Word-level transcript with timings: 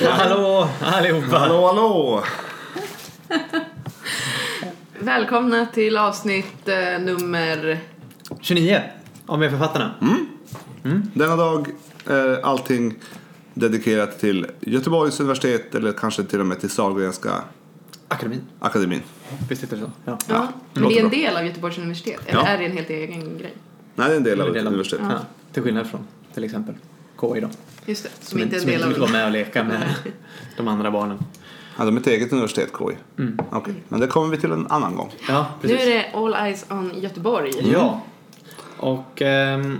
Hallå 0.00 0.68
allihopa! 0.80 1.38
Hallå, 1.38 1.66
hallå! 1.66 2.24
Välkomna 4.98 5.66
till 5.66 5.96
avsnitt 5.96 6.68
eh, 6.68 7.00
nummer... 7.00 7.78
29 8.40 8.80
av 9.26 9.38
med 9.38 9.50
författarna. 9.50 9.94
Denna 11.14 11.36
dag 11.36 11.68
är 12.06 12.40
allting 12.46 12.94
dedikerat 13.54 14.18
till 14.20 14.46
Göteborgs 14.60 15.20
universitet 15.20 15.74
eller 15.74 15.92
kanske 15.92 16.24
till 16.24 16.40
och 16.40 16.46
med 16.46 16.60
till 16.60 16.70
Sahlgrenska 16.70 17.30
Akademin. 18.08 18.40
akademin. 18.60 19.02
Visst 19.48 19.62
heter 19.62 19.76
det 19.76 19.82
så? 19.82 19.90
Ja. 20.04 20.18
Ja, 20.28 20.48
men 20.72 20.82
låter 20.82 20.94
det 20.96 21.00
är 21.00 21.04
en 21.04 21.10
bra. 21.10 21.18
del 21.18 21.36
av 21.36 21.44
Göteborgs 21.46 21.78
universitet, 21.78 22.20
eller 22.26 22.40
Ja. 22.40 22.46
är 22.46 22.58
det 22.58 22.64
en 22.64 22.72
helt 22.72 22.90
egen 22.90 23.38
grej? 23.38 23.54
Nej, 23.94 24.08
det 24.08 24.12
är 24.14 24.16
en 24.16 24.22
del 24.24 24.40
av 24.40 24.46
En 24.46 24.52
del 24.52 24.66
av- 24.66 24.72
universitet. 24.72 25.00
Ja. 25.10 25.18
Till 25.52 25.62
skillnad 25.62 25.86
från 25.86 26.06
till 26.34 26.44
exempel 26.44 26.74
KI 27.32 27.40
då. 27.40 27.48
Just 27.86 28.02
det, 28.02 28.08
som, 28.08 28.24
Som, 28.26 28.40
inte 28.40 28.54
är 28.54 28.56
en 28.56 28.60
som 28.60 28.70
del 28.70 28.74
inte 28.74 28.86
av... 28.86 28.92
vill 28.92 29.00
vara 29.00 29.12
med 29.12 29.24
och 29.26 29.32
leka 29.32 29.64
med 29.64 29.94
de 30.56 30.68
andra 30.68 30.90
barnen. 30.90 31.18
Ja, 31.78 31.84
de 31.84 31.96
är 31.96 32.00
ett 32.00 32.06
eget 32.06 32.32
universitet, 32.32 32.70
KI. 32.78 32.96
Mm. 33.18 33.38
Okej, 33.50 33.74
men 33.88 34.00
det 34.00 34.06
kommer 34.06 34.28
vi 34.28 34.36
till 34.36 34.52
en 34.52 34.66
annan 34.66 34.96
gång. 34.96 35.10
Ja, 35.28 35.46
Nu 35.62 35.68
precis. 35.68 35.86
är 35.86 35.90
det 35.90 36.10
All 36.14 36.34
Eyes 36.34 36.66
on 36.70 36.92
Göteborg. 37.00 37.50
Ja. 37.72 38.00
Och 38.76 39.22
ehm, 39.22 39.78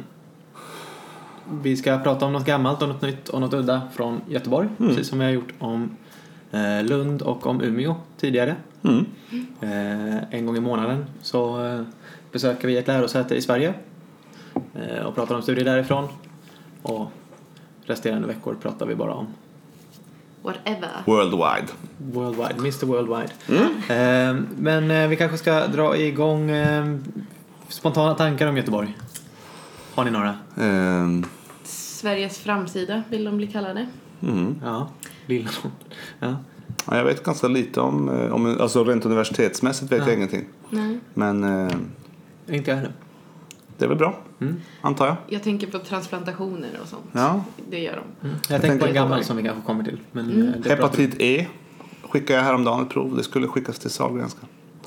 vi 1.63 1.77
ska 1.77 1.99
prata 1.99 2.27
om 2.27 2.33
något 2.33 2.47
gammalt 2.47 2.83
och 2.83 2.89
något 2.89 3.03
nytt 3.03 3.29
och 3.29 3.41
något 3.41 3.55
udda 3.55 3.83
från 3.95 4.21
Göteborg. 4.29 4.69
Precis 4.79 5.09
som 5.09 5.19
vi 5.19 5.25
har 5.25 5.33
gjort 5.33 5.53
om 5.59 5.97
eh, 6.53 6.83
Lund 6.85 7.23
och 7.23 7.47
om 7.47 7.61
Umeå 7.61 7.95
tidigare. 8.21 8.57
Mm. 8.83 9.07
Eh, 9.61 10.23
en 10.31 10.47
gång 10.47 10.57
i 10.57 10.61
månaden 10.61 11.07
så 11.23 11.67
eh, 11.67 11.81
besöker 12.33 12.69
vi 12.69 12.77
ett 12.77 12.87
lärosäte 12.87 13.35
i 13.35 13.43
Sverige 13.43 13.75
eh, 14.75 15.05
och 15.07 15.15
pratar 15.15 15.35
om 15.35 15.43
studier 15.43 15.65
därifrån. 15.65 16.09
Och 16.83 17.11
resterande 17.87 18.29
veckor 18.29 18.55
pratar 18.55 18.87
vi 18.87 18.95
bara 18.95 19.15
om 19.15 19.27
Whatever. 20.43 20.91
Worldwide. 21.07 21.67
Worldwide, 21.99 22.55
Mr 22.59 22.87
Worldwide. 22.87 23.33
Mm. 23.49 23.63
Eh, 24.39 24.45
men 24.59 24.91
eh, 24.91 25.09
vi 25.09 25.17
kanske 25.17 25.39
ska 25.39 25.67
dra 25.67 25.97
igång 25.97 26.51
eh, 26.51 26.97
spontana 27.69 28.15
tankar 28.15 28.47
om 28.47 28.57
Göteborg. 28.57 28.97
Har 29.95 30.05
ni 30.05 30.11
några? 30.11 30.35
Ehm, 30.57 31.25
Sveriges 31.65 32.39
framsida 32.39 33.03
vill 33.11 33.25
de 33.25 33.37
bli 33.37 33.47
kallade. 33.47 33.87
mm. 34.23 34.55
Ja, 34.65 34.89
lilla. 35.27 35.51
Ja. 36.21 36.37
ja, 36.87 36.97
jag 36.97 37.05
vet 37.05 37.25
ganska 37.25 37.49
lite 37.49 37.81
om, 37.81 38.09
eh, 38.09 38.33
om 38.35 38.57
alltså 38.61 38.85
rent 38.85 39.05
universitetsmässigt 39.07 39.93
vet 39.93 39.99
Ja. 39.99 40.07
jag 40.09 40.17
ingenting. 40.17 40.45
Nej. 40.71 40.99
Men 41.15 41.45
eh, 41.67 41.77
Inte 42.49 42.71
jag 42.71 42.77
heller. 42.79 42.93
Det 43.79 43.85
är 43.85 43.89
väl 43.89 43.99
bra, 43.99 44.15
Mm. 44.41 44.57
antar 44.81 45.07
jag. 45.07 45.17
Jag 45.29 45.43
tänker 45.43 45.67
på 45.67 45.79
transplantationer 45.79 46.69
och 46.83 46.89
sånt. 46.89 47.03
Ja. 47.13 47.45
Det 47.71 47.79
gör 47.79 48.03
de. 48.21 48.29
Jag, 48.49 48.61
tänkte 48.63 48.79
på 48.79 48.87
en 48.87 48.95
gammal 48.95 49.25
som 49.25 49.37
vi 49.37 49.43
kanske 49.43 49.63
kommer 49.67 49.85
till. 49.85 49.99
Men 50.13 50.31
Mm. 50.31 50.49
eh, 50.65 50.71
Hepatit 50.71 51.15
E 51.21 51.47
skickade 52.11 52.39
jag 52.39 52.45
häromdagen 52.45 52.83
ett 52.83 52.91
prov. 52.91 53.17
Det 53.17 53.23
skulle 53.23 53.47
skickas 53.49 53.79
till 53.79 53.91
Sahlgrenska. 53.91 54.41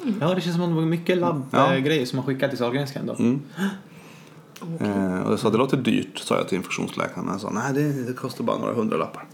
vi- 0.04 0.14
Ja, 0.22 0.34
det 0.34 0.42
känns 0.42 0.56
som 0.56 0.64
att 0.64 0.70
det 0.70 0.76
var 0.76 0.82
mycket 0.82 1.20
Ja. 1.20 1.42
labbgrejer 1.52 2.06
som 2.06 2.20
har 2.20 2.26
skickat 2.26 2.50
till 2.50 2.60
Sahlgrenska 2.60 3.00
ändå. 3.00 3.16
Mm. 3.20 3.42
Okej. 4.60 4.88
Eh, 4.88 5.22
och 5.22 5.32
jag 5.32 5.40
sa 5.40 5.50
det 5.50 5.58
låter 5.58 5.78
dyrt, 5.78 6.20
sa 6.20 6.36
jag 6.38 6.48
till 6.48 6.58
infektionsläkaren. 6.58 7.28
Han 7.28 7.40
sa 7.40 7.50
nej 7.50 7.74
det, 7.74 8.04
det 8.04 8.14
kostar 8.14 8.44
bara 8.44 8.58
några 8.58 8.74
hundralappar. 8.74 9.26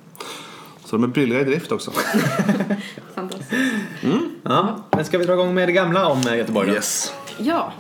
Så 0.85 0.95
de 0.95 1.03
är 1.03 1.07
billiga 1.07 1.39
i 1.41 1.43
drift 1.43 1.71
också. 1.71 1.91
Fantastiskt. 3.15 3.51
Ja. 4.43 4.75
Men 4.91 5.05
ska 5.05 5.17
vi 5.17 5.25
dra 5.25 5.33
igång 5.33 5.53
med 5.53 5.67
det 5.67 5.71
gamla 5.73 6.07
om 6.07 6.19
eh, 6.27 6.37
Göteborg 6.37 6.67
då? 6.67 6.73
Yes. 6.73 7.13
Ja. 7.37 7.73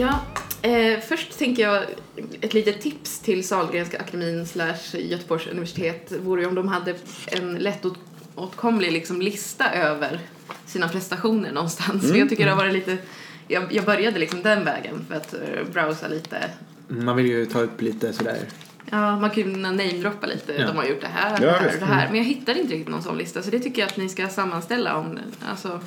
Ja, 0.00 0.20
eh, 0.62 1.00
först 1.00 1.38
tänker 1.38 1.62
jag 1.62 1.84
ett 2.40 2.54
litet 2.54 2.80
tips 2.80 3.18
till 3.18 3.48
Sahlgrenska 3.48 3.98
akademin 3.98 4.46
slash 4.46 4.96
Göteborgs 4.98 5.46
universitet 5.46 6.12
vore 6.22 6.42
ju 6.42 6.48
om 6.48 6.54
de 6.54 6.68
hade 6.68 6.94
en 7.26 7.54
lättåtkomlig 7.54 8.92
liksom, 8.92 9.22
lista 9.22 9.72
över 9.72 10.20
sina 10.66 10.88
prestationer 10.88 11.52
någonstans. 11.52 12.10
För 12.10 12.18
jag 12.18 12.28
tycker 12.28 12.44
det 12.44 12.50
har 12.50 12.58
varit 12.58 12.72
lite, 12.72 12.98
jag, 13.48 13.72
jag 13.72 13.84
började 13.84 14.18
liksom 14.18 14.42
den 14.42 14.64
vägen 14.64 15.04
för 15.08 15.14
att 15.14 15.34
eh, 15.34 15.40
browsa 15.72 16.08
lite 16.08 16.50
Man 16.88 17.16
vill 17.16 17.26
ju 17.26 17.46
ta 17.46 17.60
upp 17.60 17.82
lite 17.82 18.12
sådär. 18.12 18.38
Ja, 18.90 19.18
man 19.18 19.30
kan 19.30 19.42
ju 19.42 19.56
namedroppa 19.56 20.26
lite. 20.26 20.52
Ja. 20.52 20.66
De 20.66 20.76
har 20.76 20.84
gjort 20.84 21.00
det 21.00 21.06
här, 21.06 21.30
Ja, 21.30 21.46
det 21.46 21.52
här 21.52 21.74
och 21.74 21.80
det 21.80 21.86
här. 21.86 22.08
Men 22.08 22.16
jag 22.16 22.24
hittar 22.24 22.58
inte 22.58 22.74
riktigt 22.74 22.88
någon 22.88 23.02
sån 23.02 23.18
lista. 23.18 23.42
Så 23.42 23.50
det 23.50 23.58
tycker 23.58 23.82
jag 23.82 23.88
att 23.88 23.96
ni 23.96 24.08
ska 24.08 24.28
sammanställa 24.28 24.96
om, 24.96 25.18
alltså, 25.48 25.80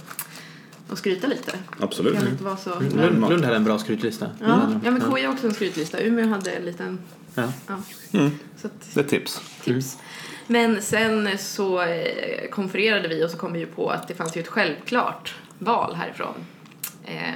och 0.90 0.98
skryta 0.98 1.28
lite. 1.28 1.52
Absolut. 1.80 2.14
Det 2.14 2.20
kan 2.20 2.28
inte 2.30 2.44
vara 2.44 2.58
så... 2.58 2.80
Lund, 2.80 3.30
Lund 3.30 3.46
hade 3.46 3.56
en 3.56 3.64
bra 3.64 3.80
skrytlista. 3.80 4.30
Ja, 4.40 4.72
ja, 4.84 4.92
men 4.92 5.02
KI 5.16 5.24
har 5.26 5.34
också 5.34 5.48
en 5.48 5.54
skrytlista. 5.54 6.00
Umeå 6.00 6.28
hade 6.28 6.52
en 6.52 6.66
liten, 6.66 7.00
Ja. 7.36 7.44
ja. 7.68 7.76
Mm. 8.20 8.32
Så 8.58 8.68
att, 8.68 8.94
Det 8.94 9.00
är 9.00 9.04
tips. 9.04 9.42
tips. 9.64 9.98
Men 10.48 10.82
sen 10.82 11.38
så 11.38 11.82
eh, 11.82 12.50
konfererade 12.52 13.08
vi 13.08 13.26
och 13.26 13.30
så 13.30 13.38
kom 13.38 13.54
vi 13.54 13.60
ju 13.60 13.66
på 13.66 13.90
att 13.90 14.08
det 14.08 14.14
fanns 14.14 14.38
ju 14.38 14.42
ett 14.42 14.48
självklart 14.48 15.36
val 15.60 15.96
härifrån. 15.96 16.34
Eh, 17.06 17.34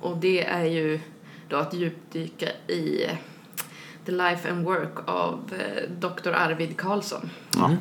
och 0.00 0.16
det 0.16 0.44
är 0.44 0.64
ju 0.64 1.00
då 1.48 1.56
att 1.56 1.74
djupdyka 1.74 2.48
i 2.68 3.04
eh, 3.04 3.16
The 4.06 4.12
Life 4.12 4.50
and 4.50 4.64
Work 4.64 4.94
av 5.06 5.40
eh, 5.58 5.90
Dr. 5.98 6.28
Arvid 6.32 6.76
Carlsson. 6.76 7.30
Ja, 7.56 7.76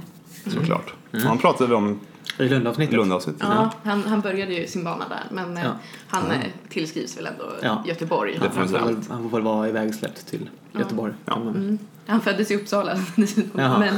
såklart. 0.48 0.94
Han 1.24 1.38
pratade 1.38 1.70
vi 1.70 1.76
om 1.76 2.00
I 2.40 2.50
Lundavsnittet. 2.50 2.96
Lundavsnittet. 2.96 3.42
Ja, 3.44 3.72
han, 3.84 4.04
han 4.04 4.22
började 4.22 4.54
ju 4.54 4.68
sin 4.68 4.84
bana 4.84 5.06
där 5.10 5.24
men 5.32 5.58
eh, 5.58 5.64
Ja. 5.64 5.72
han 6.08 6.32
eh, 6.32 6.38
tillskrivs 6.70 7.18
väl 7.18 7.26
ändå 7.26 7.52
Ja. 7.62 7.84
Göteborg. 7.88 8.38
Det 8.42 8.52
Han 8.56 8.68
får, 8.68 8.78
väl, 8.78 8.96
han 9.10 9.24
får 9.24 9.38
väl 9.38 9.42
vara 9.42 9.70
ivägsläppt 9.70 10.28
till 10.28 10.50
Göteborg. 10.74 11.14
Man- 11.26 11.48
Mm. 11.48 11.78
Han 12.08 12.22
föddes 12.22 12.52
i 12.52 12.56
Uppsala. 12.56 13.00
Men 13.54 13.94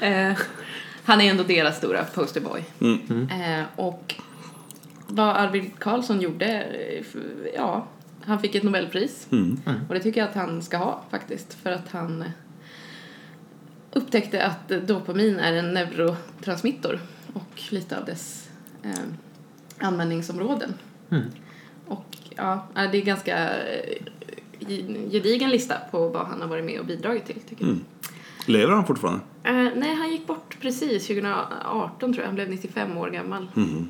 eh, 0.00 0.38
han 1.04 1.20
är 1.20 1.30
ändå 1.30 1.42
deras 1.42 1.76
stora 1.78 2.04
posterboy. 2.04 2.64
Mm. 2.80 3.28
Eh, 3.30 3.64
och 3.76 4.14
vad 5.06 5.28
Arvid 5.36 5.70
Carlsson 5.78 6.20
gjorde, 6.20 6.46
eh, 6.62 7.04
ja, 7.56 7.86
han 8.24 8.38
fick 8.40 8.54
ett 8.54 8.62
Nobelpris. 8.62 9.26
Mm. 9.32 9.60
Och 9.88 9.94
det 9.94 10.00
tycker 10.00 10.20
jag 10.20 10.28
att 10.28 10.34
han 10.36 10.62
ska 10.62 10.76
ha 10.76 11.02
faktiskt. 11.10 11.54
För 11.62 11.70
att 11.72 11.88
han 11.90 12.24
upptäckte 13.92 14.44
att 14.46 14.68
dopamin 14.88 15.38
är 15.38 15.52
en 15.52 15.74
neurotransmittor 15.74 17.00
och 17.32 17.62
lite 17.70 17.98
av 17.98 18.04
dess 18.04 18.48
eh, 18.82 18.92
användningsområden. 19.78 20.74
Mm. 21.10 21.24
Och 21.86 22.16
ja, 22.36 22.66
eh, 22.76 22.90
det 22.90 22.98
är 22.98 23.02
ganska 23.02 23.50
eh, 23.64 24.02
gedigen 25.10 25.50
lista 25.50 25.74
på 25.90 26.08
vad 26.08 26.26
han 26.26 26.40
har 26.40 26.48
varit 26.48 26.64
med 26.64 26.80
och 26.80 26.86
bidragit 26.86 27.26
till 27.26 27.40
tycker 27.40 27.64
jag. 27.64 27.72
Mm. 27.72 27.84
Lever 28.46 28.72
han 28.72 28.86
fortfarande? 28.86 29.20
Eh, 29.42 29.68
nej, 29.76 29.94
han 29.94 30.10
gick 30.10 30.26
bort 30.26 30.56
precis 30.60 31.06
2018 31.06 32.12
tror 32.12 32.16
jag. 32.16 32.26
Han 32.26 32.34
blev 32.34 32.50
95 32.50 32.96
år 32.96 33.10
gammal. 33.10 33.50
Mm. 33.56 33.88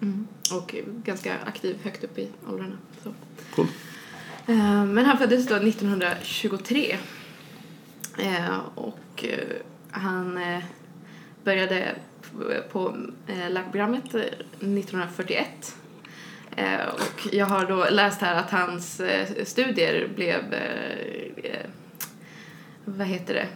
Mm. 0.00 0.26
Och 0.52 0.74
ganska 1.04 1.34
aktiv 1.44 1.76
högt 1.82 2.04
upp 2.04 2.18
i 2.18 2.28
åldrarna. 2.48 2.76
Så. 3.02 3.14
Cool. 3.54 3.66
Eh, 4.46 4.84
men 4.84 5.04
han 5.04 5.18
föddes 5.18 5.48
då 5.48 5.54
1923. 5.54 6.96
Eh, 8.18 8.58
och 8.74 9.24
eh, 9.24 9.56
han 9.90 10.38
eh, 10.38 10.64
började 11.44 11.94
på 12.72 12.96
eh, 13.26 13.50
läkarprogrammet 13.50 14.14
eh, 14.14 14.20
1941. 14.20 15.76
Eh, 16.56 16.88
och 16.94 17.34
jag 17.34 17.46
har 17.46 17.66
då 17.66 17.86
läst 17.90 18.20
här 18.20 18.34
att 18.34 18.50
hans 18.50 19.00
eh, 19.00 19.44
studier 19.44 20.08
blev, 20.14 20.54
eh, 20.54 21.50
eh, 21.52 21.66
vad 22.84 23.06
heter 23.06 23.34
det? 23.34 23.46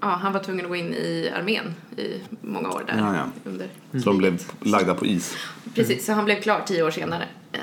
Ja, 0.00 0.08
han 0.08 0.32
var 0.32 0.40
tvungen 0.40 0.64
att 0.64 0.70
gå 0.70 0.76
in 0.76 0.94
i 0.94 1.30
armén 1.34 1.74
i 1.96 2.20
många 2.40 2.68
år 2.68 2.84
där. 2.86 2.98
Ja, 2.98 3.16
ja. 3.16 3.50
Under 3.50 3.68
Så 3.92 3.98
de 4.10 4.18
blev 4.18 4.42
lagda 4.60 4.94
på 4.94 5.06
is. 5.06 5.36
Precis, 5.74 6.06
så 6.06 6.12
han 6.12 6.24
blev 6.24 6.40
klar 6.40 6.62
tio 6.66 6.82
år 6.82 6.90
senare. 6.90 7.28
Eh, 7.52 7.60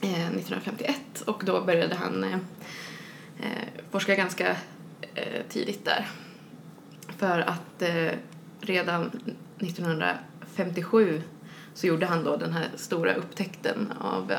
eh, 0.00 0.26
1951 0.26 1.20
och 1.26 1.42
då 1.46 1.64
började 1.64 1.94
han 1.94 2.24
eh, 2.24 2.38
eh, 3.40 3.68
forska 3.90 4.14
ganska 4.14 4.56
eh, 5.14 5.42
tidigt 5.48 5.84
där. 5.84 6.08
För 7.18 7.40
att 7.40 7.82
eh, 7.82 8.12
redan 8.66 9.10
1957 9.58 11.22
så 11.74 11.86
gjorde 11.86 12.06
han 12.06 12.24
då 12.24 12.36
den 12.36 12.52
här 12.52 12.68
stora 12.76 13.14
upptäckten 13.14 13.92
av 14.00 14.32
eh, 14.32 14.38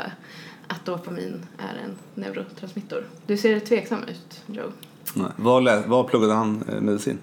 att 0.67 0.85
dopamin 0.85 1.45
är 1.57 1.83
en 1.83 1.95
neurotransmittor. 2.13 3.03
Du 3.25 3.37
ser 3.37 3.59
tveksam 3.59 4.03
ut, 4.03 4.43
Joe. 4.45 4.71
Nej. 5.13 5.27
Var, 5.35 5.87
var 5.87 6.03
pluggade 6.03 6.33
han 6.33 6.63
eh, 6.69 6.81
medicin? 6.81 7.19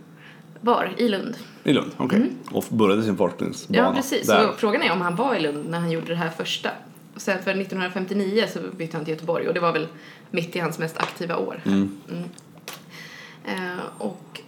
Var? 0.60 0.94
I 0.96 1.08
Lund. 1.08 1.36
I 1.64 1.72
Lund, 1.72 1.90
okej. 1.96 2.30
Och 2.50 2.64
började 2.68 3.02
sin 3.02 3.16
forskningsbana 3.16 3.78
Ja, 3.78 3.94
precis. 3.94 4.26
där. 4.26 4.46
Så 4.46 4.52
frågan 4.52 4.82
är 4.82 4.92
om 4.92 5.00
han 5.00 5.16
var 5.16 5.34
i 5.34 5.40
Lund 5.40 5.70
när 5.70 5.78
han 5.78 5.90
gjorde 5.90 6.06
det 6.06 6.14
här 6.14 6.30
första. 6.30 6.70
Och 7.14 7.20
sen 7.22 7.42
för 7.42 7.50
1959 7.50 8.44
så 8.52 8.58
bytte 8.76 8.96
han 8.96 9.04
till 9.04 9.14
Göteborg 9.14 9.48
och 9.48 9.54
det 9.54 9.60
var 9.60 9.72
väl 9.72 9.88
mitt 10.30 10.56
i 10.56 10.58
hans 10.58 10.78
mest 10.78 10.98
aktiva 10.98 11.36
år. 11.36 11.60
Mm. 11.64 11.90
Mm. 12.10 12.24
Eh, 13.44 13.84
och 13.98 14.40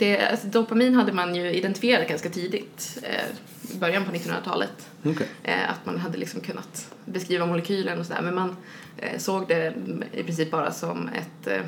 det, 0.00 0.26
alltså, 0.26 0.46
dopamin 0.46 0.94
hade 0.94 1.12
man 1.12 1.34
ju 1.34 1.50
identifierat 1.50 2.08
ganska 2.08 2.30
tidigt. 2.30 2.98
Eh, 3.02 3.78
början 3.80 4.04
på 4.04 4.12
1900-talet. 4.12 4.88
Okej. 5.02 5.26
Eh, 5.42 5.70
att 5.70 5.86
man 5.86 5.98
hade 5.98 6.18
liksom 6.18 6.40
kunnat 6.40 6.94
beskriva 7.04 7.46
molekylen 7.46 7.98
och 7.98 8.06
sådär 8.06 8.22
men 8.22 8.34
man 8.34 8.56
eh, 8.96 9.18
såg 9.18 9.48
det 9.48 9.74
i 10.12 10.22
princip 10.22 10.50
bara 10.50 10.72
som 10.72 11.08
ett 11.08 11.46
eh, 11.46 11.60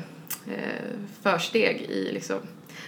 eh, 0.53 0.97
försteg 1.21 1.81
i 1.81 2.11
liksom, 2.13 2.37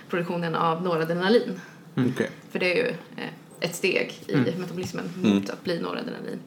produktionen 0.10 0.56
av 0.56 0.84
noradrenalin. 0.84 1.62
Okej. 1.96 2.30
För 2.52 2.60
det 2.60 2.72
är 2.72 2.76
ju 2.76 2.90
eh, 3.18 3.30
ett 3.60 3.76
steg 3.76 4.14
i 4.28 4.36
metabolismen 4.36 5.10
mot 5.16 5.50
att 5.50 5.64
bli 5.64 5.80
noradrenalin. 5.80 6.40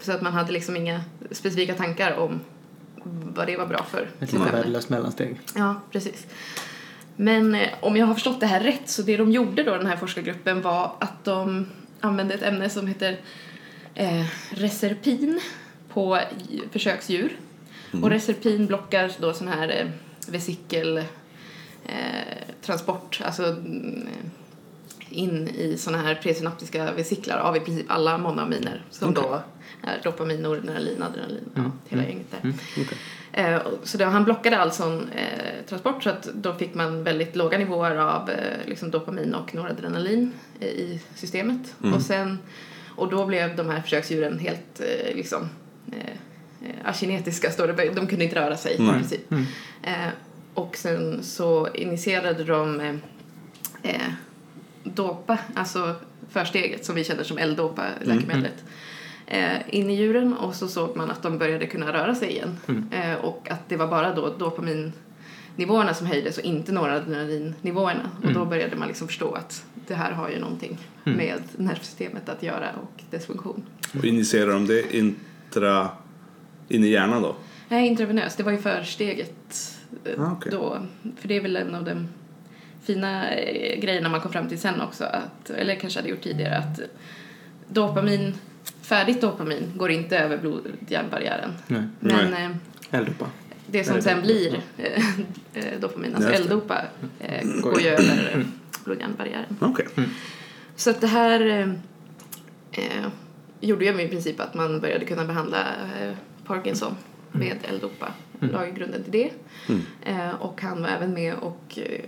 Så 0.00 0.12
att 0.12 0.22
man 0.22 0.32
hade 0.32 0.52
liksom 0.52 0.76
inga 0.76 1.00
specifika 1.30 1.74
tankar 1.74 2.16
om 2.16 2.40
vad 3.34 3.46
det 3.46 3.56
var 3.56 3.66
bra 3.66 3.86
för. 3.90 4.10
Ett 4.20 4.34
värdelöst 4.34 4.88
mellansteg. 4.88 5.40
Ja, 5.54 5.80
precis. 5.92 6.26
Men 7.16 7.54
eh, 7.54 7.68
om 7.80 7.96
jag 7.96 8.06
har 8.06 8.14
förstått 8.14 8.40
det 8.40 8.46
här 8.46 8.60
rätt 8.60 8.88
så 8.90 9.02
det 9.02 9.16
de 9.16 9.30
gjorde 9.32 9.62
då, 9.62 9.76
den 9.76 9.86
här 9.86 9.96
forskargruppen, 9.96 10.62
var 10.62 10.92
att 11.00 11.24
de 11.24 11.66
använde 12.00 12.34
ett 12.34 12.42
ämne 12.42 12.70
som 12.70 12.86
heter 12.86 13.20
eh, 13.94 14.24
reserpin 14.50 15.40
på 15.88 16.16
dj- 16.16 16.62
försöksdjur. 16.70 17.36
Och 18.02 18.10
reserpin 18.10 18.66
blockar 18.66 19.12
då 19.20 19.32
sån 19.32 19.48
här 19.48 19.68
eh, 19.68 19.86
vesikel 20.32 20.96
eh, 21.86 22.74
alltså 23.20 23.44
mm, 23.44 24.08
in 25.10 25.48
i 25.48 25.76
såna 25.78 25.98
här 25.98 26.14
presynaptiska 26.14 26.92
vesiklar 26.92 27.38
av 27.38 27.56
i 27.56 27.60
princip 27.60 27.86
alla 27.90 28.18
monoaminer 28.18 28.82
som 28.90 29.14
då 29.14 29.42
är 29.82 30.00
dopamin, 30.04 30.42
noradrenalin, 30.42 31.02
adrenalin, 31.02 31.50
ja, 31.54 31.62
hela 31.88 32.02
gänget 32.04 32.26
där. 32.30 32.52
Okej. 32.80 32.98
Eh, 33.36 33.62
så 33.82 33.98
då, 33.98 34.04
han 34.04 34.24
blockade 34.24 34.58
all 34.58 34.72
sån 34.72 35.08
eh, 35.08 35.66
transport 35.68 36.02
så 36.02 36.10
att 36.10 36.22
då 36.34 36.54
fick 36.54 36.74
man 36.74 37.04
väldigt 37.04 37.36
låga 37.36 37.58
nivåer 37.58 37.96
av 37.96 38.30
eh, 38.30 38.66
liksom 38.66 38.90
dopamin 38.90 39.34
och 39.34 39.54
noradrenalin 39.54 40.32
i 40.60 41.00
systemet. 41.14 41.74
Och, 41.94 42.02
sen, 42.02 42.38
och 42.88 43.10
då 43.10 43.26
blev 43.26 43.56
de 43.56 43.70
här 43.70 43.80
försöksdjuren 43.80 44.38
helt 44.38 44.80
eh, 44.80 45.16
liksom, 45.16 45.48
eh, 45.92 46.74
akinetiska, 46.84 47.50
står 47.50 47.68
det. 47.68 47.90
de 47.90 48.06
kunde 48.06 48.24
inte 48.24 48.40
röra 48.40 48.56
sig 48.56 48.74
i 48.74 48.82
Nej. 48.82 48.94
princip. 48.94 49.32
Eh, 49.82 50.08
och 50.54 50.76
sen 50.76 51.22
så 51.22 51.68
initierade 51.74 52.44
de 52.44 53.00
dopa, 54.84 55.38
alltså 55.54 55.94
försteget 56.30 56.84
som 56.84 56.94
vi 56.94 57.04
känner 57.04 57.24
som 57.24 57.38
L-dopa, 57.38 57.82
läkemedlet, 58.00 58.64
eh, 59.26 59.56
in 59.68 59.90
i 59.90 59.94
djuren 59.94 60.32
och 60.36 60.54
så 60.54 60.68
såg 60.68 60.96
man 60.96 61.10
att 61.10 61.22
de 61.22 61.38
började 61.38 61.66
kunna 61.66 61.92
röra 61.92 62.14
sig 62.14 62.30
igen. 62.30 62.56
Eh, 62.90 63.14
och 63.14 63.48
att 63.50 63.68
det 63.68 63.76
var 63.76 63.86
bara 63.86 64.14
då 64.14 64.34
dopaminnivåerna 64.38 65.94
som 65.94 66.06
höjdes 66.06 66.38
och 66.38 66.44
inte 66.44 66.72
noradrenalinnivåerna. 66.72 68.10
Och 68.24 68.32
då 68.32 68.44
började 68.44 68.76
man 68.76 68.88
liksom 68.88 69.06
förstå 69.08 69.32
att 69.32 69.64
det 69.86 69.94
här 69.94 70.12
har 70.12 70.28
ju 70.30 70.38
någonting 70.40 70.78
med 71.04 71.42
nervsystemet 71.56 72.28
att 72.28 72.42
göra 72.42 72.68
och 72.82 73.02
dess 73.10 73.26
funktion. 73.26 73.62
Och 73.98 74.04
injicerar 74.04 74.52
de 74.52 74.66
det 74.66 74.96
intra, 74.96 75.88
in 76.68 76.84
i 76.84 76.88
hjärnan 76.88 77.22
då? 77.22 77.36
Nej, 77.68 77.86
intravenöst, 77.86 78.36
det 78.36 78.42
var 78.42 78.52
ju 78.52 78.58
försteget 78.58 79.76
eh, 80.04 80.22
Ah, 80.22 80.32
okej. 80.32 80.52
då. 80.52 80.78
För 81.16 81.28
det 81.28 81.36
är 81.36 81.40
väl 81.40 81.56
en 81.56 81.74
av 81.74 81.84
de 81.84 82.08
fina 82.82 83.30
eh, 83.34 83.80
grejerna 83.80 84.08
man 84.08 84.20
kom 84.20 84.32
fram 84.32 84.48
till 84.48 84.58
sen 84.60 84.80
också, 84.80 85.04
att, 85.04 85.50
eller 85.50 85.74
kanske 85.74 85.98
hade 85.98 86.08
gjort 86.10 86.20
tidigare, 86.22 86.56
att 86.58 86.80
dopamin, 87.68 88.34
färdigt 88.84 89.20
dopamin 89.20 89.72
går 89.76 89.90
inte 89.90 90.18
över 90.18 90.38
blod-hjärnbarriären. 90.38 91.50
Nej. 91.66 91.82
Men 92.00 92.30
Nej. 92.30 92.44
eh, 92.44 92.50
L-dopa. 93.00 93.30
det 93.66 93.84
som 93.84 93.94
Nej, 93.94 94.02
sen 94.02 94.22
blir 94.22 94.60
eh, 95.54 95.80
dopamin, 95.80 96.14
alltså. 96.14 96.30
L-dopa, 96.30 96.82
eh, 97.20 97.46
går 97.62 97.80
ju 97.80 97.88
över 97.88 98.30
eh, 98.34 98.40
blod-hjärnbarriären. 98.84 99.56
Okej. 99.60 99.86
Så 100.76 100.90
att 100.90 101.00
det 101.00 101.06
här 101.06 101.40
eh, 101.46 101.68
eh, 102.72 103.06
gjorde 103.60 103.84
ju 103.84 104.02
i 104.02 104.08
princip 104.08 104.40
att 104.40 104.54
man 104.54 104.80
började 104.80 105.04
kunna 105.04 105.24
behandla 105.24 105.58
eh, 106.00 106.12
Parkinson 106.46 106.96
med 107.32 107.56
L-dopa. 107.62 108.12
La 108.40 108.66
ju 108.66 108.72
grunden 108.72 109.02
till 109.02 109.12
det. 109.12 109.30
Eh, 110.02 110.34
och 110.40 110.62
han 110.62 110.82
var 110.82 110.88
även 110.88 111.14
med 111.14 111.34
och 111.34 111.78
eh, 111.78 112.00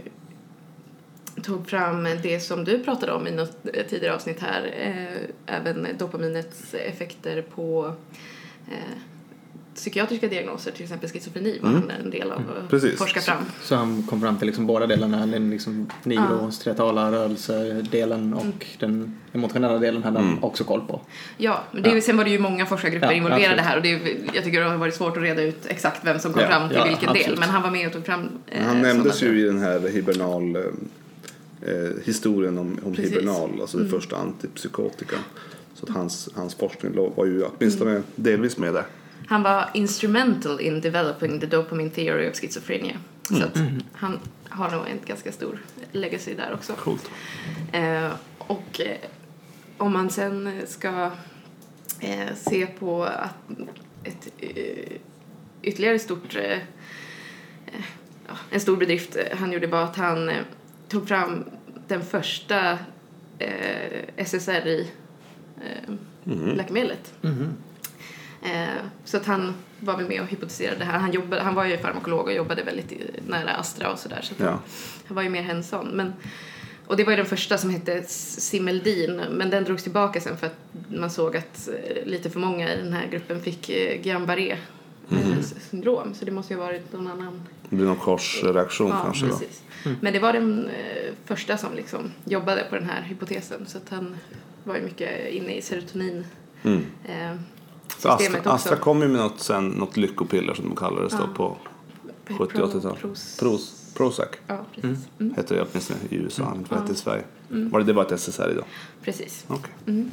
tog 1.46 1.68
fram 1.68 2.08
det 2.22 2.40
som 2.40 2.64
du 2.64 2.78
pratade 2.78 3.12
om 3.12 3.26
i 3.26 3.30
något 3.30 3.56
eh, 3.74 3.86
tidigare 3.86 4.14
avsnitt 4.14 4.40
här. 4.40 4.74
Eh, 4.78 5.54
även 5.56 5.86
dopaminets 5.98 6.74
effekter 6.74 7.42
på 7.54 7.92
eh, 8.70 8.74
psykiatriska 9.74 10.28
diagnoser, 10.28 10.70
till 10.72 10.82
exempel 10.82 11.10
schizofreni 11.10 11.58
var 11.62 11.70
han 11.70 11.90
en 12.04 12.10
del 12.10 12.32
av 12.32 12.38
att 12.64 12.70
Precis. 12.70 12.98
forska 12.98 13.20
fram. 13.20 13.44
Så 13.62 13.74
han 13.76 14.02
kom 14.02 14.20
fram 14.20 14.36
till 14.38 14.46
liksom 14.46 14.66
båda 14.66 14.86
delarna, 14.86 15.26
den 15.26 15.50
liksom 15.50 15.90
neurostriatala 16.02 17.12
rörelsedelen 17.12 18.34
och 18.34 18.42
Mm. 18.44 18.56
den 18.78 19.16
emotionella 19.32 19.78
delen 19.78 20.02
hade 20.04 20.18
han 20.20 20.38
också 20.42 20.64
koll 20.64 20.80
på. 20.88 21.00
Ja, 21.36 21.64
men 21.72 21.82
det, 21.82 21.90
är- 21.90 22.00
sen 22.00 22.16
var 22.16 22.24
det 22.24 22.30
ju 22.30 22.38
många 22.38 22.66
forskargrupper 22.66 23.06
Ja, 23.06 23.12
involverade 23.12 23.44
absolut. 23.46 23.64
här 23.64 23.76
och 23.76 23.82
det, 23.82 24.16
jag 24.34 24.44
tycker 24.44 24.60
det 24.60 24.68
har 24.68 24.76
varit 24.76 24.94
svårt 24.94 25.16
att 25.16 25.22
reda 25.22 25.42
ut 25.42 25.66
exakt 25.66 26.04
vem 26.06 26.18
som 26.18 26.32
kom 26.32 26.42
Ja, 26.42 26.48
fram 26.48 26.68
till 26.68 26.78
ja, 26.78 26.84
vilken 26.84 27.08
del. 27.12 27.16
absolut. 27.16 27.38
Men 27.38 27.48
han 27.48 27.62
var 27.62 27.70
med 27.70 27.86
och 27.86 27.92
tog 27.92 28.06
fram 28.06 28.28
eh, 28.46 28.64
Han 28.64 28.82
nämndes 28.82 29.22
ju 29.22 29.40
i 29.40 29.42
den 29.42 29.58
här 29.58 29.88
hibernal 29.88 30.56
eh, 31.66 31.90
historien 32.04 32.58
om, 32.58 32.78
om. 32.84 32.92
Mm. 32.94 33.04
hibernal, 33.04 33.60
alltså 33.60 33.78
det 33.78 33.88
första 33.88 34.16
antipsykotika. 34.16 35.16
Så 35.74 35.86
att 35.86 35.94
hans, 35.94 36.28
hans 36.34 36.54
forskning 36.54 36.96
var 37.16 37.26
ju 37.26 37.42
åtminstone 37.42 37.90
Mm. 37.90 38.02
delvis 38.14 38.56
med 38.58 38.74
där. 38.74 38.84
Han 39.26 39.42
var 39.42 39.70
instrumental 39.74 40.60
in 40.60 40.80
developing 40.80 41.40
the 41.40 41.46
dopamine 41.46 41.90
theory 41.90 42.30
of 42.30 42.34
schizophrenia. 42.36 42.96
Så 43.22 43.44
att 43.44 43.58
han 43.92 44.18
har 44.48 44.70
nog 44.70 44.80
en 44.80 44.98
ganska 45.06 45.32
stor 45.32 45.58
legacy 45.92 46.34
där 46.34 46.54
också. 46.54 46.72
Coolt. 46.72 47.10
Eh, 47.72 48.10
och 48.38 48.80
eh, 48.80 48.96
om 49.78 49.92
man 49.92 50.10
sen 50.10 50.62
ska 50.66 51.10
eh, 52.00 52.34
se 52.36 52.66
på 52.66 53.04
att 53.04 53.34
ett 54.04 54.28
eh, 54.38 54.96
ytterligare 55.62 55.98
stort, 55.98 56.36
eh, 56.36 56.42
eh, 57.66 57.84
en 58.50 58.60
stor 58.60 58.76
bedrift 58.76 59.16
han 59.32 59.52
gjorde 59.52 59.66
var 59.66 59.82
att 59.82 59.96
han 59.96 60.28
eh, 60.28 60.42
tog 60.88 61.08
fram 61.08 61.44
den 61.88 62.02
första 62.04 62.78
eh, 63.38 64.02
SSRI-läkemedlet. 64.16 67.12
Eh, 68.42 68.68
så 69.04 69.16
att 69.16 69.26
han 69.26 69.54
var 69.80 69.96
väl 69.96 70.08
med 70.08 70.20
och 70.20 70.26
hypotetiserade 70.26 70.78
det 70.78 70.84
här. 70.84 70.98
Han, 70.98 71.12
jobbade, 71.12 71.42
han 71.42 71.54
var 71.54 71.64
ju 71.64 71.78
farmakolog 71.78 72.20
och 72.26 72.32
jobbade 72.32 72.62
väldigt 72.62 72.92
nära 73.28 73.50
Astra 73.50 73.92
och 73.92 73.98
sådär. 73.98 74.20
Så 74.22 74.34
att 74.34 74.40
Ja. 74.40 74.60
han, 75.06 75.14
var 75.14 75.22
ju 75.22 75.28
mer 75.28 75.42
hands-on. 75.42 75.86
Men, 75.86 76.12
och 76.86 76.96
det 76.96 77.04
var 77.04 77.12
ju 77.12 77.16
den 77.16 77.26
första 77.26 77.58
som 77.58 77.70
hette 77.70 78.02
Simeldin. 78.02 79.22
Men 79.30 79.50
den 79.50 79.64
drogs 79.64 79.82
tillbaka 79.82 80.20
sen 80.20 80.36
för 80.36 80.46
att 80.46 80.56
man 80.88 81.10
såg 81.10 81.36
att 81.36 81.68
eh, 81.68 82.06
lite 82.06 82.30
för 82.30 82.40
många 82.40 82.74
i 82.74 82.76
den 82.76 82.92
här 82.92 83.06
gruppen 83.10 83.42
fick 83.42 83.68
eh, 83.68 84.00
Guillain-Barré 84.02 84.56
eh, 85.10 85.40
syndrom. 85.70 86.14
Så 86.14 86.24
det 86.24 86.30
måste 86.30 86.54
ju 86.54 86.60
ha 86.60 86.66
varit 86.66 86.92
någon 86.92 87.06
annan 87.06 87.42
Det 87.70 87.76
blir 87.76 87.86
någon 87.86 87.96
korsreaktion 87.96 88.88
Ja, 88.90 89.00
kanske 89.04 89.26
precis. 89.28 89.62
Men 90.00 90.12
det 90.12 90.18
var 90.18 90.32
den 90.32 90.68
eh, 90.68 91.12
första 91.24 91.56
som 91.56 91.74
liksom 91.74 92.00
jobbade 92.24 92.66
på 92.70 92.74
den 92.76 92.84
här 92.90 93.02
hypotesen 93.02 93.66
så 93.66 93.78
att 93.78 93.88
han 93.88 94.16
var 94.64 94.76
ju 94.76 94.82
mycket 94.82 95.28
inne 95.32 95.54
i 95.54 95.62
serotonin 95.62 96.24
Mm. 96.62 96.84
eh, 97.04 97.36
Så 97.98 98.08
Astra, 98.08 98.38
också. 98.38 98.50
Astra 98.50 98.76
kom 98.76 99.02
ju 99.02 99.08
med 99.08 99.20
något, 99.20 99.40
sen, 99.40 99.68
något 99.68 99.96
lyckopiller 99.96 100.54
som 100.54 100.64
de 100.64 100.76
kallades 100.76 101.12
då 101.12 101.28
på 101.34 101.56
Pro- 102.26 102.36
70-80-talet. 102.46 103.02
Pros- 103.02 103.38
Pros, 103.40 103.92
Prozac 103.96 104.28
Ja, 104.46 104.64
precis. 104.74 104.98
Mm. 105.20 105.34
hette 105.34 105.54
det 105.54 105.62
åtminstone 105.70 105.98
i 106.10 106.14
USA, 106.16 106.42
mm. 106.46 106.58
inte 106.58 106.74
vet 106.74 106.90
i 106.90 106.94
Sverige. 106.94 107.22
Var 107.48 107.78
det, 107.80 107.84
det 107.86 107.92
var 107.92 108.02
ett 108.02 108.12
SSRI 108.20 108.54
då? 108.54 108.62
Precis. 109.02 109.44
Okej. 109.48 110.04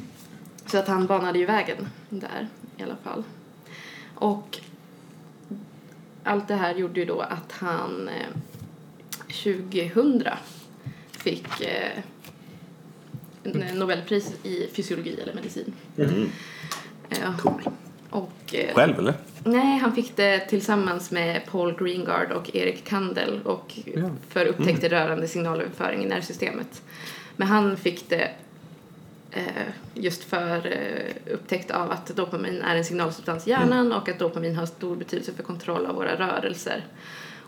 Så 0.66 0.78
att 0.78 0.88
han 0.88 1.06
banade 1.06 1.38
ju 1.38 1.46
vägen 1.46 1.88
där 2.08 2.48
i 2.76 2.82
alla 2.82 2.96
fall. 3.04 3.22
Och 4.14 4.58
allt 6.24 6.48
det 6.48 6.54
här 6.54 6.74
gjorde 6.74 7.00
ju 7.00 7.06
då 7.06 7.20
att 7.20 7.52
han 7.52 8.08
eh, 8.08 8.26
2000 9.28 10.22
fick 11.10 11.60
eh, 11.60 11.98
Nobelpris 13.74 14.32
i 14.42 14.68
fysiologi 14.72 15.20
eller 15.22 15.34
medicin. 15.34 15.72
Eh, 17.10 17.46
och, 18.10 18.54
eh, 18.54 18.74
Själv 18.74 18.98
eller? 18.98 19.14
Nej, 19.44 19.78
han 19.78 19.94
fick 19.94 20.16
det 20.16 20.40
tillsammans 20.40 21.10
med 21.10 21.46
Paul 21.46 21.76
Greengard 21.78 22.32
och 22.32 22.56
Erik 22.56 22.84
Kandel 22.84 23.40
och 23.44 23.78
Ja. 23.84 24.10
för 24.28 24.46
upptäckter 24.46 24.88
rörande 24.88 25.28
signalöverföring 25.28 26.02
i 26.04 26.06
nervsystemet. 26.06 26.82
Men 27.36 27.48
han 27.48 27.76
fick 27.76 28.08
det 28.08 28.16
eh, 28.22 28.30
just 29.94 30.24
för 30.24 30.66
eh, 30.66 31.34
upptäckt 31.34 31.70
av 31.70 31.90
att 31.90 32.06
dopamin 32.06 32.62
är 32.62 32.76
en 32.76 32.84
signalsubstans 32.84 33.46
i 33.46 33.50
hjärnan 33.50 33.92
och 33.92 34.08
att 34.08 34.18
dopamin 34.18 34.56
har 34.56 34.66
stor 34.66 34.96
betydelse 34.96 35.32
för 35.32 35.42
kontroll 35.42 35.86
av 35.86 35.94
våra 35.94 36.16
rörelser. 36.16 36.84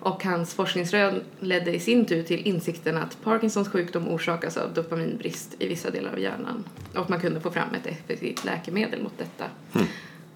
Och 0.01 0.25
hans 0.25 0.55
forskningsrön 0.55 1.25
ledde 1.41 1.75
i 1.75 1.81
sin 1.81 2.05
tur 2.05 2.23
till 2.23 2.47
insikten 2.47 2.97
att 2.97 3.23
Parkinsons 3.23 3.69
sjukdom 3.69 4.09
orsakas 4.09 4.57
av 4.57 4.75
dopaminbrist 4.75 5.55
i 5.59 5.69
vissa 5.69 5.91
delar 5.91 6.13
av 6.13 6.19
hjärnan. 6.19 6.65
Och 6.95 7.11
man 7.11 7.21
kunde 7.21 7.41
få 7.41 7.51
fram 7.51 7.75
ett 7.75 7.87
effektivt 7.87 8.45
läkemedel 8.45 9.03
mot 9.03 9.19
detta. 9.19 9.45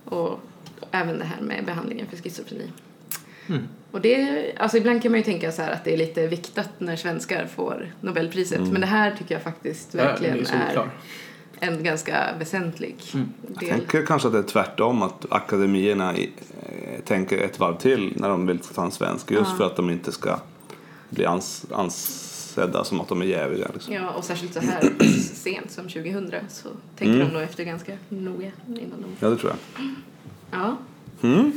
Och 0.05 0.41
även 0.91 1.19
det 1.19 1.25
här 1.25 1.41
med 1.41 1.65
behandlingen 1.65 2.07
för 2.07 2.17
schizofreni. 2.17 2.71
Och 3.91 4.01
det, 4.01 4.45
alltså 4.57 4.77
ibland 4.77 5.03
kan 5.03 5.13
man 5.13 5.21
ju 5.21 5.25
tänka 5.25 5.53
så 5.53 5.63
att 5.63 5.85
det 5.85 5.93
är 5.93 5.97
lite 5.97 6.27
viktat 6.27 6.71
när 6.79 6.97
svenskar 6.97 7.47
får 7.47 7.93
Nobelpriset. 8.01 8.61
Men 8.61 8.81
det 8.81 8.87
här 8.87 9.15
tycker 9.19 9.35
jag 9.35 9.43
faktiskt 9.43 9.95
verkligen 9.95 10.39
ja, 10.39 10.55
är 10.55 10.77
är. 10.77 10.91
En 11.61 11.83
ganska 11.85 12.35
väsentlig 12.39 12.97
Jag 13.13 13.25
del. 13.61 13.69
tänker 13.69 14.07
kanske 14.07 14.29
att 14.29 14.33
det 14.35 14.39
är 14.39 14.43
tvärtom, 14.43 15.03
att 15.03 15.27
akademierna 15.31 16.17
i, 16.17 16.31
eh, 16.63 17.01
tänker 17.05 17.39
ett 17.39 17.59
varv 17.59 17.77
till 17.79 18.13
när 18.17 18.29
de 18.29 18.47
vill 18.47 18.59
ta 18.59 18.85
en 18.85 18.91
svensk. 18.91 19.31
Just 19.31 19.51
Ja. 19.51 19.57
för 19.57 19.65
att 19.67 19.77
de 19.77 19.91
inte 19.91 20.13
ska 20.13 20.39
bli 21.11 21.27
ans, 21.27 21.67
ansedda 21.73 22.85
som 22.85 23.01
att 23.01 23.09
de 23.09 23.21
är 23.23 23.27
jäviga. 23.27 23.69
Liksom. 23.75 23.95
Ja, 23.95 24.11
och 24.11 24.25
särskilt 24.25 24.55
så 24.55 24.61
här 24.61 24.93
sent 25.35 25.71
som 25.71 25.85
2000 25.89 26.31
så 26.49 26.69
tänker 26.99 27.15
Mm. 27.15 27.27
de 27.29 27.35
nog 27.35 27.43
efter 27.43 27.65
ganska 27.65 27.93
noga 28.09 28.51
innan 28.69 29.01
de... 29.03 29.07
Ja, 29.21 29.29
det 29.31 29.37
tror 29.37 29.53
jag. 29.77 29.87
Ja. 30.51 30.77
Mm. 31.23 31.53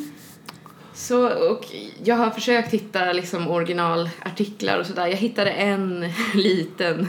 Så, 0.95 1.49
och 1.51 1.65
jag 2.03 2.15
har 2.15 2.29
försökt 2.31 2.73
hitta 2.73 3.13
liksom 3.13 3.47
originalartiklar 3.47 4.79
och 4.79 4.85
sådär. 4.85 5.07
Jag 5.07 5.15
hittade 5.17 5.49
en 5.51 6.05
liten 6.33 7.07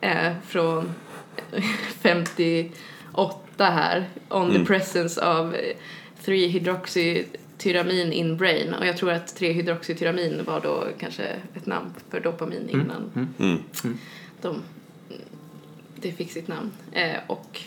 eh, 0.00 0.32
från 0.46 0.90
58 2.00 3.38
här. 3.58 4.08
On 4.28 4.50
Mm. 4.50 4.58
the 4.60 4.64
presence 4.66 5.20
of 5.20 5.54
3-hydroxytyramin 6.24 8.12
in 8.12 8.36
brain. 8.36 8.74
Och 8.74 8.86
jag 8.86 8.96
tror 8.96 9.10
att 9.12 9.40
3-hydroxytyramin 9.40 10.44
var 10.44 10.60
då 10.60 10.84
kanske 10.98 11.22
ett 11.54 11.66
namn 11.66 11.94
för 12.10 12.20
dopamin 12.20 12.68
innan 12.68 13.30
Mm. 13.38 13.58
de, 14.42 14.62
det 15.96 16.12
fick 16.12 16.32
sitt 16.32 16.48
namn. 16.48 16.70
Eh, 16.92 17.16
och 17.26 17.60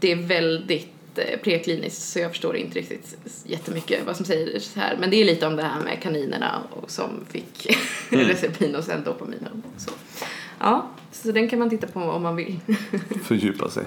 det 0.00 0.12
är 0.12 0.16
väldigt 0.16 0.88
eh, 1.18 1.38
prekliniskt 1.40 2.02
så 2.02 2.18
jag 2.18 2.30
förstår 2.30 2.56
inte 2.56 2.78
riktigt 2.78 3.16
jättemycket 3.46 4.06
vad 4.06 4.16
som 4.16 4.26
sägs 4.26 4.74
här. 4.76 4.96
Men 5.00 5.10
det 5.10 5.16
är 5.16 5.24
lite 5.24 5.46
om 5.46 5.56
det 5.56 5.62
här 5.62 5.80
med 5.80 6.02
kaninerna 6.02 6.62
och 6.70 6.90
som 6.90 7.10
fick 7.30 7.66
recepin 8.10 8.74
och 8.76 8.84
sen 8.84 9.04
dopamin. 9.04 9.48
och 9.52 9.80
Så. 9.80 9.90
Ja, 10.58 10.90
så 11.12 11.32
den 11.32 11.48
kan 11.48 11.58
man 11.58 11.70
titta 11.70 11.86
på 11.86 12.00
om 12.00 12.22
man 12.22 12.36
vill. 12.36 12.60
Fördjupa 13.24 13.70
sig. 13.70 13.84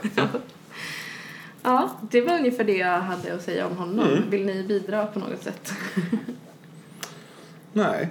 ja, 1.63 1.89
det 2.11 2.21
var 2.21 2.33
ungefär 2.39 2.63
det 2.63 2.77
jag 2.77 2.99
hade 3.01 3.33
att 3.33 3.41
säga 3.43 3.67
om 3.67 3.77
honom. 3.77 4.07
Vill 4.29 4.45
ni 4.45 4.63
bidra 4.63 5.05
på 5.05 5.19
något 5.19 5.43
sätt? 5.43 5.73
Nej. 7.73 8.09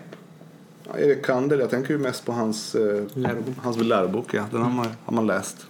Ja, 0.89 0.99
Erik 0.99 1.25
Kandel, 1.27 1.61
jag 1.61 1.71
tänker 1.71 1.91
ju 1.91 1.99
mest 1.99 2.25
på 2.27 2.33
hans 2.33 2.75
eh, 2.75 3.05
Lärobok. 3.15 3.55
Hans 3.63 3.77
lärobok. 3.77 4.35
Ja. 4.35 4.45
Den 4.51 4.63
har 4.63 4.71
man, 4.71 4.87
har 5.05 5.13
man 5.15 5.27
läst. 5.27 5.67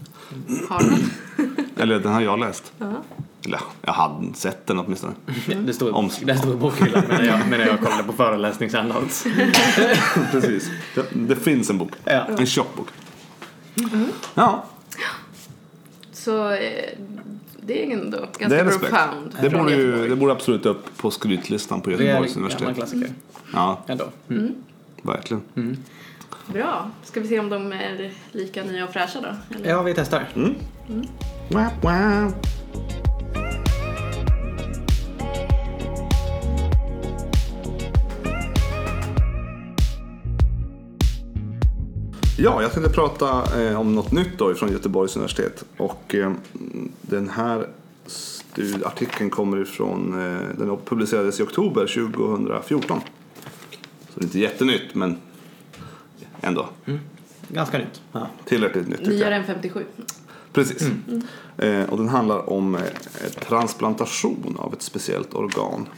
Har 0.69 0.83
man? 0.91 0.99
Eller 1.77 1.99
den 1.99 2.13
har 2.13 2.21
jag 2.21 2.39
läst. 2.41 2.73
Ja. 2.79 2.93
Eller 3.47 3.57
ja, 3.59 3.65
jag 3.83 3.93
hade 3.93 4.35
sett 4.35 4.67
den 4.67 4.79
åtminstone. 4.79 5.13
Det 5.67 5.73
stod, 5.73 5.95
Om- 5.95 6.11
det 6.23 6.37
stod 6.37 6.53
i 6.55 6.57
bokhyllan 6.57 7.03
medan 7.09 7.27
jag, 7.27 7.49
medan 7.51 7.67
jag 7.67 7.81
kollade 7.81 8.03
på 8.03 8.13
föreläsningshandouts. 8.13 9.27
Precis. 10.31 10.71
Det, 10.95 11.05
det 11.13 11.37
finns 11.37 11.71
en 11.71 11.79
bok. 11.79 11.91
Ja. 12.05 12.27
En 12.39 12.47
tjock 12.47 12.77
bok. 12.77 12.89
Ja, 14.35 14.65
Så 16.13 16.51
eh, 16.51 16.89
det 17.61 17.83
är 17.87 17.93
ändå 17.93 18.19
ganska 18.19 18.49
det 18.49 18.57
är 18.57 18.65
profound. 18.65 19.37
Det 19.41 19.51
borde, 19.51 19.73
ju, 19.73 20.09
det 20.09 20.17
borde 20.17 20.33
absolut 20.33 20.67
upp 20.67 20.97
på 20.99 21.11
skrytlistan 21.11 21.81
på 21.81 21.91
Det 21.91 21.97
är 21.97 22.01
Göteborgs 22.01 22.37
en 22.37 22.43
universitet. 22.43 22.75
klassiker. 22.77 23.11
Ja, 23.53 23.83
Ändå. 23.87 24.05
Mm. 24.31 24.55
verkligen. 25.03 25.43
Bra. 26.53 26.91
Ska 27.05 27.21
vi 27.21 27.29
se 27.29 27.39
om 27.41 27.49
de 27.49 27.73
är 27.73 28.13
lika 28.33 28.65
nya 28.65 28.85
och 28.85 28.91
fräscha 28.93 29.21
då? 29.21 29.57
Eller? 29.57 29.71
Ja, 29.71 29.83
vi 29.83 29.95
testar. 29.95 30.29
Wow, 31.49 31.67
wow. 31.83 32.33
Ja, 42.39 42.63
jag 42.63 42.73
tänkte 42.73 42.93
prata 42.93 43.63
eh, 43.63 43.81
om 43.81 43.95
något 43.95 44.13
nytt 44.13 44.39
då 44.39 44.55
från 44.55 44.73
Göteborgs 44.73 45.17
universitet. 45.17 45.65
Och 45.77 46.15
eh, 46.15 46.33
den 47.03 47.29
här 47.29 47.69
artikeln 48.85 49.31
kommer 49.31 49.63
ifrån, 49.63 50.13
eh, 50.13 50.59
den 50.59 50.79
publicerades 50.85 51.41
i 51.41 51.43
oktober 51.43 51.87
2014. 51.87 53.01
Så 54.15 54.21
det 54.21 54.21
är 54.21 54.25
inte 54.25 54.39
jättenytt, 54.39 54.95
men 54.95 55.17
ändå 56.41 56.69
Ganska 57.49 57.79
nytt. 57.79 58.03
Ja. 58.13 58.27
tillräckligt 58.45 58.89
nytt. 58.89 59.07
Nyare 59.07 59.35
än 59.35 59.45
57. 59.45 59.85
Precis. 60.53 60.89
Eh, 61.59 61.83
och 61.83 61.99
den 61.99 62.09
handlar 62.09 62.51
om 62.51 62.75
eh, 62.75 62.83
transplantation 63.49 64.57
av 64.59 64.73
ett 64.73 64.83
speciellt 64.83 65.35
organ. 65.35 65.89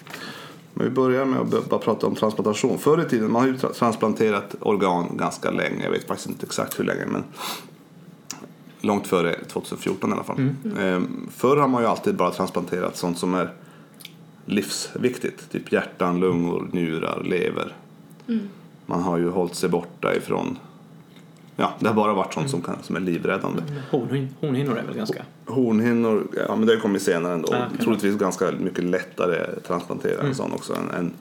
Men 0.79 0.85
vi 0.89 0.91
börjar 0.91 1.25
med 1.25 1.41
att 1.41 1.69
bara 1.69 1.81
prata 1.81 2.07
om 2.07 2.15
transplantation. 2.15 2.79
Förr 2.79 3.01
i 3.07 3.09
tiden, 3.09 3.33
man 3.33 3.43
har 3.43 3.49
ju 3.49 3.57
tra- 3.57 3.73
transplanterat 3.73 4.55
organ 4.61 5.17
ganska 5.17 5.51
länge. 5.51 5.85
Jag 5.85 5.91
vet 5.91 6.07
faktiskt 6.07 6.29
inte 6.29 6.47
exakt 6.47 6.81
hur 6.81 6.85
länge, 6.85 7.07
men 7.07 7.25
långt 8.81 9.07
före 9.07 9.37
2014 9.45 10.11
i 10.11 10.13
alla 10.13 10.25
fall. 10.25 10.37
Eh, 10.79 11.01
förr 11.31 11.57
har 11.57 11.69
man 11.69 11.83
ju 11.83 11.89
alltid 11.89 12.17
bara 12.17 12.31
transplanterat 12.31 12.97
sånt 12.97 13.19
som 13.19 13.35
är 13.35 13.53
livsviktigt. 14.47 15.51
Typ 15.53 15.73
hjärtan, 15.73 16.21
lungor, 16.21 16.69
njurar, 16.73 17.23
lever. 17.25 17.77
Man 18.87 19.03
har 19.03 19.19
ju 19.19 19.29
hållit 19.31 19.55
sig 19.55 19.69
borta 19.69 20.15
ifrån 20.15 20.59
Ja, 21.57 21.75
det 21.81 21.87
har 21.89 21.95
bara 21.95 22.15
varit 22.15 22.35
sånt 22.35 22.51
som, 22.51 22.63
kan, 22.63 22.77
som 22.83 22.97
är 22.97 23.01
livräddande. 23.01 23.63
Horn, 23.91 24.29
hornhinnor 24.41 24.79
är 24.79 24.83
väl 24.83 24.97
ganska... 24.97 25.23
Hornhinnor, 25.47 26.27
ja 26.49 26.57
men 26.57 26.67
det 26.67 26.77
kommer 26.77 26.99
senare 26.99 27.35
ändå. 27.35 27.55
Ah, 27.55 27.67
okej. 27.67 27.79
Troligtvis 27.85 28.19
ganska 28.19 28.51
mycket 28.61 28.85
lättare 28.85 29.47
transplantera 29.67 30.23
en 30.23 30.35
sån 30.35 30.53
också 30.53 30.75
än, 30.75 30.91
än, 30.91 31.13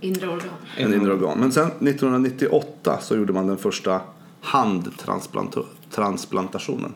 Inre 0.00 0.28
organ. 0.28 0.48
än 0.76 0.94
inre 0.94 1.12
organ. 1.12 1.38
Men 1.38 1.52
sen 1.52 1.66
1998 1.66 2.98
så 3.00 3.16
gjorde 3.16 3.32
man 3.32 3.46
den 3.46 3.58
första 3.58 4.00
handtransplantationen. 4.40 6.92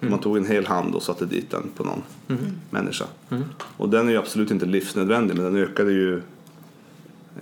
Man 0.00 0.18
tog 0.18 0.36
en 0.36 0.46
hel 0.46 0.66
hand 0.66 0.94
och 0.94 1.02
satte 1.02 1.26
dit 1.26 1.50
den 1.50 1.62
på 1.76 1.84
någon 1.84 2.02
människa. 2.70 3.04
Och 3.76 3.88
den 3.88 4.08
är 4.08 4.12
ju 4.12 4.18
absolut 4.18 4.50
inte 4.50 4.66
livsnödvändig 4.66 5.36
men 5.36 5.44
den 5.44 5.56
ökade 5.56 5.92
ju 5.92 6.22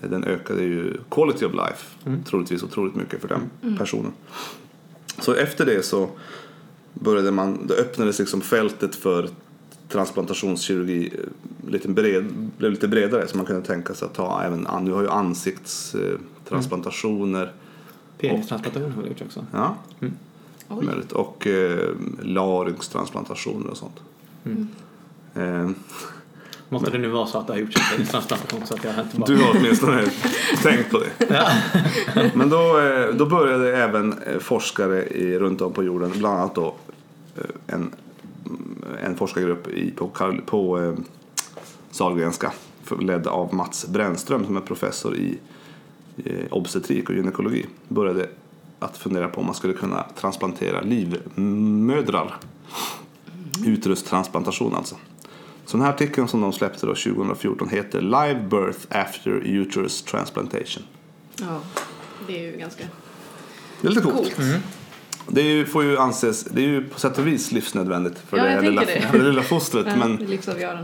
den 0.01 0.25
ökade 0.25 0.63
ju 0.63 0.97
quality 1.11 1.45
of 1.45 1.53
life 1.53 1.87
troligtvis 2.25 2.63
otroligt 2.63 2.95
mycket 2.95 3.21
för 3.21 3.29
den 3.29 3.51
personen. 3.79 4.13
Så 5.19 5.35
efter 5.35 5.67
det 5.67 5.83
så 5.83 6.09
började 6.95 7.31
man, 7.31 7.67
då 7.67 7.75
öppnades 7.75 8.19
liksom 8.19 8.41
fältet 8.41 8.95
för 8.95 9.29
transplantationskirurgi 9.89 11.13
eh, 11.15 11.21
lite 11.71 11.89
bred, 11.89 12.25
blev 12.59 12.71
lite 12.71 12.89
bredare 12.89 13.29
så 13.29 13.37
man 13.37 13.47
kunde 13.47 13.63
tänka 13.63 13.95
sig 13.95 14.07
att 14.07 14.15
ta 14.15 14.43
även, 14.43 14.67
nu 14.83 14.93
har 14.93 15.03
ju 15.03 15.09
ansiktstransplantationer, 15.09 17.53
Penistransplantation 18.19 18.93
har 18.93 19.03
vi 19.03 19.09
gjort 19.09 19.23
också. 19.23 19.47
ja, 19.53 19.77
Oj. 20.69 20.85
möjligt, 20.85 21.13
och 21.13 21.47
eh, 21.47 21.89
larynxtransplantationer 22.23 23.71
och 23.71 23.77
sånt. 23.77 24.01
Eh, 25.35 25.71
Måste 26.73 26.91
det 26.91 26.99
nu 26.99 27.09
vara 27.09 27.27
så 27.27 27.39
att 27.39 27.47
det 27.47 27.53
har 27.53 27.61
gjorts 27.61 27.77
en 27.77 27.97
penistransplantation 27.97 28.67
så 28.67 28.75
att 28.75 28.85
jag 28.85 28.95
inte 29.05 29.17
bara... 29.17 29.27
Du 29.27 29.37
har 29.37 29.57
åtminstone 29.59 30.07
tänkt 30.63 30.91
på 30.91 30.99
det. 30.99 31.51
Men 32.35 32.51
då, 32.51 32.81
eh, 32.81 33.15
då 33.15 33.27
började 33.27 33.77
även 33.77 34.13
eh, 34.13 34.39
forskare 34.39 35.05
i, 35.05 35.39
runt 35.39 35.61
om 35.61 35.73
på 35.73 35.83
jorden, 35.83 36.13
bland 36.19 36.39
annat 36.39 36.55
då 36.55 36.75
eh, 37.37 37.75
en, 37.75 37.95
en 39.05 39.17
forskargrupp 39.17 39.69
i, 39.69 39.91
på, 39.91 40.11
på 40.47 40.95
Sahlgrenska 41.91 42.53
ledd 43.01 43.27
av 43.27 43.55
Mats 43.55 43.87
Brännström 43.89 44.45
som 44.45 44.57
är 44.57 44.61
professor 44.61 45.17
i 45.17 45.39
obstetrik 46.51 47.09
och 47.09 47.15
gynekologi 47.15 47.67
började 47.89 48.29
att 48.79 48.97
fundera 48.97 49.29
på 49.29 49.41
om 49.41 49.47
man 49.47 49.55
skulle 49.55 49.73
kunna 49.73 50.05
transplantera 50.21 50.81
livmödrar. 50.81 52.37
Uterustransplantation 53.67 54.75
alltså. 54.75 54.97
Så 55.71 55.77
den 55.77 55.87
här 55.87 55.93
artikeln 55.93 56.29
som 56.29 56.41
de 56.41 56.53
släppte 56.53 56.87
då 56.87 56.95
2014 56.95 57.69
heter 57.69 58.01
Live 58.01 58.41
Birth 58.51 58.79
After 58.89 59.31
Uterus 59.31 60.03
Transplantation. 60.03 60.83
Ja, 61.37 61.61
det 62.27 62.39
är 62.39 62.53
ju 62.53 62.57
ganska 62.59 62.85
Det 63.81 63.89
är 63.89 63.91
lite 63.91 64.03
coolt. 64.03 64.37
coolt. 64.37 64.41
Det 65.29 65.41
är 65.41 65.45
ju, 65.45 65.67
får 65.67 65.85
ju 65.85 65.99
anses, 65.99 66.45
det 66.45 66.61
är 66.61 66.67
ju 66.67 66.89
på 66.89 67.01
sätt 67.01 67.19
och 67.19 67.27
vis 67.27 67.53
livsnödvändigt 67.53 68.19
för 68.19 68.37
Ja, 68.37 68.45
det, 68.45 68.61
lilla, 68.61 68.85
det. 68.85 69.09
det 69.13 69.23
lilla 69.23 69.43
fostret. 69.43 69.87
Ja, 69.89 69.97
men 69.97 70.17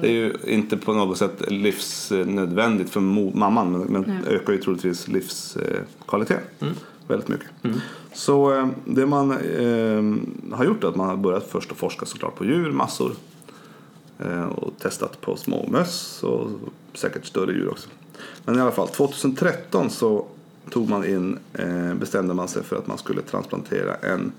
det 0.01 0.09
är 0.09 0.13
ju 0.13 0.37
inte 0.47 0.77
på 0.77 0.93
något 0.93 1.19
sätt 1.19 1.43
livsnödvändigt 1.49 2.91
för 2.91 3.01
mamman 3.01 3.73
men, 3.73 3.81
men 3.81 4.25
ökar 4.27 4.53
ju 4.53 4.59
troligtvis 4.59 5.09
livskvaliteten 5.09 6.75
väldigt 7.09 7.29
mycket. 7.29 7.49
Så 8.13 8.59
eh, 8.59 8.69
det 8.85 9.07
man 9.07 9.31
eh, 9.31 10.57
har 10.57 10.65
gjort 10.65 10.85
är 10.85 10.89
att 10.89 10.97
man 10.97 11.09
har 11.09 11.17
börjat 11.17 11.49
först 11.51 11.73
att 11.73 11.79
forska 11.79 12.07
såklart 12.07 12.35
på 12.35 12.45
djur, 12.45 12.71
massor. 12.71 13.13
Eh, 14.19 14.45
och 14.45 14.73
testat 14.79 15.21
på 15.21 15.37
små 15.37 15.67
möss 15.69 16.23
och 16.23 16.51
säkert 16.95 17.27
större 17.27 17.53
djur 17.53 17.69
också. 17.71 17.89
Men 18.45 18.59
i 18.59 18.61
alla 18.61 18.71
fall 18.73 18.89
2013 18.89 19.91
så 19.91 20.27
tog 20.71 20.89
man 20.89 21.05
in, 21.05 21.39
eh, 21.53 21.95
bestämde 21.95 22.35
man 22.35 22.49
sig 22.49 22.63
för 22.63 22.77
att 22.77 22.87
man 22.87 22.99
skulle 22.99 23.23
transplantera 23.23 23.95
en 23.95 24.33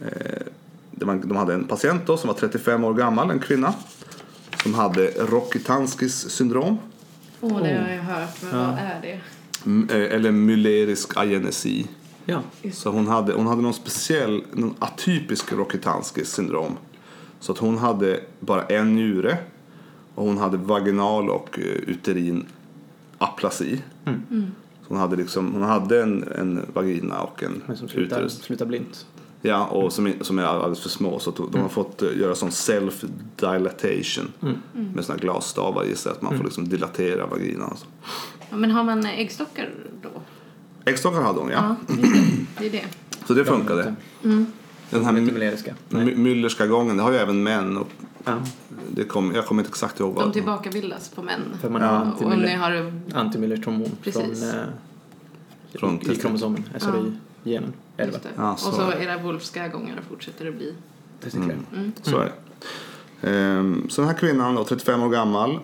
eh, 0.00 0.42
de 0.96 1.36
hade 1.36 1.54
en 1.54 1.64
patient 1.64 2.06
då 2.06 2.16
som 2.16 2.28
var 2.28 2.34
35 2.34 2.84
år 2.84 2.94
gammal, 2.94 3.30
en 3.30 3.38
kvinna 3.38 3.74
som 4.62 4.74
hade 4.74 5.10
Rokitansky 5.10 6.08
syndrom 6.08 6.78
Åh, 7.40 7.62
det 7.62 7.78
har 7.82 7.88
jag 7.90 8.02
hört. 8.02 8.42
Men 8.42 8.58
vad 8.58 8.78
är 8.78 8.98
det? 9.02 9.20
m- 9.66 9.88
eh, 9.90 9.96
eller 9.96 10.30
myelerisk 10.30 11.16
agenesi. 11.16 11.86
Ja. 12.24 12.40
Så 12.72 12.90
hon 12.90 13.08
hade, 13.08 13.32
hon 13.32 13.46
hade 13.46 13.62
någon 13.62 13.74
speciell, 13.74 14.44
någon 14.52 14.74
atypisk 14.78 15.52
Rokitansky 15.52 16.24
syndrom. 16.24 16.76
Så 17.44 17.52
att 17.52 17.58
hon 17.58 17.78
hade 17.78 18.20
bara 18.40 18.62
en 18.66 18.94
njure 18.94 19.36
och 20.14 20.24
hon 20.26 20.38
hade 20.38 20.56
vaginal 20.56 21.30
och 21.30 21.58
eh, 21.58 21.64
uterin 21.64 22.46
aplasi. 23.18 23.82
Så 24.82 24.88
hon 24.88 24.98
hade, 24.98 25.16
liksom, 25.16 25.52
hon 25.52 25.62
hade 25.62 26.02
en, 26.02 26.24
en 26.38 26.60
vagina 26.74 27.20
och 27.20 27.42
en 27.42 27.62
Men 27.66 27.76
som 27.76 27.88
slutar, 27.88 28.16
uterus. 28.16 28.42
slutar 28.42 28.66
blint. 28.66 29.06
Ja, 29.42 29.66
och 29.66 29.92
som, 29.92 30.06
är- 30.06 30.14
som 30.20 30.38
är 30.38 30.42
alldeles 30.42 30.80
för 30.80 30.88
små. 30.88 31.18
Så 31.18 31.30
att 31.30 31.36
de 31.36 31.60
har 31.60 31.68
fått 31.68 32.02
eh, 32.02 32.08
göra 32.18 32.34
sån 32.34 32.50
self-dilatation 32.50 34.32
med 34.94 35.04
såna 35.04 35.18
glasstavar 35.18 35.84
i 35.84 35.96
sig. 35.96 36.12
Att 36.12 36.22
man 36.22 36.36
får 36.36 36.44
liksom 36.44 36.68
dilatera 36.68 37.26
vaginan. 37.26 37.72
Och 37.72 37.78
så. 37.78 37.86
Ja, 38.50 38.56
men 38.56 38.70
har 38.70 38.84
man 38.84 39.06
äggstockar 39.06 39.70
då? 40.02 40.08
Äggstockar 40.84 41.20
hade 41.22 41.38
hon, 41.40 41.50
ja. 41.50 41.76
Ja, 41.88 41.94
det. 42.58 42.66
Är 42.66 42.70
det. 42.70 42.84
Så 43.26 43.34
det 43.34 43.44
funkade. 43.44 43.94
Den 44.90 45.04
här 45.04 45.12
Müllerska 46.16 46.66
gången, 46.66 46.96
det 46.96 47.02
har 47.02 47.12
ju 47.12 47.18
även 47.18 47.42
män. 47.42 47.76
Och 47.76 47.88
Ja, 48.26 48.38
det 48.92 49.04
kom, 49.04 49.34
jag 49.34 49.46
kommer 49.46 49.62
inte 49.62 49.68
exakt 49.70 50.00
ihåg 50.00 50.14
De 50.14 50.32
tillbakabildas 50.32 51.08
på 51.08 51.22
män. 51.22 51.40
för 51.60 51.70
man 51.70 51.82
Ja. 51.82 51.88
har 51.88 52.00
Och 52.00 52.06
ni 52.06 52.26
antimiller- 52.26 52.56
har... 52.56 52.92
antimillers 53.20 53.64
hormon 53.66 53.86
från, 53.86 53.96
Precis. 54.02 54.42
eh, 54.42 54.62
Från 55.74 55.94
i 55.94 55.98
testik- 55.98 56.20
kromosomen, 56.20 56.64
det 57.96 58.04
Just 58.04 58.16
väl? 58.16 58.22
det. 58.22 58.28
Ja, 58.36 58.52
och 58.52 58.58
så 58.58 58.72
så 58.72 58.82
är 58.90 58.96
det. 58.98 59.04
era 59.04 59.18
Wolfska 59.18 59.68
gångar 59.68 60.00
fortsätter 60.08 60.48
att 60.48 60.54
bli... 60.54 60.74
Testiklar. 61.20 61.56
Så 62.02 62.18
är 62.18 62.24
det. 62.24 63.30
Ehm, 63.30 63.86
så 63.88 64.00
den 64.00 64.08
här 64.10 64.16
kvinnan, 64.18 64.54
då, 64.54 64.64
35 64.64 65.02
år 65.02 65.08
gammal, 65.10 65.58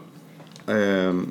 ehm, 0.67 1.27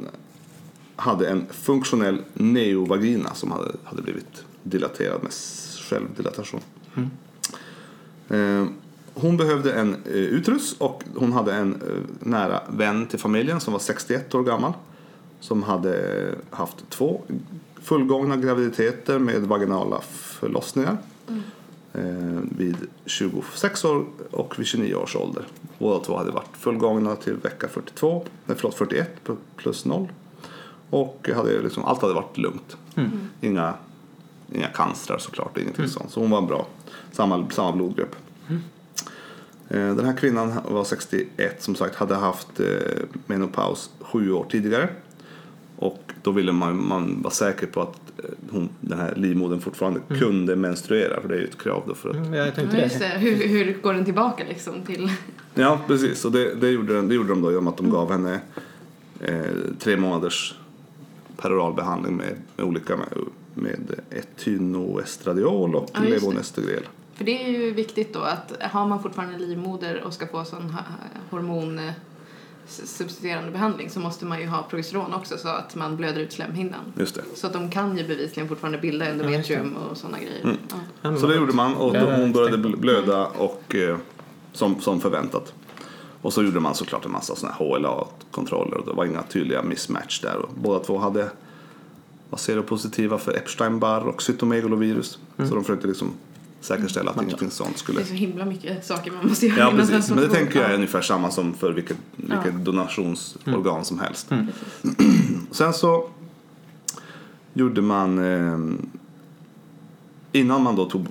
hade 0.96 1.30
en 1.30 1.46
funktionell 1.52 2.22
neovagina 2.34 3.34
som 3.34 3.52
hade, 3.52 3.72
hade 3.84 4.02
blivit 4.02 4.44
dilaterad 4.64 5.24
med 5.24 5.32
självdilatation. 5.90 6.62
Ehm, 6.98 7.10
hon 9.14 9.38
behövde 9.38 9.74
en 9.74 9.94
eh, 9.94 10.12
uterus 10.14 10.76
och 10.78 11.04
hon 11.16 11.32
hade 11.34 11.54
en 11.54 11.74
eh, 11.74 11.80
nära 12.20 12.62
vän 12.70 13.06
till 13.08 13.20
familjen 13.20 13.60
som 13.60 13.74
var 13.74 13.80
61 13.80 14.36
år 14.36 14.44
gammal 14.44 14.74
som 15.40 15.64
hade 15.64 16.16
haft 16.50 16.90
två 16.90 17.22
fullgångna 17.82 18.38
graviditeter 18.38 19.20
med 19.20 19.42
vaginala 19.42 20.02
förlossningar 20.12 20.98
eh, 21.94 22.40
vid 22.58 22.76
26 23.06 23.86
år 23.86 24.06
och 24.32 24.60
vid 24.60 24.68
29 24.68 24.96
års 24.96 25.16
ålder. 25.16 25.44
Båda 25.80 26.00
två 26.06 26.18
hade 26.18 26.32
varit 26.32 26.58
fullgångna 26.58 27.16
till 27.16 27.34
vecka 27.34 27.68
42, 27.68 28.26
nej, 28.46 28.58
förlåt, 28.58 28.76
41 28.76 29.10
pl- 29.26 29.38
plus 29.56 29.86
0. 29.86 30.08
Och 30.90 31.30
hade 31.36 31.62
liksom, 31.62 31.86
allt 31.86 32.02
hade 32.02 32.14
varit 32.14 32.38
lugnt. 32.38 32.78
Inga, 33.42 33.74
inga 34.54 34.68
cancrar 34.68 35.18
såklart, 35.18 35.58
ingenting 35.58 35.88
sånt. 35.88 36.12
Så 36.12 36.20
hon 36.20 36.30
var 36.30 36.42
bra. 36.42 36.68
Samma, 37.12 37.50
samma 37.50 37.72
blodgrupp. 37.72 38.16
Eh, 39.70 39.96
Den 39.96 40.06
här 40.06 40.18
kvinnan 40.18 40.54
var 40.70 40.84
61 40.84 41.64
som 41.64 41.76
sagt, 41.76 41.96
hade 41.96 42.16
haft 42.16 42.60
eh, 42.60 42.66
menopaus 43.26 43.90
sju 44.02 44.32
år 44.32 44.46
tidigare. 44.50 44.90
Och 45.76 46.12
då 46.24 46.32
ville 46.32 46.52
man, 46.52 46.88
man 46.88 47.22
vara 47.22 47.34
säker 47.34 47.68
på 47.68 47.82
att 47.82 47.96
eh, 48.18 48.24
hon, 48.52 48.70
den 48.82 49.00
här 49.00 49.16
livmodern 49.16 49.60
fortfarande 49.62 50.00
kunde 50.20 50.56
menstruera. 50.56 51.22
För 51.22 51.28
det 51.30 51.36
är 51.36 51.40
ju 51.40 51.46
ett 51.48 51.62
krav 51.62 51.84
då 51.88 51.96
för 51.96 52.10
att 52.10 52.16
Mm, 52.16 52.34
jag 52.34 52.56
tänkte 52.56 52.78
Ja, 52.78 52.88
det. 53.00 53.06
Hur, 53.20 53.48
hur 53.48 53.78
går 53.82 53.94
den 53.94 54.06
tillbaka 54.06 54.44
liksom 54.50 54.74
till... 54.86 55.12
Ja, 55.56 55.80
precis. 55.88 56.26
Och 56.26 56.32
det, 56.32 56.56
det, 56.56 56.70
gjorde, 56.70 56.94
den- 56.94 57.08
det 57.08 57.16
gjorde 57.16 57.30
de 57.30 57.42
då 57.42 57.52
genom 57.52 57.68
att 57.68 57.78
de 57.78 57.90
gav 57.90 58.12
henne 58.12 58.40
eh, 59.20 59.42
tre 59.80 59.98
månaders 59.98 60.56
peroral 61.38 61.74
behandling 61.74 62.16
med, 62.18 62.36
med 62.56 62.66
olika 62.66 62.98
med, 62.98 63.08
med 63.54 64.00
etynoestradiol 64.10 65.76
och 65.76 65.90
Ja, 65.94 66.00
levonestrel. 66.00 66.84
För 67.14 67.26
det 67.26 67.44
är 67.46 67.50
ju 67.50 67.72
viktigt 67.72 68.14
då 68.14 68.20
att 68.20 68.54
har 68.62 68.88
man 68.88 69.04
fortfarande 69.04 69.38
livmoder 69.38 70.04
och 70.04 70.14
ska 70.14 70.28
få 70.28 70.46
sån 70.46 70.76
hormon 71.30 71.80
eh, 71.80 71.92
substituerande 72.70 73.52
behandling 73.52 73.90
så 73.90 74.00
måste 74.00 74.26
man 74.26 74.40
ju 74.40 74.48
ha 74.48 74.64
progesteron 74.64 75.14
också 75.14 75.38
så 75.38 75.48
att 75.48 75.76
man 75.76 75.98
blöder 75.98 76.22
ut 76.22 76.34
slemhinnan. 76.34 76.94
Just 76.98 77.16
det. 77.16 77.22
Så 77.36 77.48
att 77.48 77.54
de 77.54 77.70
kan 77.70 77.98
ju 77.98 78.08
bevisligen 78.08 78.50
fortfarande 78.50 78.78
bilda 78.78 79.06
endometrium 79.06 79.76
och 79.76 79.98
sådana 79.98 80.18
grejer. 80.18 80.44
Mm. 80.44 80.58
Ja. 81.02 81.18
Så 81.18 81.28
det 81.28 81.36
gjorde 81.36 81.54
man 81.54 81.76
och 81.76 81.96
hon 81.98 82.32
började 82.32 82.58
blöda 82.58 83.26
och, 83.26 83.76
eh, 83.76 83.98
som, 84.54 84.82
som 84.82 85.02
förväntat. 85.02 85.54
Och 86.22 86.34
så 86.34 86.44
gjorde 86.44 86.60
man 86.60 86.76
såklart 86.76 87.06
en 87.06 87.12
massa 87.12 87.36
såna 87.36 87.52
här 87.52 87.66
HLA-kontroller 87.66 88.78
och 88.78 88.86
det 88.86 88.94
var 88.94 89.06
inga 89.06 89.24
tydliga 89.24 89.62
mismatch 89.62 90.22
där. 90.22 90.36
Och 90.36 90.50
båda 90.56 90.80
två 90.80 90.98
hade 90.98 91.30
var 92.30 92.38
seropositiva 92.38 93.18
för 93.18 93.32
Epstein-Barr 93.38 94.08
och 94.08 94.22
cytomegalovirus. 94.22 95.20
Så 95.38 95.56
de 95.56 95.64
försökte 95.64 95.88
liksom 95.88 96.12
säkerställa 96.62 97.12
att 97.12 97.22
ingenting 97.24 97.52
sånt 97.52 97.78
skulle 97.78 98.00
Det 98.00 98.04
är 98.04 98.08
så 98.08 98.14
himla 98.14 98.46
mycket 98.46 98.86
saker 98.86 99.12
man 99.12 99.28
måste 99.28 99.48
göra 99.48 99.60
Ja 99.60 99.72
precis, 99.72 100.10
men 100.10 100.18
det 100.18 100.30
tänker 100.30 100.62
jag 100.62 100.72
är 100.72 100.76
ungefär 100.76 101.02
samma 101.02 101.32
som 101.32 101.54
för 101.54 101.72
vilket, 101.72 101.98
vilket 102.16 102.54
Ja. 102.54 102.60
donationsorgan 102.60 103.86
som 103.86 104.00
helst. 104.00 104.32
Mm. 104.32 104.48
Sen 105.52 105.74
så 105.74 106.10
gjorde 107.54 107.82
man 107.82 108.20
eh, 108.20 108.60
innan 110.32 110.64
man 110.64 110.76
då 110.76 110.90
tog 110.90 111.08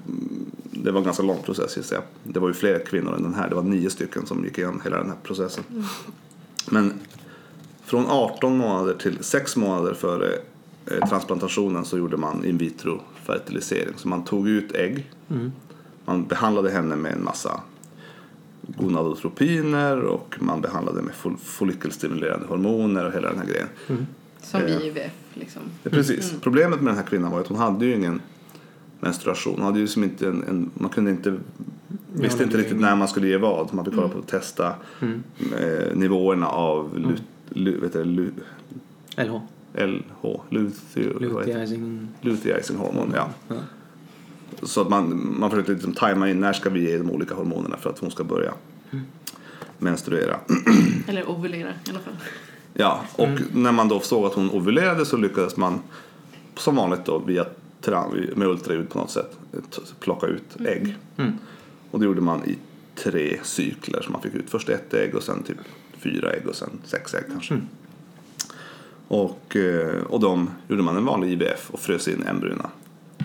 det 0.84 0.90
var 0.90 0.98
en 0.98 1.04
ganska 1.04 1.22
lång 1.22 1.42
process 1.42 1.76
gissar 1.76 1.96
jag. 1.96 2.04
Det 2.22 2.40
var 2.40 2.48
ju 2.48 2.54
fler 2.54 2.78
kvinnor 2.86 3.14
än 3.16 3.22
den 3.22 3.34
här. 3.34 3.48
Det 3.48 3.54
var 3.54 3.62
nio 3.62 3.90
stycken 3.90 4.26
som 4.26 4.44
gick 4.44 4.58
igenom 4.58 4.80
hela 4.84 4.96
den 4.96 5.06
här 5.08 5.16
processen. 5.22 5.64
Men 6.70 6.92
från 7.84 8.06
18 8.06 8.58
månader 8.58 8.94
till 8.94 9.18
6 9.20 9.56
månader 9.56 9.94
före 9.94 10.38
transplantationen 11.08 11.84
så 11.84 11.98
gjorde 11.98 12.16
man 12.16 12.44
in 12.44 12.58
vitro 12.58 13.00
fertilisering. 13.24 13.94
Så 13.96 14.08
man 14.08 14.24
tog 14.24 14.48
ut 14.48 14.74
ägg. 14.74 15.10
Man 16.04 16.24
behandlade 16.26 16.70
henne 16.70 16.96
med 16.96 17.12
en 17.12 17.24
massa 17.24 17.60
gonadotropiner 18.62 20.00
och 20.00 20.36
man 20.40 20.60
behandlade 20.60 21.02
med 21.02 21.14
fol- 21.14 21.36
follikelstimulerande 21.42 22.46
hormoner 22.46 23.04
och 23.06 23.12
hela 23.12 23.28
den 23.28 23.38
här 23.38 23.46
grejen. 23.46 23.68
Som 24.42 24.60
Eh. 24.62 24.86
IVF 24.86 25.12
liksom. 25.34 25.62
Ja, 25.82 25.90
precis. 25.90 26.34
Problemet 26.40 26.80
med 26.80 26.90
den 26.90 26.96
här 26.96 27.06
kvinnan 27.10 27.30
var 27.32 27.40
att 27.40 27.46
hon 27.46 27.58
hade 27.58 27.86
ju 27.86 27.94
ingen 27.94 28.20
menstruation. 29.00 29.54
Hon 29.56 29.64
hade 29.64 29.78
ju 29.80 29.86
som 29.86 30.04
inte 30.04 30.28
en, 30.28 30.42
en, 30.48 30.70
man 30.74 30.90
kunde 30.90 31.10
inte, 31.10 31.36
visste 32.12 32.42
inte 32.44 32.56
riktigt 32.58 32.80
när 32.80 32.96
man 32.96 33.08
skulle 33.08 33.28
ge 33.28 33.36
vad. 33.36 33.74
Man 33.74 33.84
fick 33.84 33.94
kolla 33.94 34.08
på 34.08 34.18
att 34.18 34.28
testa 34.28 34.74
eh, 35.58 35.94
nivåerna 35.96 36.48
av 36.48 36.98
lu, 36.98 37.16
lu, 37.48 37.80
vet 37.80 37.92
du, 37.92 38.04
lu, 38.04 38.30
LH. 39.16 39.40
LH, 39.78 40.40
luteinizing-hormon. 42.20 43.12
Ja. 43.14 43.30
Ja. 43.48 43.56
Så 44.62 44.80
att 44.80 44.88
man, 44.88 45.34
man 45.38 45.50
försökte 45.50 45.72
liksom 45.72 45.92
tajma 45.92 46.30
in 46.30 46.40
när 46.40 46.52
ska 46.52 46.70
vi 46.70 46.90
ge 46.90 46.98
de 46.98 47.10
olika 47.10 47.34
hormonerna 47.34 47.76
för 47.76 47.90
att 47.90 47.98
hon 47.98 48.10
ska 48.10 48.24
börja 48.24 48.52
menstruera. 49.78 50.40
Eller 51.06 51.30
ovulera 51.30 51.68
i 51.68 51.90
alla 51.90 51.98
fall. 51.98 52.16
Ja, 52.74 53.00
och 53.16 53.28
när 53.52 53.72
man 53.72 53.88
då 53.88 54.00
såg 54.00 54.26
att 54.26 54.34
hon 54.34 54.50
ovulerade 54.50 55.06
så 55.06 55.16
lyckades 55.16 55.56
man 55.56 55.80
som 56.56 56.76
vanligt 56.76 57.04
då 57.04 57.18
via 57.18 57.46
med 58.34 58.48
ultraljud 58.48 58.90
på 58.90 58.98
något 58.98 59.10
sätt 59.10 59.38
plocka 60.00 60.26
ut 60.26 60.56
ägg. 60.66 60.96
Mm. 61.16 61.32
Och 61.90 61.98
det 61.98 62.04
gjorde 62.04 62.20
man 62.20 62.44
i 62.44 62.58
tre 62.94 63.38
cykler. 63.42 64.02
Så 64.02 64.12
man 64.12 64.22
fick 64.22 64.34
ut 64.34 64.50
först 64.50 64.68
ett 64.68 64.94
ägg 64.94 65.14
och 65.14 65.22
sen 65.22 65.42
typ 65.42 65.56
fyra 65.98 66.32
ägg 66.32 66.46
och 66.48 66.54
sen 66.54 66.70
sex 66.84 67.14
ägg 67.14 67.24
kanske. 67.32 67.60
Mm. 69.10 69.20
Och, 69.20 69.56
eh, 69.56 70.02
och 70.02 70.20
de 70.20 70.50
gjorde 70.68 70.82
man 70.82 70.96
en 70.96 71.04
vanlig 71.04 71.32
IVF 71.32 71.70
och 71.70 71.80
frös 71.80 72.08
in 72.08 72.22
embryona. 72.22 72.70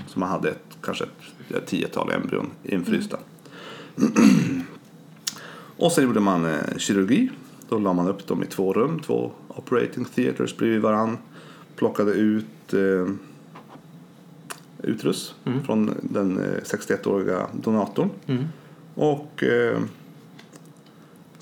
Så 0.08 0.20
man 0.20 0.30
hade 0.30 0.50
ett, 0.50 0.78
kanske 0.82 1.04
ett, 1.04 1.56
ett 1.56 1.68
tiotal 1.68 2.12
embryon 2.12 2.52
infrysta. 2.64 3.18
och 5.78 5.92
sen 5.92 6.04
gjorde 6.04 6.20
man 6.20 6.46
eh, 6.46 6.78
kirurgi. 6.78 7.30
Då 7.70 7.80
la 7.80 7.94
man 7.94 8.08
upp 8.08 8.28
dem 8.28 8.44
i 8.44 8.46
två 8.46 8.74
rum, 8.74 9.00
två 9.00 9.32
operating 9.48 10.06
theaters 10.06 10.58
bredvid 10.58 10.82
varann. 10.82 11.18
Plockade 11.76 12.12
ut 12.12 12.74
eh, 12.74 13.14
utrus 14.84 15.36
från 15.66 15.92
den 16.02 16.38
eh, 16.38 16.62
61-åriga 16.64 17.48
donatorn. 17.54 18.10
Mm. 18.28 18.44
Och 18.96 19.44
eh, 19.44 19.80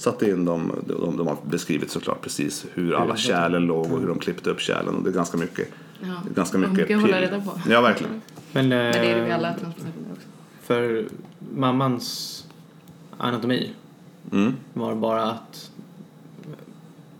satte 0.01 0.29
in 0.29 0.45
dem. 0.45 0.71
De, 0.87 1.17
de 1.17 1.27
har 1.27 1.37
beskrivit 1.43 1.91
såklart 1.91 2.21
precis 2.21 2.65
hur 2.73 2.93
alla 2.95 3.17
kärlen 3.17 3.65
låg 3.65 3.91
och 3.91 3.99
hur 3.99 4.07
de 4.07 4.19
klippte 4.19 4.49
upp 4.49 4.59
kärlen. 4.59 4.95
Och 4.95 5.03
det 5.03 5.09
är 5.09 5.13
ganska 5.13 5.37
mycket. 5.37 5.67
Ja. 6.01 6.07
Ganska 6.35 6.57
mycket, 6.57 6.73
mycket 6.77 6.95
att 6.95 7.01
hålla 7.01 7.21
reda 7.21 7.41
på. 7.41 7.61
Ja, 7.69 7.81
verkligen. 7.81 8.21
Men, 8.51 8.69
Men 8.69 8.69
det 8.69 8.75
är 8.99 9.01
det 9.15 9.19
eh, 9.19 9.23
vid 9.23 9.33
alla 9.33 9.53
transplantationer 9.53 10.11
också. 10.11 10.27
För 10.61 11.05
mammans 11.55 12.37
anatomi 13.17 13.71
Mm. 14.31 14.53
var 14.73 14.95
bara 14.95 15.23
att 15.23 15.71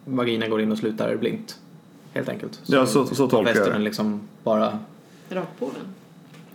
vagina 0.05 0.47
går 0.47 0.61
in 0.61 0.71
och 0.71 0.77
slutar 0.77 1.15
blint. 1.15 1.59
Helt 2.13 2.29
enkelt. 2.29 2.61
Ja, 2.65 2.85
så- 2.85 3.05
så 3.05 3.27
tolkar 3.27 3.55
jag 3.55 3.71
det. 3.73 3.79
liksom 3.79 4.21
bara... 4.43 4.79
Rakt 5.29 5.59
på 5.59 5.65
den. 5.65 5.85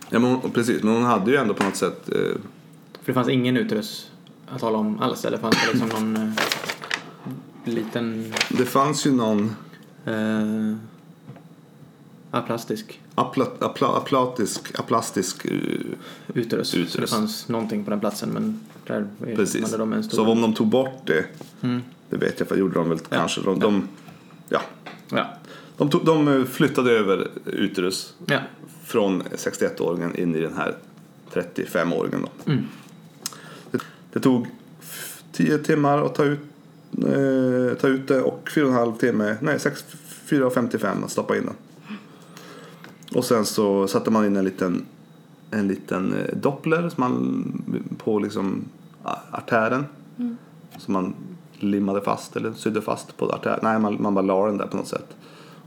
Ja, 0.09 0.19
men 0.19 0.31
hon, 0.35 0.51
precis, 0.51 0.83
men 0.83 0.93
hon 0.93 1.03
hade 1.03 1.31
ju 1.31 1.37
ändå 1.37 1.53
på 1.53 1.63
något 1.63 1.75
sätt. 1.75 2.09
Eh, 2.09 2.15
För 2.15 3.05
det 3.05 3.13
fanns 3.13 3.29
ingen 3.29 3.57
uterus 3.57 4.11
att 4.49 4.59
tala 4.61 4.77
om 4.77 4.99
alls. 4.99 5.25
Eller 5.25 5.37
fanns 5.37 5.55
det 5.65 5.79
liksom 5.79 5.89
någon 5.89 6.15
eh, 7.65 7.73
liten... 7.73 8.33
det 8.49 8.65
fanns 8.65 9.07
ju 9.07 9.11
någon. 9.11 9.55
Eh, 10.05 10.75
aplastisk 12.31 13.01
apla, 13.15 13.45
apla, 13.59 13.87
aplatisk, 13.87 14.79
aplastisk 14.79 15.45
eh, 15.45 15.51
uterus. 16.33 16.75
Så 16.89 17.01
det 17.01 17.07
fanns 17.07 17.47
någonting 17.47 17.83
på 17.83 17.89
den 17.89 17.99
platsen 17.99 18.29
men 18.29 18.59
där 18.87 19.07
Precis. 19.35 19.63
hade 19.63 19.77
de 19.77 19.93
en 19.93 20.03
stor... 20.03 20.17
Så 20.17 20.31
om 20.31 20.41
de 20.41 20.53
tog 20.53 20.67
bort 20.67 21.01
det, 21.05 21.25
Mm. 21.61 21.81
det 22.09 22.17
vet 22.17 22.39
jag 22.39 22.49
för 22.49 22.55
gjorde 22.55 22.73
de 22.73 22.89
väl 22.89 22.99
Ja. 23.09 23.17
kanske. 23.17 23.41
De, 23.41 23.59
de, 23.59 23.87
ja. 24.49 24.61
Ja. 25.09 25.25
de, 25.77 25.89
tog, 25.89 26.05
de 26.05 26.27
eh, 26.27 26.45
flyttade 26.45 26.91
över 26.91 27.27
uterus 27.45 28.13
ja. 28.25 28.39
från 28.83 29.21
61-åringen 29.23 30.15
in 30.19 30.35
i 30.35 30.41
den 30.41 30.53
här 30.57 30.75
35-åringen. 31.33 32.21
Då. 32.45 32.51
Mm. 32.51 32.65
Det, 34.17 34.21
tog 34.21 34.47
f- 34.81 35.23
10 35.31 35.57
timmar 35.57 36.05
att 36.05 36.15
ta 36.15 36.23
ut, 36.23 36.39
eh, 36.97 37.77
ta 37.81 37.87
ut 37.87 38.07
det 38.07 38.21
och 38.21 38.49
4,5 38.55 38.97
timme, 38.97 39.37
nej 39.41 39.59
6, 39.59 39.85
4,55 40.29 41.03
att 41.03 41.11
stoppa 41.11 41.37
in 41.37 41.45
den. 41.45 41.53
Och 43.15 43.25
sen 43.25 43.45
så 43.45 43.87
satte 43.87 44.11
man 44.11 44.25
in 44.25 44.35
en 44.35 44.45
liten, 44.45 44.85
en 45.51 45.67
liten 45.67 46.13
eh, 46.13 46.35
doppler 46.37 46.89
som 46.89 47.01
man, 47.01 47.61
på 47.97 48.19
liksom 48.19 48.65
artären. 49.31 49.85
Som 50.77 50.93
man 50.93 51.13
limmade 51.59 52.01
fast 52.01 52.35
eller 52.35 52.53
sydde 52.53 52.81
fast 52.81 53.17
på 53.17 53.29
artären. 53.31 53.59
Nej, 53.63 53.79
man, 53.79 53.97
man 54.01 54.13
bara 54.13 54.25
la 54.25 54.45
den 54.47 54.57
där 54.57 54.67
på 54.67 54.77
något 54.77 54.87
sätt. 54.87 55.15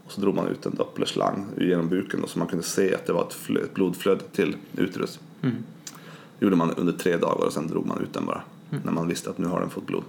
Och 0.06 0.12
så 0.12 0.20
drog 0.20 0.34
man 0.34 0.46
ut 0.48 0.66
en 0.66 0.74
dopplerslang 0.74 1.46
genom 1.58 1.88
buken 1.88 2.20
då, 2.20 2.26
så 2.26 2.38
man 2.38 2.48
kunde 2.48 2.64
se 2.64 2.94
att 2.94 3.06
det 3.06 3.12
var 3.12 3.22
ett, 3.22 3.32
flö, 3.34 3.60
ett 3.60 3.74
blodflöde 3.74 4.20
till 4.32 4.56
uterus. 4.76 5.18
Mm. 5.42 5.56
Gjorde 6.40 6.56
man 6.56 6.70
under 6.74 6.92
tre 6.92 7.16
dagar 7.16 7.46
och 7.46 7.52
sen 7.52 7.68
drog 7.68 7.86
man 7.86 8.00
ut 8.02 8.12
den 8.12 8.26
bara. 8.26 8.42
När 8.84 8.92
man 8.92 9.08
visste 9.08 9.30
att 9.30 9.38
nu 9.38 9.46
har 9.46 9.60
den 9.60 9.70
fått 9.70 9.86
blod. 9.86 10.04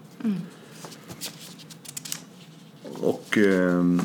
Och, 3.02 3.38
ehm, 3.38 4.02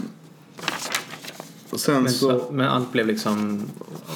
och 1.71 1.81
sen 1.81 2.03
Men, 2.03 2.13
så... 2.13 2.39
så, 2.41 2.53
men 2.53 2.69
allt 2.69 2.93
blev 2.93 3.07
liksom 3.07 3.63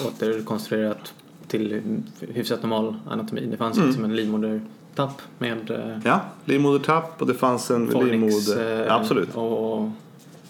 återkonstruerat 0.07 1.15
till 1.49 1.83
hyfsat 2.21 2.63
normal 2.63 2.95
anatomi. 3.11 3.47
Det 3.51 3.57
fanns 3.57 3.77
Mm. 3.77 3.89
liksom 3.89 4.05
en 4.05 4.17
livmodertapp 4.17 5.23
med 5.39 5.71
eh, 5.71 5.99
Ja, 6.05 6.21
livmodertapp 6.45 7.21
och 7.21 7.27
det 7.27 7.35
fanns 7.35 7.71
en 7.71 7.91
Fornix 7.91 8.11
livmoder... 8.47 8.81
eh, 8.81 8.87
Ja, 8.87 8.95
absolut, 9.01 9.35
och 9.35 9.89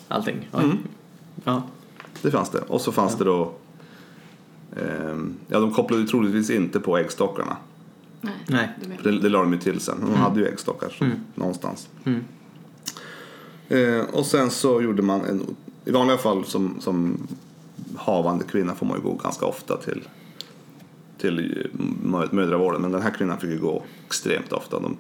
allting. 0.09 0.49
Mm. 0.55 0.79
Ja. 1.45 1.63
det 2.23 2.31
fanns 2.31 2.51
det. 2.51 2.61
Och 2.61 2.81
så 2.81 2.93
fanns 2.93 3.17
det 3.17 3.25
då... 3.25 3.53
ehm, 4.77 5.35
ja, 5.49 5.61
de 5.61 5.73
kopplade 5.73 6.03
ju 6.03 6.09
troligtvis 6.09 6.51
inte 6.51 6.81
på 6.81 6.99
äggstockarna. 6.99 7.57
Nej. 8.21 8.33
Nej. 8.47 8.69
Det 9.03 9.11
Det, 9.21 9.29
la 9.29 9.39
de 9.43 9.53
ju 9.53 9.59
till 9.59 9.81
sen. 9.81 9.97
De 10.01 10.15
hade 10.15 10.41
ju 10.41 10.47
äggstockar 10.47 10.97
Mm. 11.01 11.17
någonstans. 11.35 11.89
Mm. 12.05 12.25
Eh, 13.69 14.01
och 14.15 14.27
sen 14.27 14.51
så 14.51 14.83
gjorde 14.83 15.03
man 15.03 15.21
en... 15.25 15.43
I 15.85 15.91
vanliga 15.91 16.19
fall 16.19 16.45
som, 16.45 16.81
som 16.81 17.27
havande 17.97 18.45
kvinna 18.45 18.75
får 18.75 18.87
man 18.87 18.97
ju 18.97 19.03
gå 19.03 19.15
ganska 19.15 19.47
ofta 19.47 19.77
till, 19.77 20.03
till 21.19 21.69
mö- 22.05 22.35
mödravården. 22.35 22.83
Men 22.83 22.93
den 22.93 23.03
här 23.03 23.11
kvinnan 23.11 23.39
fick 23.41 23.51
ju 23.51 23.59
gå 23.59 23.83
extremt 24.07 24.53
ofta. 24.53 24.81
De, 24.81 24.97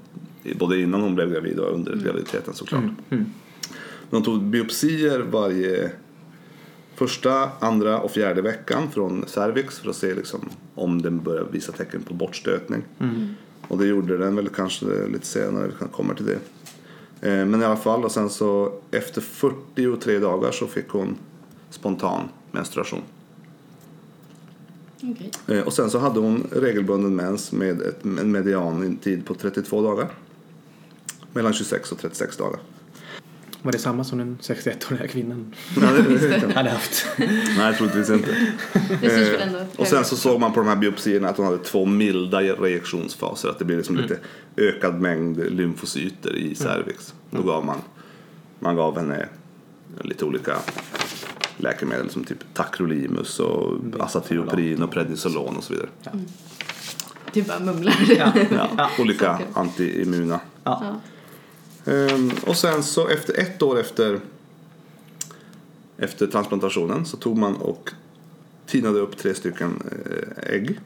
både 0.59 0.81
innan 0.81 1.01
hon 1.01 1.15
blev 1.15 1.31
gravid 1.33 1.59
och 1.59 1.75
under 1.75 1.97
graviditeten 1.97 2.55
såklart. 2.55 2.83
Mm. 2.83 2.95
Mm. 3.11 3.27
De 4.11 4.23
tog 4.23 4.43
biopsier 4.43 5.21
varje 5.21 5.91
första, 7.01 7.51
andra 7.61 8.01
och 8.01 8.11
fjärde 8.11 8.43
veckan 8.43 8.91
från 8.91 9.25
cervix 9.27 9.79
för 9.79 9.91
att 9.91 9.97
se 9.97 10.15
liksom 10.15 10.49
om 10.75 11.03
den 11.03 11.23
börjar 11.23 11.45
visa 11.53 11.73
tecken 11.73 12.03
på 12.03 12.15
bortstötning. 12.15 12.83
Mm. 12.99 13.29
Och 13.69 13.79
det 13.79 13.87
gjorde 13.87 14.17
den 14.17 14.37
väl 14.37 14.49
kanske 14.49 14.87
lite 15.07 15.27
senare, 15.27 15.67
vi 15.67 15.87
komma 15.93 16.15
till 16.15 16.27
det. 16.27 16.39
Eh, 17.29 17.47
Men 17.47 17.63
i 17.63 17.65
alla 17.65 17.77
fall, 17.77 18.05
och 18.05 18.13
sen 18.13 18.31
så 18.31 18.73
efter 18.91 19.21
43 19.21 20.19
dagar 20.19 20.53
så 20.53 20.67
fick 20.67 20.89
hon 20.89 21.17
spontan 21.71 22.29
menstruation. 22.51 23.03
Okej. 25.03 25.31
Eh, 25.47 25.61
Och 25.67 25.73
sen 25.73 25.91
så 25.91 25.99
hade 25.99 26.21
hon 26.21 26.49
regelbunden 26.53 27.17
mens 27.17 27.53
med 27.53 27.83
ett, 27.83 28.05
en 28.05 28.33
mediantid 28.33 29.27
på 29.27 29.35
32 29.35 29.83
dagar. 29.83 30.09
Mellan 31.33 31.53
26 31.53 31.93
och 31.93 31.99
36 31.99 32.37
dagar. 32.37 32.61
Var 33.63 33.73
det 33.73 33.79
samma 33.79 34.05
som 34.05 34.19
den 34.19 34.39
61-åriga 34.43 35.09
kvinnan 35.09 35.55
Ja, 35.81 35.87
hade 36.55 36.71
haft? 36.71 37.07
Nej, 37.57 37.75
troligtvis 37.77 38.11
inte. 38.11 38.31
Eh. 39.03 39.63
Och 39.77 39.87
sen 39.87 40.05
så 40.05 40.17
såg 40.17 40.41
man 40.41 40.53
på 40.53 40.61
de 40.61 40.69
här 40.69 40.77
biopsierna 40.77 41.29
att 41.29 41.37
hon 41.37 41.47
hade 41.47 41.59
två 41.59 41.87
milda 41.87 42.41
reaktionsfaser. 42.41 43.49
Att 43.49 43.59
det 43.59 43.65
blev 43.65 43.79
liksom 43.79 43.97
lite 43.97 44.19
ökad 44.57 45.01
mängd 45.01 45.39
lymfocyter 45.53 46.37
i 46.37 46.55
cervix. 46.55 47.15
Då 47.31 47.43
gav 47.43 47.65
man, 47.65 47.79
man 48.59 48.77
gav 48.77 48.99
henne 48.99 49.29
lite 50.05 50.25
olika 50.25 50.57
läkemedel 51.57 52.11
som 52.11 52.25
typ 52.25 52.39
tacrolimus 52.55 53.41
och 53.41 53.79
azathioperin 54.01 54.83
och 54.83 54.91
prednisolon 54.91 55.57
och 55.57 55.65
så 55.65 55.73
vidare. 55.73 55.89
Du 57.33 57.43
bara 57.43 57.59
mumlar. 57.61 57.95
Ja. 58.19 58.33
Ja, 58.51 58.69
Ja. 58.77 58.91
olika 58.99 59.39
antiimmuna. 59.55 60.41
Ja. 60.65 61.01
Ehm, 61.91 62.31
och 62.47 62.57
sen 62.57 62.83
så 62.83 63.09
efter 63.09 63.41
ett 63.41 63.63
år 63.63 63.81
efter, 63.81 64.21
efter 65.99 66.27
transplantationen 66.27 67.05
så 67.05 67.17
tog 67.17 67.39
man 67.39 67.57
och 67.57 67.91
tinade 68.67 68.99
upp 68.99 69.17
tre 69.17 69.35
stycken 69.35 69.83
eh, 69.91 70.55
ägg. 70.55 70.81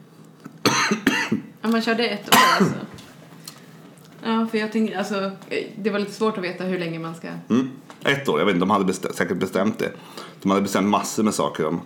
Ja, 1.61 1.71
man 1.71 1.81
körde 1.81 2.07
ett 2.07 2.29
år 2.29 2.37
alltså. 2.59 2.75
Ja, 4.23 4.47
för 4.51 4.57
jag 4.57 4.71
tänkte, 4.71 4.97
alltså, 4.97 5.31
eh, 5.49 5.67
det 5.77 5.89
var 5.89 5.99
lite 5.99 6.11
svårt 6.11 6.37
att 6.37 6.43
veta 6.43 6.63
hur 6.63 6.79
länge 6.79 6.99
man 6.99 7.15
ska... 7.15 7.27
Mm. 7.49 7.69
Ett 8.03 8.29
år, 8.29 8.39
jag 8.39 8.45
vet 8.45 8.55
inte, 8.55 8.65
de 8.65 8.69
hade 8.69 8.85
bestä- 8.85 9.13
säkert 9.13 9.37
bestämt 9.37 9.79
det. 9.79 9.91
De 10.41 10.49
hade 10.49 10.61
bestämt 10.61 10.87
massor 10.87 11.23
med 11.23 11.33
saker 11.33 11.65
om, 11.65 11.81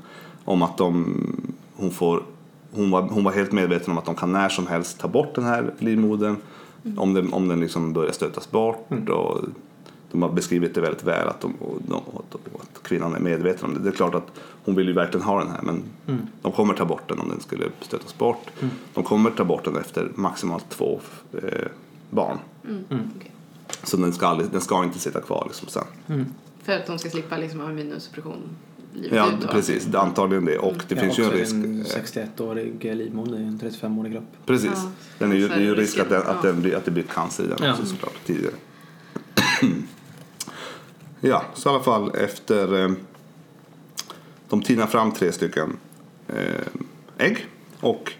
om 0.45 0.61
att 0.61 0.77
de, 0.77 1.55
hon, 1.75 1.91
får, 1.91 2.23
hon, 2.71 2.91
var, 2.91 3.01
hon 3.01 3.23
var 3.23 3.31
helt 3.31 3.51
medveten 3.51 3.91
om 3.91 3.97
att 3.97 4.05
de 4.05 4.15
kan 4.15 4.31
när 4.31 4.49
som 4.49 4.67
helst 4.67 4.99
ta 4.99 5.07
bort 5.07 5.35
den 5.35 5.43
här 5.43 5.73
livmodern 5.79 6.37
om 6.97 7.13
den, 7.13 7.33
om 7.33 7.47
den 7.47 7.59
liksom 7.59 7.93
börjar 7.93 8.11
stötas 8.11 8.51
bort. 8.51 9.09
Och 9.09 9.45
de 10.11 10.21
har 10.21 10.29
beskrivit 10.29 10.75
det 10.75 10.81
väldigt 10.81 11.03
väl 11.03 11.27
att, 11.27 11.41
de, 11.41 11.53
och 11.55 12.61
att 12.61 12.83
kvinnan 12.83 13.15
är 13.15 13.19
medveten 13.19 13.65
om 13.65 13.73
det. 13.73 13.79
Det 13.79 13.89
är 13.89 13.93
klart 13.93 14.15
att 14.15 14.31
hon 14.65 14.75
vill 14.75 14.87
ju 14.87 14.93
verkligen 14.93 15.25
ha 15.25 15.39
den 15.39 15.51
här 15.51 15.61
men 15.61 15.83
de 16.41 16.51
kommer 16.51 16.73
ta 16.73 16.85
bort 16.85 17.09
den 17.09 17.19
om 17.19 17.29
den 17.29 17.39
skulle 17.39 17.65
stötas 17.81 18.17
bort. 18.17 18.49
De 18.93 19.03
kommer 19.03 19.31
ta 19.31 19.43
bort 19.43 19.65
den 19.65 19.77
efter 19.77 20.11
maximalt 20.15 20.69
två 20.69 20.99
eh, 21.33 21.67
barn. 22.09 22.37
Okej. 22.85 23.31
Så 23.83 23.97
den 23.97 24.13
ska, 24.13 24.27
aldrig, 24.27 24.51
den 24.51 24.61
ska 24.61 24.83
inte 24.83 24.99
sitta 24.99 25.21
kvar 25.21 25.43
liksom 25.47 25.67
sen. 25.67 26.25
För 26.63 26.73
att 26.73 26.87
de 26.87 26.99
ska 26.99 27.09
slippa 27.09 27.37
liksom 27.37 27.59
ha 27.59 27.71
immunosuppression 27.71 28.37
livet 28.93 29.11
Ja, 29.17 29.31
ut. 29.41 29.49
precis. 29.49 29.85
Det 29.85 29.97
är 29.97 30.01
antagligen 30.01 30.45
det. 30.45 30.57
Och 30.57 30.83
det 30.87 30.95
Ja, 30.95 31.01
finns 31.01 31.19
ju 31.19 31.23
en 31.23 31.31
risk. 31.31 31.53
En 31.53 31.81
eh, 31.81 31.85
61-årig 31.85 32.95
livmoder 32.95 33.39
i 33.39 33.43
en 33.43 33.59
35-årig 33.59 34.11
kropp. 34.13 34.23
Precis. 34.45 34.71
Ja, 34.75 34.89
Den 35.17 35.31
är 35.31 35.35
ju, 35.35 35.47
det 35.47 35.53
är 35.53 35.59
ju 35.59 35.75
risk 35.75 35.99
att, 35.99 36.09
den, 36.09 36.17
risken, 36.17 36.35
att, 36.35 36.41
den 36.41 36.61
blir, 36.61 36.75
att 36.75 36.85
det 36.85 36.91
blir 36.91 37.03
cancer 37.03 37.43
i 37.43 37.47
den 37.47 37.57
Ja. 37.61 37.71
också 37.73 37.85
såklart 37.85 38.25
tidigare. 38.25 38.53
ja, 41.21 41.43
så 41.53 41.69
i 41.69 41.73
alla 41.73 41.83
fall 41.83 42.15
efter 42.15 42.83
eh, 42.85 42.91
de 44.49 44.61
tinar 44.61 44.87
fram 44.87 45.11
tre 45.11 45.31
stycken 45.31 45.77
eh, 46.27 46.65
ägg 47.17 47.47
och 47.79 48.13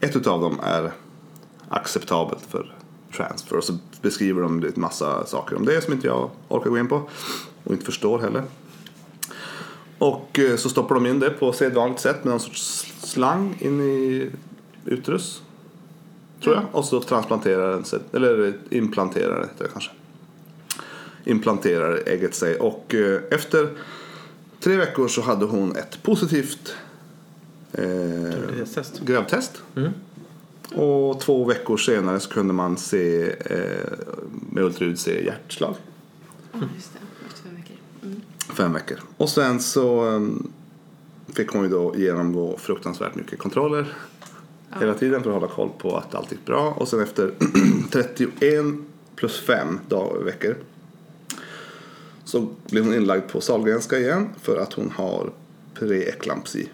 ett 0.00 0.16
utav 0.16 0.40
dem 0.40 0.60
är 0.62 0.92
acceptabelt 1.68 2.42
för 2.48 2.74
transfer 3.16 3.56
och 3.56 3.64
så 3.64 3.78
beskriver 4.02 4.42
de 4.42 4.62
en 4.64 4.72
massa 4.76 5.26
saker 5.26 5.56
om 5.56 5.64
det 5.64 5.84
som 5.84 5.92
inte 5.92 6.06
jag 6.06 6.30
orkar 6.48 6.70
gå 6.70 6.78
in 6.78 6.88
på 6.88 7.08
och 7.64 7.72
inte 7.72 7.84
förstår 7.84 8.18
heller. 8.18 8.42
Och 9.98 10.38
eh, 10.38 10.56
så 10.56 10.68
stoppar 10.68 10.94
de 10.94 11.06
in 11.06 11.20
det 11.20 11.30
på 11.30 11.52
sedvanligt 11.52 12.00
sätt 12.00 12.24
med 12.24 12.30
någon 12.30 12.40
sorts 12.40 12.92
slang 13.02 13.56
in 13.60 13.80
i 13.80 14.30
uterus. 14.84 15.42
Tror 16.42 16.54
jag. 16.54 16.64
Och 16.72 16.84
så 16.84 17.00
transplanterar 17.00 17.72
den 17.72 17.84
sig, 17.84 17.98
eller 18.12 18.54
implanterar 18.70 19.48
det 19.58 19.68
kanske. 19.72 19.90
Implanterar 21.24 22.02
ägget 22.06 22.34
sig 22.34 22.56
och 22.58 22.94
eh, 22.94 23.20
efter 23.30 23.68
tre 24.60 24.76
veckor 24.76 25.08
så 25.08 25.22
hade 25.22 25.44
hon 25.44 25.76
ett 25.76 26.02
positivt 26.02 26.74
eh, 27.72 28.64
Test. 28.74 29.00
gravtest. 29.00 29.62
Mm. 29.76 29.92
Och 30.74 31.20
två 31.20 31.44
veckor 31.44 31.76
senare 31.76 32.20
så 32.20 32.30
kunde 32.30 32.54
man 32.54 32.76
se 32.76 33.32
eh, 33.44 33.88
med 34.50 34.64
ultraljud 34.64 34.98
se 34.98 35.24
hjärtslag. 35.24 35.74
Ja, 36.52 36.58
just 36.74 36.92
det. 36.92 36.98
Efter 37.26 37.42
fem 37.42 37.56
veckor. 37.56 37.76
Mm. 38.02 38.20
Fem 38.58 38.72
veckor. 38.72 38.98
Och 39.16 39.28
sen 39.28 39.60
så 39.60 40.04
um, 40.04 40.52
fick 41.28 41.48
hon 41.48 41.62
ju 41.62 41.68
då 41.68 41.94
genomgå 41.96 42.56
fruktansvärt 42.56 43.14
mycket 43.14 43.38
kontroller 43.38 43.86
hela 44.80 44.94
tiden 44.94 45.22
för 45.22 45.30
att 45.30 45.34
hålla 45.34 45.48
koll 45.48 45.70
på 45.78 45.96
att 45.96 46.14
allt 46.14 46.32
gick 46.32 46.44
bra. 46.44 46.74
Och 46.76 46.88
sen 46.88 47.00
efter 47.00 47.32
31 47.90 48.64
plus 49.16 49.40
5 49.40 49.78
dag- 49.88 50.24
veckor 50.24 50.56
så 52.24 52.48
blev 52.70 52.84
hon 52.84 52.94
inlagd 52.94 53.28
på 53.28 53.40
Sahlgrenska 53.40 53.98
igen 53.98 54.28
för 54.40 54.56
att 54.58 54.72
hon 54.72 54.90
har 54.90 55.30
preeklampsi. 55.74 56.68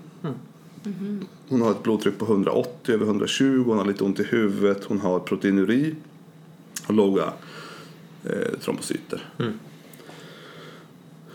Hon 1.49 1.63
har 1.63 1.71
ett 1.71 1.83
blodtryck 1.83 2.19
på 2.19 2.25
180 2.25 2.95
över 2.95 3.07
120, 3.07 3.63
hon 3.67 3.79
har 3.79 3.85
lite 3.85 4.05
ont 4.05 4.21
i 4.21 4.25
huvudet, 4.25 4.85
hon 4.85 5.01
har 5.01 5.21
proteinuri 5.21 5.95
och 6.87 6.95
låga 6.95 7.33
eh, 8.25 8.59
trombocyter. 8.61 9.29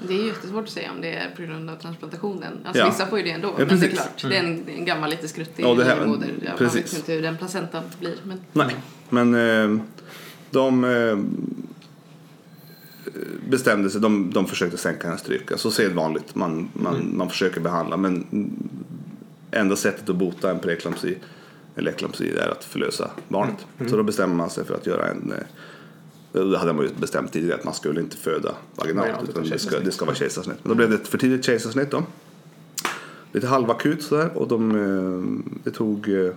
Det 0.07 0.13
är 0.13 0.25
jättesvårt 0.27 0.63
att 0.63 0.69
säga 0.69 0.91
om 0.91 1.01
det 1.01 1.13
är 1.13 1.29
på 1.35 1.41
grund 1.41 1.69
av 1.69 1.75
transplantationen. 1.75 2.53
Alltså 2.65 2.79
Ja. 2.81 2.89
vissa 2.89 3.05
får 3.05 3.17
ju 3.19 3.23
det 3.25 3.31
ändå. 3.31 3.55
Ja, 3.57 3.65
men 3.65 3.79
det 3.79 3.85
är 3.85 3.89
klart, 3.89 4.21
det 4.29 4.35
är 4.37 4.43
en, 4.43 4.63
en 4.69 4.85
gammal 4.85 5.09
lite 5.09 5.27
skruttig 5.27 5.63
Ja, 5.63 5.73
det 5.73 5.83
här- 5.83 5.99
livmoder. 5.99 6.27
Ja, 6.41 6.49
man 6.49 6.57
precis. 6.57 6.75
vet 6.93 6.93
inte 6.99 7.13
hur 7.13 7.21
den 7.21 7.37
placentan 7.37 7.83
blir. 7.99 8.15
Men 8.23 8.39
Nej, 8.53 8.75
men 9.09 9.35
eh, 9.35 9.81
de 10.51 10.83
eh, 10.83 11.17
bestämde 13.49 13.89
sig, 13.89 14.01
de, 14.01 14.31
de 14.33 14.47
försökte 14.47 14.77
sänka 14.77 15.07
hennes 15.07 15.23
tryck. 15.23 15.49
Så 15.55 15.71
sedvanligt, 15.71 16.35
man, 16.35 16.69
man, 16.73 17.17
man 17.17 17.29
försöker 17.29 17.61
behandla. 17.61 17.97
Men 17.97 18.25
enda 19.51 19.75
sättet 19.75 20.09
att 20.09 20.15
bota 20.15 20.51
en 20.51 20.59
preeklampsi 20.59 21.17
eller 21.75 21.91
eklampsi 21.91 22.37
är 22.37 22.47
att 22.51 22.63
förlösa 22.63 23.11
barnet. 23.27 23.65
Så 23.89 23.97
då 23.97 24.03
bestämmer 24.03 24.35
man 24.35 24.49
sig 24.49 24.65
för 24.65 24.75
att 24.75 24.85
göra 24.87 25.07
en 25.07 25.31
eh, 25.31 25.43
det 26.31 26.57
hade 26.57 26.73
man 26.73 26.85
ju 26.85 26.91
bestämt 26.99 27.33
tidigare 27.33 27.59
att 27.59 27.65
man 27.65 27.73
skulle 27.73 28.01
inte 28.01 28.17
föda 28.17 28.55
vaginalt 28.75 29.07
Vaginalt, 29.07 29.29
utan 29.29 29.49
det 29.49 29.59
ska, 29.59 29.79
det 29.79 29.91
ska 29.91 30.05
vara 30.05 30.15
kejsarsnitt. 30.15 30.57
Men 30.63 30.69
då 30.69 30.75
blev 30.75 30.89
det 30.89 30.95
ett 30.95 31.07
för 31.07 31.17
tidigt 31.17 31.45
kejsarsnitt 31.45 31.91
då. 31.91 32.03
Lite 33.31 33.47
halvakut 33.47 34.03
sådär 34.03 34.37
och 34.37 34.47
de, 34.47 34.71
eh, 34.71 35.49
det 35.63 35.71
tog, 35.71 36.09
eh, 36.09 36.33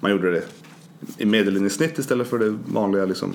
man 0.00 0.10
gjorde 0.10 0.30
det 0.30 0.42
i 1.18 1.24
medellinjesnitt 1.24 1.98
istället 1.98 2.28
för 2.28 2.38
det 2.38 2.58
vanliga 2.66 3.04
liksom, 3.04 3.32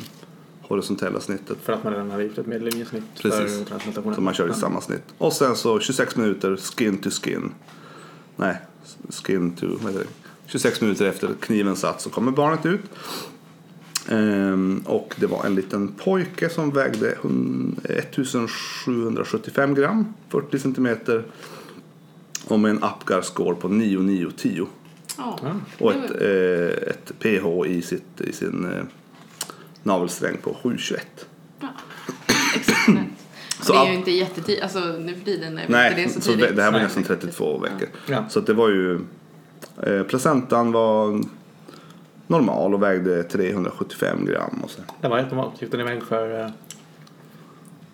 horisontella 0.62 1.20
snittet. 1.20 1.58
För 1.64 1.74
att 1.74 1.84
man 1.84 1.94
redan 1.94 2.12
har 2.12 2.22
gjort 2.22 2.38
ett 2.38 2.48
medellinjesnitt 2.48 3.04
Precis. 3.22 3.58
för 3.58 3.66
transplantationen. 3.66 4.16
Så 4.16 4.22
man 4.22 4.34
körde 4.34 4.52
i 4.52 4.56
samma 4.56 4.82
snitt. 4.82 5.04
Och 5.18 5.34
sen 5.34 5.56
så 5.56 5.80
26 5.80 6.16
minuter 6.16 6.56
skin 6.56 6.98
to 6.98 7.10
skin. 7.10 7.52
Nej, 8.36 8.58
skin 9.10 9.52
to, 9.52 9.68
vad 9.68 9.94
heter 9.94 10.06
det? 10.06 10.12
26 10.46 10.82
minuter 10.82 11.06
efter 11.06 11.30
kniven 11.40 11.76
satt 11.76 12.02
så 12.02 12.10
kommer 12.10 12.32
barnet 12.32 12.66
ut. 12.66 12.82
Ehm, 14.10 14.84
och 14.86 15.16
det 15.20 15.28
var 15.28 15.46
en 15.46 15.56
liten 15.56 15.88
pojke 15.88 16.50
som 16.50 16.72
vägde 16.72 17.16
hun- 17.22 17.80
1775 17.84 19.74
gram, 19.76 20.14
40 20.30 20.60
centimeter. 20.60 21.24
Och 22.48 22.60
med 22.60 22.72
en 22.72 22.84
Apgar 22.84 23.22
score 23.22 23.56
på 23.56 23.68
9, 23.68 24.00
9, 24.00 24.32
10. 24.38 24.68
ja, 25.18 25.40
Och 25.80 25.94
det 25.94 26.00
ett, 26.00 26.82
eh, 26.84 26.90
ett 26.90 27.12
PH 27.20 27.66
i, 27.68 27.82
sitt, 27.82 28.22
i 28.22 28.34
sin 28.34 28.66
eh, 28.66 28.84
navelsträng 29.84 30.38
på 30.38 30.58
7,21. 30.64 31.00
ja. 31.62 31.68
exceptionellt. 32.56 33.08
Så 33.62 33.74
det 33.74 33.80
är 33.80 33.86
ju 33.92 33.94
inte 33.96 34.12
jättetidigt, 34.12 34.64
alltså 34.64 34.80
nu 34.80 35.14
för 35.16 35.26
tiden 35.26 35.58
är 35.58 35.66
Nej, 35.70 35.90
inte 35.90 36.02
det 36.04 36.10
så 36.10 36.22
så 36.22 36.32
tidigt. 36.32 36.56
det 36.56 36.64
här 36.64 36.72
var 36.72 36.80
nästan 36.80 37.04
32 37.04 37.58
veckor. 37.60 37.88
Ja. 38.08 38.26
Så 38.30 38.40
att 38.40 38.46
det 38.48 38.54
var 38.54 38.70
ju... 38.70 39.00
Eh, 39.84 40.04
placentan 40.04 40.72
var 40.72 41.24
normal 42.28 42.74
och 42.74 42.84
vägde 42.84 43.24
375 43.24 44.26
gram. 44.26 44.60
Och 44.64 44.70
så. 44.70 44.82
Det 45.02 45.08
var 45.08 45.18
helt 45.18 45.32
normalt. 45.32 45.62
Gick 45.62 45.72
den 45.72 45.80
iväg 45.80 46.04
för 46.04 46.40
eh, 46.42 46.48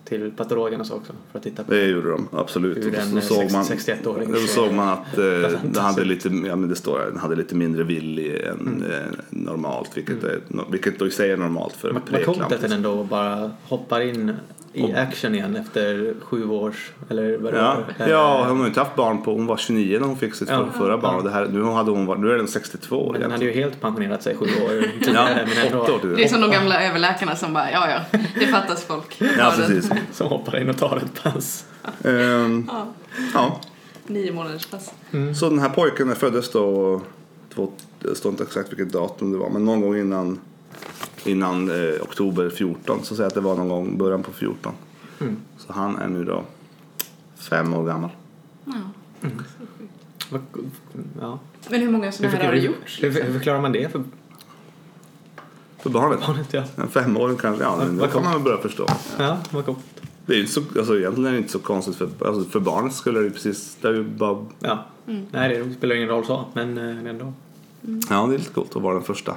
till 0.05 0.31
patologen 0.31 0.79
och 0.81 0.87
så 0.87 0.93
också 0.95 1.13
för 1.31 1.37
att 1.39 1.43
titta 1.43 1.63
på 1.63 1.71
Det 1.71 1.85
gjorde 1.87 2.09
de 2.11 2.27
absolut. 2.31 2.77
hur 2.77 2.91
Och 2.93 2.99
en 2.99 3.11
Då 3.11 3.17
eh, 3.17 3.23
såg 3.23 3.51
man, 3.51 3.63
61-åring 3.63 4.31
då 4.31 4.37
såg 4.39 4.73
man 4.73 4.89
att 4.89 5.17
eh, 5.17 5.59
den 5.63 5.83
hade 5.83 6.03
lite, 6.03 6.29
ja, 6.29 6.55
men 6.55 6.69
det 6.69 6.75
står 6.75 6.99
här, 6.99 7.05
den 7.05 7.17
hade 7.17 7.35
lite 7.35 7.55
mindre 7.55 7.83
villi 7.83 8.43
än 8.43 8.59
Mm. 8.59 8.91
eh, 8.91 8.97
normalt. 9.29 9.97
Vilket, 9.97 10.23
är, 10.23 10.39
vilket 10.71 10.99
då 10.99 11.07
i 11.07 11.11
sig 11.11 11.31
är 11.31 11.37
normalt 11.37 11.73
för 11.73 11.89
en 11.89 11.93
Vad 11.93 12.03
coolt 12.05 12.17
att 12.17 12.25
preeklamp. 12.47 12.61
den 12.61 12.71
ändå 12.71 13.03
bara 13.03 13.51
hoppar 13.63 14.01
in 14.01 14.33
i 14.73 14.93
action 14.93 15.35
igen 15.35 15.55
efter 15.55 16.13
sju 16.23 16.49
års, 16.49 16.91
eller 17.09 17.37
vad 17.37 17.53
det 17.53 17.59
Ja, 17.59 17.77
var. 17.97 18.05
eh, 18.05 18.11
ja, 18.11 18.45
hon 18.47 18.57
har 18.57 18.63
ju 18.63 18.67
inte 18.67 18.79
haft 18.79 18.95
barn 18.95 19.21
på, 19.23 19.33
hon 19.33 19.45
var 19.47 19.57
29 19.57 19.99
när 19.99 20.07
hon 20.07 20.17
fick 20.17 20.35
sitt 20.35 20.49
Ja. 20.49 20.65
för, 20.71 20.79
förra 20.79 20.97
barn. 20.97 21.11
Ja. 21.13 21.17
Och 21.17 21.23
det 21.23 21.29
här, 21.31 21.47
nu, 21.47 21.63
hade 21.63 21.91
hon, 21.91 22.05
varit- 22.05 22.19
nu 22.21 22.31
är 22.31 22.37
den 22.37 22.47
62 22.47 23.09
Men 23.11 23.21
den 23.21 23.31
hade 23.31 23.45
ju 23.45 23.51
helt 23.51 23.81
pensionerat 23.81 24.23
sig 24.23 24.35
sju 24.35 24.45
år 24.45 24.71
Ja, 24.73 24.85
tidigare. 25.05 25.79
åtta 25.81 25.93
år 25.93 25.99
till 25.99 26.09
Det 26.15 26.23
är 26.23 26.27
som 26.27 26.41
de 26.41 26.51
gamla 26.51 26.83
överläkarna 26.83 27.35
som 27.35 27.53
bara, 27.53 27.71
ja 27.71 27.89
ja, 27.89 28.19
det 28.39 28.47
fattas 28.47 28.83
folk. 28.85 29.15
Ja, 29.19 29.27
Ja, 29.37 29.53
precis. 29.57 29.89
Som 30.11 30.27
hoppar 30.27 30.61
in 30.61 30.69
och 30.69 30.77
tar 30.77 30.97
ett 30.97 31.23
pass. 31.23 31.65
Ehm, 32.03 32.69
Ja, 32.71 32.87
ja, 33.33 33.59
nio 34.07 34.31
månaders 34.33 34.65
pass. 34.65 34.93
Så 35.39 35.49
den 35.49 35.59
här 35.59 35.69
pojken 35.69 36.15
föddes 36.15 36.51
då, 36.51 37.01
två, 37.55 37.71
det 37.99 38.15
står 38.15 38.29
inte 38.31 38.43
exakt 38.43 38.69
vilket 38.71 38.93
datum 38.93 39.31
det 39.31 39.37
var, 39.37 39.49
men 39.49 39.65
någon 39.65 39.81
gång 39.81 39.97
innan, 39.97 40.39
innan 41.25 41.69
eh, 41.71 42.01
oktober 42.01 42.49
14. 42.49 42.99
Så 43.03 43.15
säger 43.15 43.23
jag 43.23 43.27
att 43.27 43.33
det 43.35 43.41
var 43.41 43.55
någon 43.55 43.69
gång 43.69 43.97
början 43.97 44.23
på 44.23 44.31
14. 44.31 44.73
Mm. 45.21 45.37
Så 45.57 45.73
han 45.73 45.97
är 45.97 46.07
nu 46.07 46.23
då 46.23 46.43
fem 47.35 47.73
år 47.73 47.85
gammal. 47.85 48.09
Ja. 48.65 48.73
Vad- 50.29 50.41
Ja. 51.21 51.39
Men 51.69 51.79
hur 51.81 51.89
många 51.89 52.11
sådana 52.11 52.35
här 52.37 52.45
har 52.45 52.53
du 52.53 52.59
gjort? 52.59 52.99
Hur, 53.01 53.11
hur 53.23 53.33
förklarar 53.33 53.61
man 53.61 53.71
det 53.71 53.91
för 53.91 54.03
För 55.79 55.89
barnet. 55.89 56.19
barnet? 56.27 56.53
Ja, 56.53 56.63
En 56.75 56.87
femåring 56.87 57.37
kanske, 57.37 57.63
ja, 57.63 57.75
men 57.77 57.97
det 57.97 58.07
kan 58.07 58.23
man 58.23 58.33
väl 58.33 58.41
börja 58.41 58.57
förstå. 58.57 58.85
ja 59.19 59.37
vad 59.51 59.65
coolt. 59.65 59.79
Det 60.25 60.33
är 60.33 60.37
ju 60.37 60.41
inte 60.41 60.53
så, 60.53 60.61
alltså, 60.77 60.97
egentligen 60.97 61.27
är 61.27 61.31
det 61.31 61.37
inte 61.37 61.51
så 61.51 61.59
konstigt 61.59 61.95
för, 61.95 62.09
alltså, 62.27 62.49
för 62.49 62.59
barnet 62.59 62.93
skulle 62.93 63.19
det 63.19 63.25
ju 63.25 63.31
precis, 63.31 63.77
det 63.81 63.87
är 63.87 63.93
ju 63.93 64.03
bara, 64.03 64.45
Ja. 64.59 64.85
Nej, 65.31 65.57
det 65.57 65.73
spelar 65.73 65.95
ingen 65.95 66.09
roll 66.09 66.25
så, 66.25 66.45
men 66.53 66.77
eh, 66.77 67.09
ändå. 67.09 67.33
ja 68.09 68.25
det 68.27 68.33
är 68.33 68.37
lite 68.37 68.53
coolt 68.53 68.75
att 68.75 68.81
vara 68.81 68.93
den 68.93 69.03
första. 69.03 69.35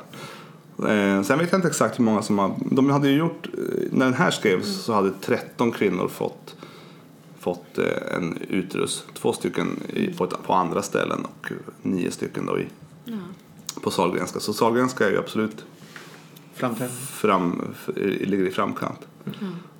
Eh, 0.78 1.22
sen 1.22 1.38
vet 1.38 1.52
jag 1.52 1.58
inte 1.58 1.68
exakt 1.68 1.98
hur 1.98 2.04
många 2.04 2.22
som 2.22 2.38
har, 2.38 2.54
de 2.70 2.90
hade 2.90 3.08
ju 3.08 3.16
gjort, 3.18 3.46
eh, 3.58 3.60
när 3.90 4.04
den 4.04 4.14
här 4.14 4.30
skrevs 4.30 4.84
så 4.84 4.92
hade 4.92 5.10
13 5.20 5.72
kvinnor 5.72 6.08
fått 6.08 6.56
fått 7.38 7.78
eh, 7.78 8.16
en 8.16 8.38
uterus. 8.48 9.04
Två 9.14 9.32
stycken 9.32 9.80
i, 9.88 10.06
på, 10.46 10.52
andra 10.54 10.82
ställen 10.82 11.24
och 11.24 11.52
nio 11.82 12.10
stycken 12.10 12.46
då 12.46 12.58
i, 12.58 12.66
Ja. 13.04 13.14
på 13.82 13.90
Sahlgrenska. 13.90 14.40
Så 14.40 14.52
Sahlgrenska 14.52 15.06
är 15.06 15.10
ju 15.10 15.18
absolut 15.18 15.64
Framträdande. 16.54 16.96
fram, 17.00 17.74
ligger 18.20 18.46
i 18.46 18.50
framkant. 18.50 18.98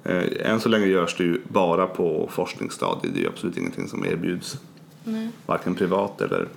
Eh, 0.05 0.51
än 0.51 0.61
så 0.61 0.69
länge 0.69 0.87
görs 0.87 1.17
det 1.17 1.25
ju 1.25 1.41
bara 1.49 1.87
på 1.87 2.29
forskningsstadiet. 2.33 3.15
Det 3.15 3.21
är 3.21 3.23
ju 3.23 3.29
absolut 3.29 3.57
ingenting 3.57 3.89
som 3.89 4.05
erbjuds. 4.05 4.59
Nej. 5.05 5.29
Varken 5.47 5.75
privat 5.75 6.21
eller... 6.21 6.49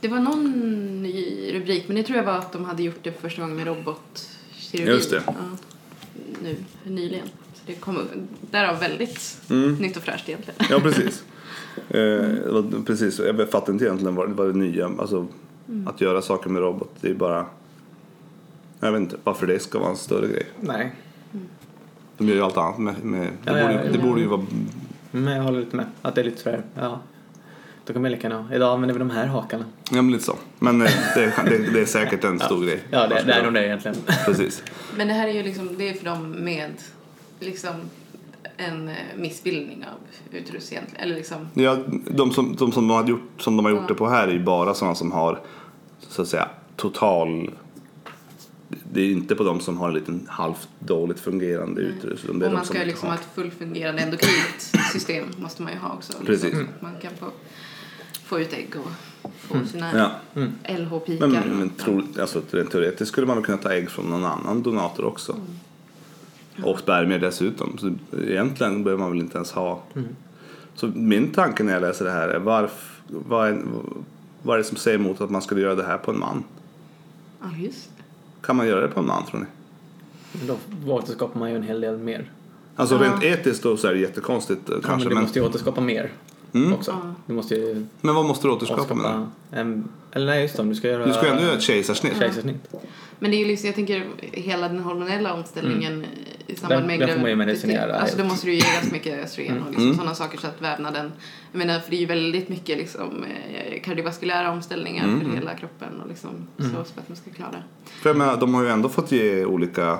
Det 0.00 0.08
var 0.08 0.18
någon 0.20 1.02
ny 1.02 1.50
rubrik, 1.54 1.84
men 1.88 1.96
det 1.96 2.02
tror 2.02 2.16
jag 2.18 2.24
var 2.24 2.38
att 2.38 2.52
de 2.52 2.64
hade 2.64 2.82
gjort 2.82 2.98
det 3.02 3.12
för 3.12 3.20
första 3.20 3.42
gången 3.42 3.56
med 3.56 3.66
robotkirurgi. 3.66 4.90
Just 4.92 5.10
det. 5.10 5.22
Ja. 5.26 5.32
Nu, 6.42 6.56
nyligen. 6.84 7.26
Så 7.54 7.60
det 7.66 7.74
kom 7.74 7.98
därav 8.50 8.80
väldigt 8.80 9.40
Mm. 9.50 9.74
nytt 9.74 9.96
och 9.96 10.02
fräscht 10.02 10.28
egentligen. 10.28 10.60
Ja, 10.70 10.80
precis. 10.80 11.24
Eh, 11.88 12.82
precis. 12.86 13.18
Jag 13.18 13.50
fattar 13.50 13.72
inte 13.72 13.84
egentligen 13.84 14.14
vad, 14.14 14.30
vad 14.30 14.46
det 14.46 14.58
nya, 14.58 14.86
alltså 14.98 15.26
att 15.86 16.00
göra 16.00 16.22
saker 16.22 16.50
med 16.50 16.62
robot, 16.62 16.90
det 17.00 17.08
är 17.10 17.14
bara... 17.14 17.46
Jag 18.80 18.92
vet 18.92 19.00
inte 19.00 19.16
varför 19.24 19.46
det 19.46 19.58
ska 19.58 19.78
vara 19.78 19.90
en 19.90 19.96
större 19.96 20.28
grej. 20.28 20.46
Nej, 20.60 20.92
De 22.18 22.28
gör 22.28 22.34
ju 22.34 22.42
allt 22.42 22.56
annat 22.56 22.78
med... 22.78 23.04
med 23.04 23.20
det, 23.44 23.50
Ja, 23.52 23.58
ja, 23.58 23.66
borde, 23.68 23.84
ja. 23.86 23.92
det 23.92 23.98
borde 23.98 24.20
ju 24.20 24.26
vara... 24.26 24.46
men 25.10 25.36
jag 25.36 25.42
håller 25.42 25.60
lite 25.60 25.76
med. 25.76 25.86
Att 26.02 26.14
det 26.14 26.20
är 26.20 26.24
lite 26.24 26.42
sådär, 26.42 26.62
ja. 26.74 27.00
Då 27.90 27.94
kan 27.94 28.02
man 28.02 28.10
lika 28.10 28.28
gärna, 28.28 28.54
idag 28.54 28.72
använder 28.72 28.94
vi 28.94 28.98
de 28.98 29.10
här 29.10 29.26
hakarna. 29.26 29.64
Ja, 29.90 30.02
men 30.02 30.10
lite 30.12 30.24
så. 30.24 30.36
Men 30.58 30.82
eh, 30.82 30.90
det, 31.14 31.32
det, 31.44 31.72
det 31.72 31.80
är 31.80 31.84
säkert 31.86 32.24
en 32.24 32.38
stor 32.48 32.64
grej. 32.64 32.82
Ja, 32.90 33.06
det, 33.06 33.22
det 33.26 33.32
är 33.32 33.44
nog 33.44 33.54
det 33.54 33.66
egentligen. 33.66 33.96
Precis. 34.26 34.62
Men 34.96 35.08
det 35.08 35.14
här 35.14 35.28
är 35.28 35.32
ju 35.32 35.42
liksom, 35.42 35.68
det 35.78 35.88
är 35.88 35.94
för 35.94 36.04
dem 36.04 36.30
med 36.30 36.72
liksom 37.40 37.74
en 38.56 38.88
eh, 38.88 38.94
missbildning 39.16 39.84
av 39.84 40.36
uterus 40.36 40.72
egentligen. 40.72 41.04
Eller 41.04 41.14
liksom, 41.14 41.48
Ja, 41.54 41.78
de 42.06 42.32
som 42.32 42.56
de, 42.56 42.72
som 42.72 42.88
de, 42.88 42.94
har, 42.96 43.08
gjort, 43.08 43.30
som 43.38 43.56
de 43.56 43.64
har 43.64 43.72
gjort 43.72 43.80
Ja. 43.80 43.88
det 43.88 43.94
på 43.94 44.08
här 44.08 44.28
är 44.28 44.32
ju 44.32 44.44
bara 44.44 44.74
sådana 44.74 44.94
som 44.94 45.12
har 45.12 45.40
så 46.08 46.22
att 46.22 46.28
säga 46.28 46.48
total... 46.76 47.50
Det 48.92 49.00
är 49.00 49.10
inte 49.10 49.34
på 49.34 49.44
de 49.44 49.60
som 49.60 49.78
har 49.78 49.88
en 49.88 49.94
liten 49.94 50.26
halvt 50.28 50.68
dåligt 50.78 51.20
fungerande 51.20 51.80
utrustning. 51.80 52.36
utan 52.36 52.38
Det 52.38 52.44
är 52.44 52.48
och 52.48 52.50
de 52.52 52.56
man 52.56 52.64
som 52.66 52.74
ska 52.76 52.84
liksom 52.84 53.08
ha 53.08 53.14
ett 53.14 53.28
fullfungerande 53.34 54.02
endokrint 54.02 54.72
system 54.92 55.24
måste 55.36 55.62
man 55.62 55.72
ju 55.72 55.78
ha 55.78 55.92
också. 55.92 56.12
Precis. 56.26 56.44
Liksom, 56.44 56.64
så 56.66 56.70
att 56.76 56.82
man 56.82 56.92
kan 57.02 57.10
få, 57.20 57.26
få 58.30 58.40
ut 58.40 58.52
ägg 58.52 58.74
och 58.76 59.30
få 59.38 59.66
sina 59.66 59.96
Ja. 59.98 60.10
LH-pikar. 60.78 61.26
Men, 61.26 61.58
men 61.58 61.70
tro, 61.70 62.02
alltså, 62.20 62.42
rent 62.50 62.70
teoretiskt 62.70 63.12
skulle 63.12 63.26
man 63.26 63.36
väl 63.36 63.44
kunna 63.44 63.58
ta 63.58 63.72
ägg 63.72 63.90
från 63.90 64.10
någon 64.10 64.24
annan 64.24 64.62
donator 64.62 65.04
också. 65.04 65.36
Och 66.64 66.78
spermier 66.78 67.18
dessutom. 67.18 67.78
Så 67.78 67.92
egentligen 68.18 68.84
behöver 68.84 69.02
man 69.02 69.10
väl 69.10 69.20
inte 69.20 69.36
ens 69.36 69.52
ha. 69.52 69.82
Så 70.74 70.86
min 70.86 71.30
tanke 71.32 71.62
när 71.62 71.72
jag 71.72 71.80
läser 71.80 72.04
det 72.04 72.10
här 72.10 72.28
är 72.28 72.38
varf, 72.38 73.00
vad, 73.08 73.48
är, 73.48 73.62
vad 74.42 74.54
är 74.54 74.58
det 74.58 74.64
som 74.64 74.76
säger 74.76 74.98
emot 74.98 75.20
att 75.20 75.30
man 75.30 75.42
skulle 75.42 75.60
göra 75.60 75.74
det 75.74 75.82
här 75.84 75.98
på 75.98 76.10
en 76.10 76.18
man? 76.18 76.44
Ja, 77.42 77.46
just 77.58 77.90
det. 77.96 78.02
Kan 78.46 78.56
man 78.56 78.66
göra 78.68 78.80
det 78.80 78.88
på 78.88 79.00
en 79.00 79.06
man 79.06 79.26
tror 79.26 79.40
ni? 79.40 79.46
Då 80.46 80.58
återskapar 80.92 81.40
man 81.40 81.50
ju 81.50 81.56
en 81.56 81.62
hel 81.62 81.80
del 81.80 81.98
mer. 81.98 82.30
Alltså 82.76 82.94
Ja. 82.94 83.02
rent 83.02 83.22
etiskt 83.22 83.62
då 83.62 83.76
så 83.76 83.88
är 83.88 83.92
det 83.92 83.98
jättekonstigt 84.00 84.68
eh, 84.70 84.74
Ja, 84.74 84.80
men 84.80 84.90
kanske. 84.90 85.08
du 85.08 85.14
Men, 85.14 85.22
måste 85.24 85.38
ju 85.38 85.44
återskapa 85.44 85.80
mer 85.80 86.10
Mm. 86.54 86.72
också. 86.72 86.90
Ja. 87.04 87.14
Du 87.26 87.32
måste 87.32 87.54
ju 87.54 87.86
men 88.00 88.14
vad 88.14 88.24
måste 88.24 88.46
du 88.48 88.52
återskapa 88.52 88.94
med 88.94 89.26
en, 89.52 89.88
eller 90.12 90.26
nej 90.26 90.42
just 90.42 90.56
det, 90.56 90.62
om 90.62 90.68
du 90.68 90.74
ska 90.74 90.88
göra 90.88 91.06
Du 91.06 91.12
ska 91.12 91.24
ju 91.24 91.30
ändå 91.30 91.42
göra 91.42 91.54
ett 91.56 91.62
kejsarsnitt. 91.62 92.18
kejsarsnitt. 92.18 92.68
Men 93.18 93.30
det 93.30 93.36
är 93.36 93.38
ju 93.38 93.44
liksom, 93.46 93.66
jag 93.66 93.74
tänker 93.74 94.06
hela 94.32 94.68
den 94.68 94.78
hormonella 94.78 95.34
omställningen 95.34 96.04
i 96.46 96.56
samband 96.56 96.80
Den- 96.80 96.86
med 96.86 97.00
den 97.00 97.08
får 97.14 97.20
man 97.20 97.30
ju 97.30 97.36
medicinera 97.36 97.98
Alltså 98.00 98.16
då 98.18 98.24
måste 98.24 98.46
du 98.46 98.54
ge 98.54 98.60
ganska 98.60 98.92
mycket 98.92 99.24
östrogen 99.24 99.58
och 99.62 99.66
liksom 99.66 99.84
Mm. 99.84 99.96
sådana 99.96 100.14
saker 100.14 100.38
så 100.38 100.46
att 100.46 100.62
vävnaden, 100.62 101.12
jag 101.52 101.58
menar 101.58 101.80
för 101.80 101.90
det 101.90 101.96
är 101.96 102.00
ju 102.00 102.06
väldigt 102.06 102.48
mycket 102.48 102.78
liksom 102.78 103.24
eh, 103.24 103.82
kardiovaskulära 103.82 104.50
omställningar 104.52 105.04
Mm. 105.04 105.20
för 105.20 105.36
hela 105.36 105.54
kroppen 105.54 106.00
och 106.02 106.08
liksom 106.08 106.30
så, 106.58 106.64
så 106.64 106.76
att 107.00 107.08
man 107.08 107.16
ska 107.16 107.30
klara 107.30 107.50
det. 107.50 107.62
För 108.02 108.10
jag 108.10 108.16
menar, 108.16 108.36
de 108.36 108.54
har 108.54 108.62
ju 108.62 108.68
ändå 108.68 108.88
fått 108.88 109.12
ge 109.12 109.44
olika 109.44 109.98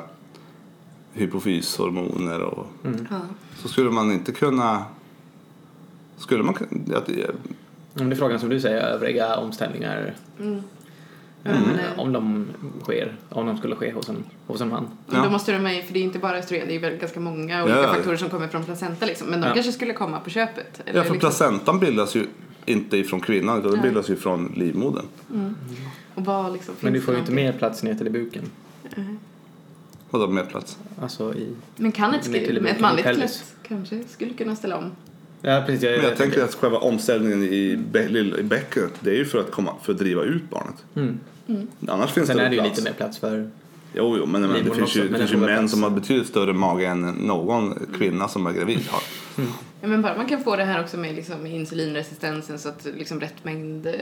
hypofyshormoner 1.12 2.40
och 2.42 2.66
Mm. 2.84 3.06
Så 3.62 3.68
skulle 3.68 3.90
man 3.90 4.12
inte 4.12 4.32
kunna 4.32 4.84
Skulle 6.20 6.42
man 6.42 6.54
kunna... 6.54 6.96
att- 6.98 7.08
Om 8.00 8.08
det 8.10 8.14
är 8.14 8.16
frågan 8.16 8.40
som 8.40 8.48
du 8.48 8.60
säger, 8.60 8.80
övriga 8.80 9.36
omställningar. 9.36 10.14
Mm. 10.40 10.54
eh, 10.54 10.60
men, 11.42 11.54
eh, 11.54 11.98
om 12.00 12.12
de 12.12 12.46
sker, 12.82 13.16
om 13.28 13.46
de 13.46 13.56
skulle 13.58 13.76
ske 13.76 13.92
hos 13.92 14.08
en, 14.08 14.24
hos 14.46 14.60
en 14.60 14.68
man. 14.68 14.88
Ja. 15.12 15.24
Då 15.24 15.30
måste 15.30 15.52
de 15.52 15.58
med, 15.58 15.84
för 15.84 15.92
det 15.92 15.98
är 15.98 16.02
inte 16.04 16.18
bara 16.18 16.38
östrogen, 16.38 16.68
det 16.68 16.74
är 16.74 16.80
väl 16.80 16.96
ganska 16.96 17.20
många 17.20 17.64
olika 17.64 17.78
Ja, 17.82 17.88
faktorer 17.94 18.16
som 18.16 18.28
kommer 18.30 18.48
från 18.48 18.64
placenta 18.64 19.06
liksom. 19.06 19.28
Men 19.28 19.40
de 19.40 19.46
Ja. 19.46 19.54
kanske 19.54 19.72
skulle 19.72 19.92
komma 19.92 20.20
på 20.20 20.30
köpet. 20.30 20.80
Eller 20.86 20.98
Ja, 20.98 21.04
för 21.04 21.12
liksom, 21.14 21.18
placentan 21.30 21.78
bildas 21.80 22.14
ju 22.16 22.26
inte 22.64 22.96
ifrån 22.96 23.20
kvinnan 23.20 23.58
utan 23.58 23.70
den 23.70 23.82
bildas 23.82 24.10
ju 24.10 24.16
från 24.16 24.52
livmodern. 24.56 25.04
och 26.14 26.24
vad 26.24 26.52
liksom 26.52 26.74
Men 26.80 26.92
du 26.92 27.00
får 27.00 27.14
ju 27.14 27.20
inte 27.20 27.32
mer 27.32 27.52
plats 27.52 27.82
ner 27.82 27.94
till 27.94 28.06
i 28.06 28.10
buken. 28.10 28.42
Vadå 30.10 30.26
med 30.26 30.48
plats? 30.48 30.78
Alltså 31.02 31.34
i... 31.34 31.48
Men 31.76 31.92
kan 31.92 32.14
ett, 32.14 32.24
skri- 32.24 32.60
med 32.60 32.72
ett 32.72 32.80
manligt 32.80 33.04
skelett 33.06 33.44
kanske 33.62 34.02
skulle 34.08 34.32
kunna 34.34 34.56
ställa 34.56 34.76
om? 34.78 34.90
Ja, 35.42 35.62
precis. 35.66 35.82
Jag, 35.82 35.96
Men 35.96 36.04
jag 36.04 36.16
tänker 36.16 36.44
att 36.44 36.54
själva 36.54 36.78
omställningen 36.78 37.42
i, 37.42 37.78
bä- 37.92 38.38
i 38.40 38.42
bäckenet 38.42 38.92
det 39.00 39.10
är 39.10 39.14
ju 39.14 39.24
för 39.24 39.40
att, 39.40 39.50
komma, 39.50 39.74
för 39.82 39.92
att 39.92 39.98
driva 39.98 40.22
ut 40.22 40.50
barnet. 40.50 40.84
Mm. 40.96 41.18
Annars 41.88 42.10
finns 42.10 42.26
Sen 42.26 42.36
det 42.36 42.42
är 42.42 42.48
det 42.50 42.56
ju 42.56 42.62
lite 42.62 42.82
mer 42.82 42.92
plats 42.92 43.18
för... 43.18 43.50
Jo, 43.94 44.16
jo, 44.18 44.26
men, 44.26 44.40
men 44.42 44.50
det 44.52 44.74
finns 44.74 44.76
ju, 44.78 44.82
också, 44.82 44.98
det 44.98 45.10
men 45.10 45.18
finns 45.20 45.32
ju 45.32 45.36
män 45.36 45.58
plats. 45.58 45.72
som 45.72 45.82
har 45.82 45.90
betydligt 45.90 46.28
större 46.28 46.52
mage 46.52 46.86
än 46.86 47.00
någon 47.00 47.86
kvinna 47.98 48.28
som 48.28 48.46
är 48.46 48.52
gravid 48.52 48.88
har. 48.90 49.02
Ja, 49.80 49.88
men 49.88 50.02
bara 50.02 50.16
man 50.16 50.26
kan 50.26 50.44
få 50.44 50.56
det 50.56 50.64
här 50.64 50.80
också 50.80 50.96
med 50.96 51.14
liksom 51.14 51.46
insulinresistensen 51.46 52.58
så 52.58 52.68
att 52.68 52.86
liksom 52.96 53.20
rätt 53.20 53.44
mängd 53.44 53.86
eh, 53.86 53.92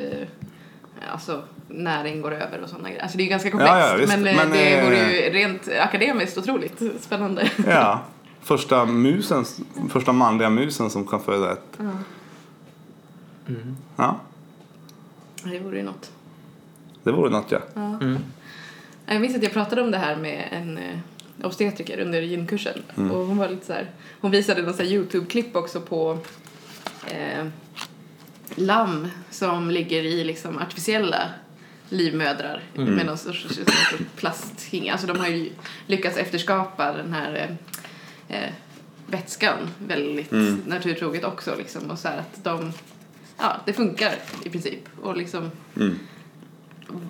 alltså, 1.13 1.43
näring 1.69 2.23
går 2.23 2.33
över 2.35 2.61
och 2.63 2.69
sådana 2.69 2.89
grejer. 2.89 3.03
Alltså 3.03 3.17
det 3.17 3.23
är 3.23 3.25
ju 3.25 3.31
ganska 3.31 3.51
komplext 3.51 3.75
Ja, 3.75 3.99
ja, 4.01 4.07
men, 4.07 4.27
eh, 4.27 4.37
Men, 4.37 4.51
det 4.51 4.79
eh, 4.79 4.85
vore 4.85 4.97
ju 4.97 5.31
rent 5.31 5.69
akademiskt 5.81 6.39
otroligt 6.39 6.83
spännande. 7.01 7.51
Ja, 7.67 8.03
första 8.43 8.87
musen, 8.87 9.45
första 9.91 10.13
manliga 10.13 10.51
musen 10.51 10.91
som 10.91 11.07
kan 11.07 11.21
föda 11.21 11.53
ett. 11.53 11.65
Ja, 11.79 11.91
Mm. 13.49 13.77
Ja, 13.97 14.21
det 15.45 15.59
vore 15.59 15.77
ju 15.77 15.83
något. 15.83 16.11
det 17.03 17.13
vore 17.13 17.31
något 17.31 17.51
ja. 17.53 17.59
Ja. 17.75 17.81
Mm. 17.81 18.19
Jag 19.07 19.21
minns 19.21 19.37
att 19.37 19.43
jag 19.43 19.53
pratade 19.53 19.83
om 19.83 19.91
det 19.91 19.99
här 19.99 20.17
med 20.17 20.49
en 20.53 20.79
eh, 20.79 20.99
obstetriker 21.43 22.01
under 22.01 22.23
gynkursen 22.23 22.83
Mm. 22.97 23.11
och 23.11 23.27
hon 23.27 23.37
var 23.39 23.49
lite 23.49 23.67
så 23.67 23.73
här, 23.73 23.91
hon 24.21 24.31
visade 24.31 24.63
någon 24.63 24.75
så 24.75 24.83
Youtube-klipp 24.83 25.57
också 25.57 25.81
på 25.81 26.19
eh, 27.07 27.47
lamm 28.55 29.09
som 29.31 29.71
ligger 29.71 30.03
i 30.03 30.25
liksom 30.25 30.59
artificiella 30.59 31.29
livmödrar 31.89 32.63
Mm. 32.77 32.95
med 32.95 33.07
någon 33.07 33.19
sorts, 33.19 33.43
sorts 33.43 33.95
plasthinga. 34.17 34.93
Alltså 34.93 35.07
de 35.07 35.19
har 35.21 35.29
ju 35.29 35.51
lyckats 35.87 36.17
efterskapa 36.17 36.93
den 36.93 37.13
här 37.13 37.35
eh, 37.49 37.55
eh, 38.29 38.51
vätskan 39.07 39.57
väldigt 39.79 40.33
Mm. 40.33 40.63
naturtroget 40.67 41.25
också 41.25 41.55
liksom 41.59 41.91
och 41.91 41.99
så 41.99 42.09
att 42.09 42.45
de, 42.45 42.73
ja 43.39 43.57
det 43.67 43.73
funkar 43.73 44.15
i 44.45 44.51
princip 44.51 44.81
och 45.03 45.17
liksom 45.17 45.51
Mm. 45.77 45.99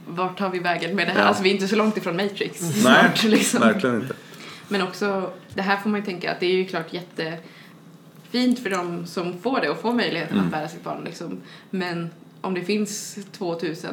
vart 0.07 0.39
tar 0.39 0.51
vi 0.51 0.59
vägen 0.59 0.97
med 0.97 1.07
det 1.09 1.13
här? 1.13 1.21
Ja. 1.21 1.27
Alltså 1.27 1.43
vi 1.43 1.51
är 1.51 1.55
inte 1.55 1.69
så 1.69 1.77
långt 1.77 1.97
ifrån 1.97 2.17
Matrix 2.17 2.61
Nej, 2.61 2.73
snart 2.83 3.25
liksom. 3.25 3.61
verkligen 3.61 4.03
inte. 4.03 4.15
Men 4.69 4.83
också, 4.83 5.33
det 5.55 5.63
här 5.63 5.77
får 5.77 5.91
man 5.91 6.01
ju 6.01 6.07
tänka 6.07 6.33
att 6.33 6.41
det 6.41 6.47
är 6.47 6.55
ju 6.55 6.65
klart 6.65 6.93
jättefint 6.93 8.59
för 8.63 8.71
de 8.71 9.07
som 9.07 9.39
får 9.41 9.61
det 9.61 9.69
och 9.71 9.81
får 9.81 9.93
möjligheten 9.93 10.35
Mm. 10.37 10.47
att 10.47 10.53
bära 10.53 10.69
sitt 10.69 10.85
barn 10.85 11.03
liksom. 11.05 11.41
Men 11.71 12.11
om 12.41 12.55
det 12.55 12.65
finns 12.65 13.19
2000 13.33 13.91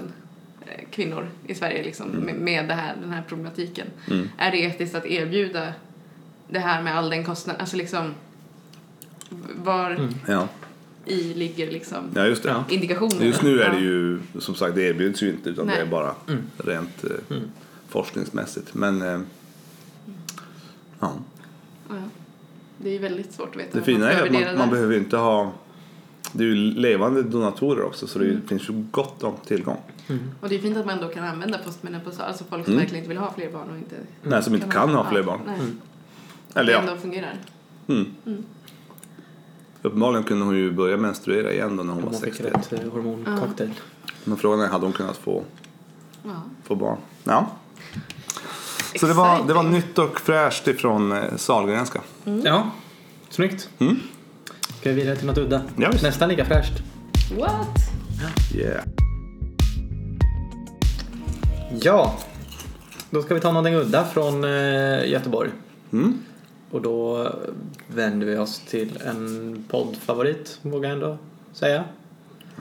eh, 0.67 0.85
kvinnor 0.91 1.29
i 1.47 1.55
Sverige 1.55 1.83
liksom 1.83 2.07
med, 2.09 2.35
med 2.35 2.67
det 2.67 2.73
här, 2.73 2.95
den 3.01 3.11
här 3.13 3.23
problematiken. 3.27 3.87
Mm. 4.11 4.29
Är 4.37 4.51
det 4.51 4.57
etiskt 4.57 4.95
att 4.95 5.05
erbjuda 5.05 5.73
det 6.49 6.59
här 6.59 6.81
med 6.83 6.97
all 6.97 7.09
den 7.09 7.23
kostnaden? 7.25 7.61
Alltså 7.61 7.77
liksom 7.77 8.13
var 9.63 9.91
Mm. 9.91 10.13
Ja. 10.27 10.47
i 11.05 11.33
ligger 11.33 11.71
liksom 11.71 12.09
ja, 12.15 12.25
just 12.25 12.43
det. 12.43 12.49
Ja. 12.49 12.63
indikationen? 12.69 13.25
Just 13.27 13.41
nu 13.43 13.61
är 13.61 13.69
det 13.69 13.75
Ja. 13.75 13.81
ju 13.81 14.19
som 14.39 14.55
sagt 14.55 14.75
det 14.75 14.81
erbjuds 14.83 15.23
ju 15.23 15.29
inte 15.29 15.49
utan 15.49 15.65
Nej. 15.67 15.75
det 15.75 15.81
är 15.81 15.85
bara 15.85 16.15
Mm. 16.27 16.41
rent 16.57 17.03
eh, 17.03 17.09
Mm. 17.37 17.43
forskningsmässigt. 17.87 18.73
Men 18.73 19.01
eh, 19.01 19.19
ja. 20.99 21.13
Ja. 21.89 21.95
Det 22.77 22.89
är 22.89 22.93
ju 22.93 22.99
väldigt 22.99 23.33
svårt 23.33 23.49
att 23.49 23.61
veta. 23.61 23.77
det 23.77 23.83
fina 23.83 23.99
man 24.05 24.07
är 24.15 24.25
att 24.25 24.31
man, 24.31 24.41
man 24.57 24.67
där. 24.67 24.67
behöver 24.75 24.97
inte 24.97 25.17
ha 25.17 25.51
det 26.31 26.43
är 26.43 26.47
ju 26.47 26.55
levande 26.55 27.23
donatorer 27.23 27.83
också 27.83 28.07
så 28.07 28.19
det 28.19 28.25
Mm. 28.25 28.41
finns 28.47 28.69
ju 28.69 28.85
gott 28.91 29.23
om 29.23 29.33
tillgång. 29.45 29.77
Och 30.41 30.49
det 30.49 30.55
är 30.55 30.59
fint 30.59 30.77
att 30.77 30.85
man 30.85 31.01
då 31.01 31.07
kan 31.07 31.23
använda 31.23 31.57
postmenopausal, 31.57 32.25
alltså 32.25 32.43
folk 32.49 32.63
som 32.65 32.73
Mm. 32.73 32.81
verkligen 32.83 33.03
inte 33.03 33.09
vill 33.09 33.17
ha 33.17 33.33
fler 33.33 33.51
barn 33.51 33.69
och 33.69 33.77
inte 33.77 33.95
Nej, 34.23 34.43
som 34.43 34.55
inte 34.55 34.67
kan 34.67 34.89
ha 34.89 35.09
fler 35.09 35.23
barn. 35.23 35.39
Mm. 36.55 36.61
Eller 36.63 36.73
ja, 36.73 36.79
ändå 36.79 36.95
fungerar. 37.01 37.33
mm. 37.87 38.05
Mm. 38.25 38.43
Uppenbarligen 39.81 40.23
kunde 40.23 40.45
hon 40.45 40.55
ju 40.57 40.71
börja 40.71 40.97
menstruera 40.97 41.53
igen 41.53 41.77
då 41.77 41.83
när 41.83 41.93
hon 41.93 42.03
Om 42.03 42.09
var 42.11 42.11
hon 42.19 42.21
fick 42.21 42.35
60. 42.35 42.43
rätt 42.57 42.73
eh, 42.85 42.91
hormoncocktail. 42.91 43.69
Men 44.23 44.37
frågan 44.37 44.59
är, 44.61 44.67
hade 44.67 44.85
hon 44.85 44.93
kunnat 44.93 45.17
få, 45.17 45.43
Ja. 46.23 46.41
få 46.63 46.75
barn? 46.75 46.97
Ja. 47.23 47.47
Så 48.99 49.05
det 49.07 49.13
var, 49.13 49.47
det 49.47 49.53
var 49.53 49.63
nytt 49.63 49.97
och 49.97 50.19
fräscht 50.19 50.67
ifrån 50.67 51.11
eh, 51.11 51.35
Sahlgrenska. 51.37 52.01
Ja, 52.43 52.71
snyggt. 53.29 53.69
Mm. 53.79 53.99
Ska 54.79 54.89
vi 54.89 54.95
vidare 54.95 55.15
till 55.15 55.27
något 55.27 55.37
udda? 55.37 55.61
Ja. 55.77 55.91
Nästan 56.03 56.29
lika 56.29 56.45
fräscht. 56.45 56.73
What? 57.39 57.67
Yeah. 58.55 58.83
Ja, 61.81 62.17
då 63.09 63.21
ska 63.21 63.33
vi 63.33 63.39
ta 63.41 63.47
någonting 63.51 63.75
udda 63.75 64.05
från 64.05 64.43
eh, 64.43 65.09
Göteborg. 65.09 65.49
Mm. 65.93 66.19
Och 66.71 66.81
då 66.81 67.29
vänder 67.87 68.27
vi 68.27 68.37
oss 68.37 68.59
till 68.59 68.99
en 69.05 69.63
poddfavorit, 69.69 70.59
vågar 70.61 70.89
jag 70.89 70.95
ändå 70.95 71.17
säga. 71.53 71.83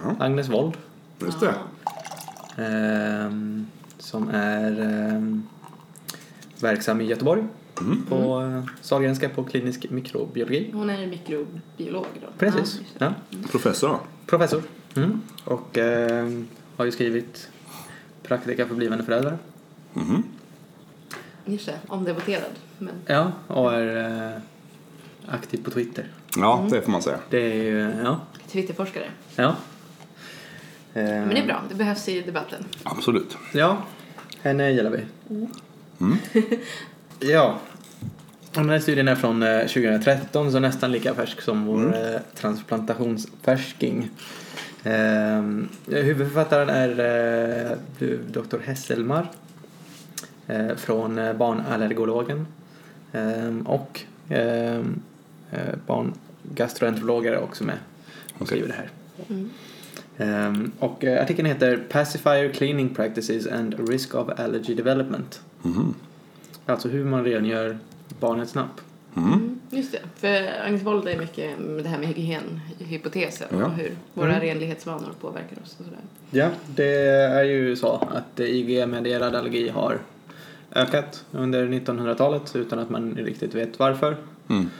Ja. 0.02 0.14
Agnes 0.18 0.48
Wold. 0.48 0.74
Just 1.20 1.40
det. 1.40 1.54
ehm, 2.56 3.66
som 3.98 4.28
är 4.28 4.80
ehm, 4.80 5.42
verksam 6.60 7.00
i 7.00 7.04
Göteborg 7.04 7.44
Mm. 7.80 8.02
på 8.08 8.40
eh, 8.42 8.64
Sahlgrenska 8.80 9.28
på 9.28 9.44
klinisk 9.44 9.86
mikrobiologi. 9.90 10.70
Hon 10.72 10.90
är 10.90 11.06
mikrobiolog 11.06 12.06
då. 12.20 12.26
Precis. 12.38 12.80
Ja, 12.98 13.14
Ja. 13.30 13.38
Professor 13.50 13.88
då? 13.88 14.00
Professor. 14.26 14.62
Mm. 14.96 15.20
Och 15.44 15.78
ehm, 15.78 16.46
har 16.76 16.84
ju 16.84 16.92
skrivit 16.92 17.48
Praktika 18.22 18.66
för 18.66 18.74
blivande 18.74 19.04
föräldrar. 19.04 19.38
Mhm. 19.92 20.22
Just 21.44 21.66
det. 21.66 21.78
Omdebatterad. 21.88 22.50
Men 22.78 22.94
Ja, 23.06 23.32
och 23.46 23.74
är 23.74 23.96
eh, 24.32 24.40
aktiv 25.34 25.64
på 25.64 25.70
Twitter. 25.70 26.04
Ja, 26.36 26.66
det 26.70 26.82
får 26.82 26.92
man 26.92 27.02
säga. 27.02 27.18
Det 27.30 27.38
är 27.38 27.54
ju, 27.62 27.92
ja. 28.04 28.20
Twitterforskare. 28.48 29.04
Ja. 29.36 29.56
Men 30.92 31.28
det 31.28 31.38
är 31.38 31.46
bra. 31.46 31.62
Det 31.68 31.74
behövs 31.74 32.08
i 32.08 32.20
debatten. 32.20 32.64
Absolut. 32.82 33.36
Ja, 33.52 33.78
henne 34.42 34.70
gillar 34.70 34.90
vi. 34.90 35.00
Mm. 36.00 36.16
ja. 37.20 37.58
Och 38.48 38.60
Den 38.60 38.70
här 38.70 38.78
studien 38.78 39.08
är 39.08 39.14
från 39.14 39.42
eh, 39.42 39.58
2013 39.60 40.52
så 40.52 40.58
nästan 40.58 40.92
lika 40.92 41.14
färsk 41.14 41.40
som 41.40 41.64
vår 41.66 41.78
Mm. 41.82 41.94
eh, 42.14 42.20
transplantationsfärsking. 42.34 44.10
Huvudförfattaren 45.86 46.68
är 46.70 46.90
eh, 47.70 48.08
Dr. 48.30 48.58
Hesselmar 48.64 49.20
eh, 49.22 49.26
från 50.76 51.18
eh, 51.18 51.32
barnallergologen 51.32 52.46
ehm, 53.12 53.62
och 53.66 54.00
ehm, 54.28 55.00
eh, 55.50 55.58
barngastroenterologer 55.86 57.32
är 57.32 57.38
också 57.42 57.64
med 57.64 57.78
och 58.38 58.46
skriver 58.46 58.68
det 58.68 58.74
här. 58.74 58.90
Mm. 59.28 59.50
Ehm, 60.18 60.72
och 60.78 61.04
eh, 61.04 61.22
artikeln 61.22 61.48
heter 61.48 61.76
Pacifier 61.88 62.52
Cleaning 62.52 62.94
Practices 62.94 63.46
and 63.46 63.88
Risk 63.88 64.14
of 64.14 64.28
Allergy 64.40 64.74
Development. 64.74 65.40
Mhm. 65.62 65.94
Alltså 66.66 66.88
hur 66.88 67.04
man 67.04 67.24
rengör 67.24 67.78
barnets 68.20 68.54
napp. 68.54 68.80
Mm. 69.16 69.32
Mm, 69.32 69.60
just 69.70 69.92
det. 69.92 69.98
För 70.16 70.62
Agnes 70.66 70.82
Wold 70.82 71.08
är 71.08 71.18
mycket 71.18 71.58
med 71.58 71.84
det 71.84 71.88
här 71.88 71.98
med 71.98 72.08
hygienhypotesen 72.08 73.48
Ja. 73.50 73.64
och 73.64 73.72
hur 73.72 73.92
våra 74.14 74.28
Mm. 74.34 74.40
renlighetsvanor 74.40 75.12
påverkar 75.20 75.56
oss 75.64 75.76
och 75.78 75.84
sådär. 75.84 76.00
Ja, 76.30 76.48
det 76.66 76.94
är 77.08 77.44
ju 77.44 77.76
så 77.76 77.92
att 78.10 78.40
eh, 78.40 78.46
IG-medierad 78.46 79.34
allergi 79.34 79.68
har 79.68 79.98
ökat 80.74 81.24
under 81.32 81.66
1900-talet 81.66 82.56
utan 82.56 82.78
att 82.78 82.90
man 82.90 83.14
riktigt 83.14 83.54
vet 83.54 83.78
varför. 83.78 84.16
Mm. 84.48 84.70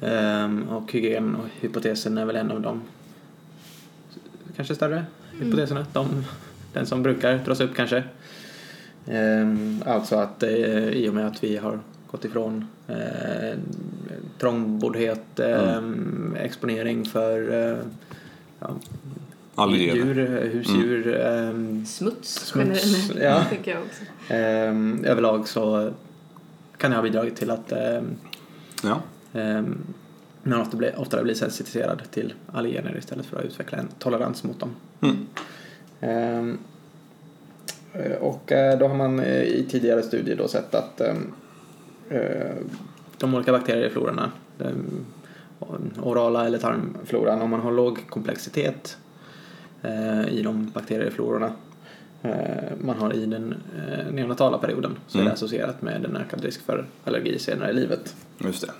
Ehm, 0.00 0.68
och 0.68 0.92
hygien 0.92 1.36
och 1.36 1.46
hypotesen 1.60 2.18
är 2.18 2.24
väl 2.24 2.36
en 2.36 2.50
av 2.50 2.60
de 2.60 2.82
kanske 4.56 4.74
större 4.74 5.04
hypoteserna. 5.32 5.86
De, 5.92 6.24
den 6.72 6.86
som 6.86 7.02
brukar 7.02 7.38
dras 7.38 7.60
upp 7.60 7.74
kanske. 7.76 8.04
Ehm, 9.06 9.82
alltså 9.86 10.16
att 10.16 10.42
eh, 10.42 10.88
i 10.88 11.08
och 11.08 11.14
med 11.14 11.26
att 11.26 11.44
vi 11.44 11.56
har 11.56 11.78
gått 12.10 12.24
ifrån 12.24 12.66
eh, 12.88 13.58
trångboddhet, 14.38 15.40
eh, 15.40 15.82
exponering 16.36 17.04
för 17.04 17.52
eh, 17.52 17.78
ja, 18.58 18.70
Allergener. 19.54 19.94
djur, 19.94 20.18
eh, 20.18 20.48
husdjur, 20.50 21.20
ehm, 21.20 21.86
Smuts, 21.86 22.34
Smuts, 22.46 23.08
generellt, 23.08 23.22
ja. 23.22 23.44
tänker 23.48 23.70
jag 23.70 23.80
också. 23.82 24.02
ehm, 24.34 25.04
överlag 25.04 25.48
så 25.48 25.92
kan 26.76 26.90
det 26.90 26.96
ha 26.96 27.02
bidragit 27.02 27.36
till 27.36 27.50
att 27.50 27.72
ehm, 27.72 28.04
Ja. 28.84 29.00
ehm, 29.40 29.78
men 30.42 30.60
ofta 30.60 30.76
blir, 30.76 30.98
oftare 30.98 31.22
blir 31.22 31.34
sensitiserad 31.34 32.02
till 32.10 32.34
allergener 32.52 32.96
istället 32.98 33.26
för 33.26 33.36
att 33.38 33.44
utveckla 33.44 33.78
en 33.78 33.88
tolerans 33.98 34.44
mot 34.44 34.60
dem. 34.60 34.70
Mm. 35.00 35.26
Ehm, 36.00 36.58
eh, 37.92 38.12
och 38.12 38.52
eh, 38.52 38.78
då 38.78 38.86
har 38.88 38.94
man 38.96 39.20
eh, 39.20 39.42
i 39.42 39.66
tidigare 39.70 40.02
studier 40.02 40.36
då 40.36 40.48
sett 40.48 40.74
att 40.74 41.00
ehm, 41.00 41.32
eh, 42.08 42.56
de 43.18 43.34
olika 43.34 43.52
bakterieflororna, 43.52 44.32
den 44.58 45.04
orala 46.02 46.46
eller 46.46 46.58
tarmfloran, 46.58 47.40
om 47.42 47.50
man 47.50 47.60
har 47.60 47.72
låg 47.72 47.98
komplexitet 48.08 48.96
eh, 48.96 49.11
i 50.28 50.42
de 50.44 50.70
bakterieflororna 50.74 51.52
eh, 52.22 52.32
man 52.80 52.96
har 52.96 53.12
i 53.14 53.26
den 53.26 53.54
eh, 53.76 54.12
neonatala 54.12 54.58
perioden 54.58 54.96
så 55.06 55.18
är 55.18 55.20
Mm. 55.22 55.28
det 55.30 55.34
associerat 55.34 55.82
med 55.82 56.04
en 56.04 56.16
ökad 56.16 56.44
risk 56.44 56.60
för 56.66 56.86
allergi 57.04 57.38
senare 57.38 57.70
i 57.70 57.74
livet. 57.74 58.16
Just 58.38 58.64
det. 58.66 58.72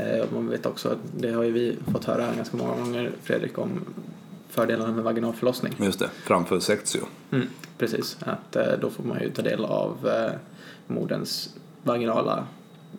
Eh, 0.00 0.24
man 0.34 0.48
vet 0.48 0.66
också, 0.66 0.96
det 1.16 1.30
har 1.32 1.42
ju 1.42 1.52
vi 1.52 1.76
fått 1.92 2.04
höra 2.04 2.34
ganska 2.36 2.56
många 2.56 2.76
gånger 2.76 3.10
Fredrik 3.22 3.58
om 3.58 3.80
fördelarna 4.50 4.92
med 4.92 5.04
vaginal 5.04 5.32
förlossning. 5.34 5.74
Just 5.78 5.98
det. 5.98 6.10
Framför 6.24 6.60
sexio. 6.60 7.00
Mm, 7.32 7.46
precis, 7.78 8.16
att 8.20 8.56
eh, 8.56 8.64
då 8.80 8.90
får 8.90 9.04
man 9.04 9.20
ju 9.22 9.30
ta 9.30 9.42
del 9.42 9.64
av 9.64 10.08
eh, 10.08 10.32
moderns 10.86 11.54
vaginala 11.82 12.44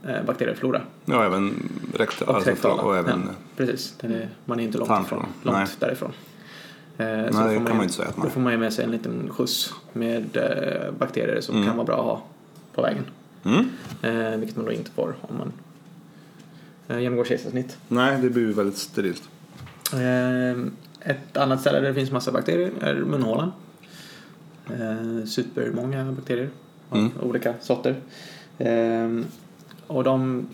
eh, 0.08 0.24
bakterieflora. 0.26 0.82
Ja, 1.06 1.26
även 1.26 1.70
rektal. 1.94 2.28
Och 2.28 2.36
Alltså, 2.48 2.68
och 2.68 2.98
även, 2.98 3.24
ja. 3.28 3.34
Precis, 3.58 3.96
är, 4.00 4.30
man 4.46 4.60
är 4.60 4.64
inte 4.64 4.78
långt, 4.78 5.06
ifrån, 5.06 5.26
långt 5.44 5.58
Nej. 5.58 5.68
därifrån. 5.80 6.12
Eh, 6.98 7.06
Nej, 7.08 7.34
så 7.34 7.40
det 7.48 7.54
kan 7.54 7.64
man 7.64 7.76
ju- 7.78 7.82
inte 7.84 7.94
säga 7.96 8.08
att 8.10 8.18
man 8.18 8.28
Då 8.28 8.32
får 8.32 8.42
man 8.42 8.54
ju 8.54 8.60
med 8.60 8.74
sig 8.74 8.86
en 8.86 8.92
liten 8.92 9.30
skjuts 9.30 9.74
med 9.94 10.38
eh, 10.38 10.92
bakterier 11.00 11.42
som 11.42 11.56
Mm. 11.56 11.68
kan 11.68 11.78
vara 11.78 11.86
bra 11.86 11.96
att 11.98 12.04
ha 12.06 12.22
på 12.74 12.82
vägen. 12.82 13.04
Mm. 13.44 13.70
Eh, 14.02 14.38
vilket 14.40 14.56
man 14.58 14.66
då 14.66 14.72
inte 14.72 14.92
får 14.92 15.16
om 15.22 15.38
man 15.38 15.52
genomgår 17.02 17.26
kejsarsnitt. 17.26 17.78
Nej, 17.88 18.22
det 18.22 18.30
blir 18.30 18.44
ju 18.44 18.54
väldigt 18.54 18.78
sterilt. 18.78 19.24
Ett 21.02 21.38
annat 21.38 21.62
ställe 21.62 21.80
där 21.80 21.88
det 21.88 21.94
finns 21.94 22.12
massa 22.12 22.32
bakterier 22.32 22.72
är 22.82 22.96
munhålan. 22.96 23.52
Supermånga 25.28 26.12
bakterier 26.12 26.50
av 26.90 26.98
Mm. 26.98 27.12
olika 27.22 27.54
sorter. 27.62 27.96
Eh, 28.58 29.10
och 29.88 30.04
de 30.04 30.48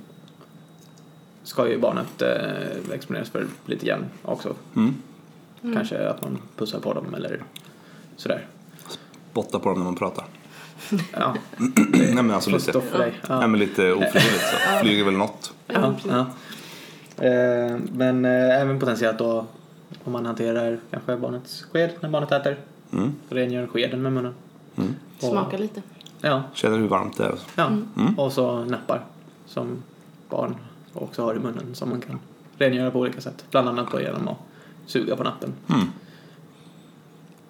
ska 1.44 1.70
ju 1.70 1.80
barnet 1.80 2.22
exponeras 2.94 3.30
för 3.30 3.48
lite 3.66 3.86
grann 3.86 4.06
också. 4.22 4.56
Mm. 4.76 4.94
Kanske 5.74 6.08
att 6.10 6.22
man 6.22 6.38
pussar 6.58 6.80
på 6.80 6.94
dem 6.94 7.14
eller 7.14 7.44
sådär. 8.18 8.46
Botta 9.34 9.60
på 9.60 9.70
dem 9.70 9.78
när 9.78 9.86
man 9.86 9.96
pratar. 9.96 10.26
Ja, 11.14 11.36
Nej 11.94 12.14
men 12.14 12.32
alltså 12.32 12.50
lite, 12.50 12.72
dig. 12.72 12.82
nej, 12.98 13.14
Ja. 13.28 13.48
men 13.48 13.60
lite 13.60 13.92
ofrivilligt 13.94 14.44
så 14.44 14.80
flyger 14.82 15.04
väl 15.04 15.14
något. 15.18 15.54
Ja, 15.68 15.94
ja. 16.10 16.26
Eh, 17.26 17.78
men 17.94 18.26
eh, 18.26 18.62
även 18.62 18.80
potentiellt 18.80 19.18
då 19.18 19.46
om 20.04 20.12
man 20.12 20.26
hanterar 20.26 20.80
kanske 20.92 21.18
barnets 21.18 21.62
sked 21.72 21.90
när 22.00 22.10
barnet 22.10 22.32
äter. 22.32 22.58
Mm. 22.94 23.14
Rengör 23.30 23.68
skeden 23.68 24.02
med 24.02 24.14
munnen. 24.14 24.34
Mm. 24.76 24.96
Och- 25.22 25.24
Smaka 25.30 25.58
lite. 25.58 25.82
Ja, 26.22 26.44
Känner 26.54 26.78
hur 26.78 26.88
varmt 26.88 27.18
det 27.18 27.24
är. 27.26 27.36
ja. 27.56 27.66
Mm. 27.68 28.20
och 28.20 28.32
så 28.34 28.66
näppar 28.66 29.06
som 29.46 29.84
barn 30.30 30.56
också 30.94 31.24
har 31.26 31.36
i 31.36 31.40
munnen 31.40 31.76
som 31.76 31.90
man 31.90 32.02
kan 32.02 32.20
rengöra 32.58 32.92
på 32.92 33.00
olika 33.00 33.22
sätt. 33.22 33.46
Bland 33.52 33.70
annat 33.70 33.92
då 33.92 34.02
genom 34.02 34.28
att 34.28 34.38
suga 34.86 35.16
på 35.16 35.24
nappen 35.24 35.54
Mm. 35.70 35.88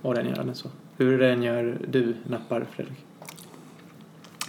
och 0.02 0.16
rengöra 0.16 0.44
den 0.44 0.56
så. 0.56 0.68
Hur 0.98 1.18
rengör 1.18 1.78
du 1.88 2.16
nappar 2.28 2.66
Fredrik? 2.72 3.06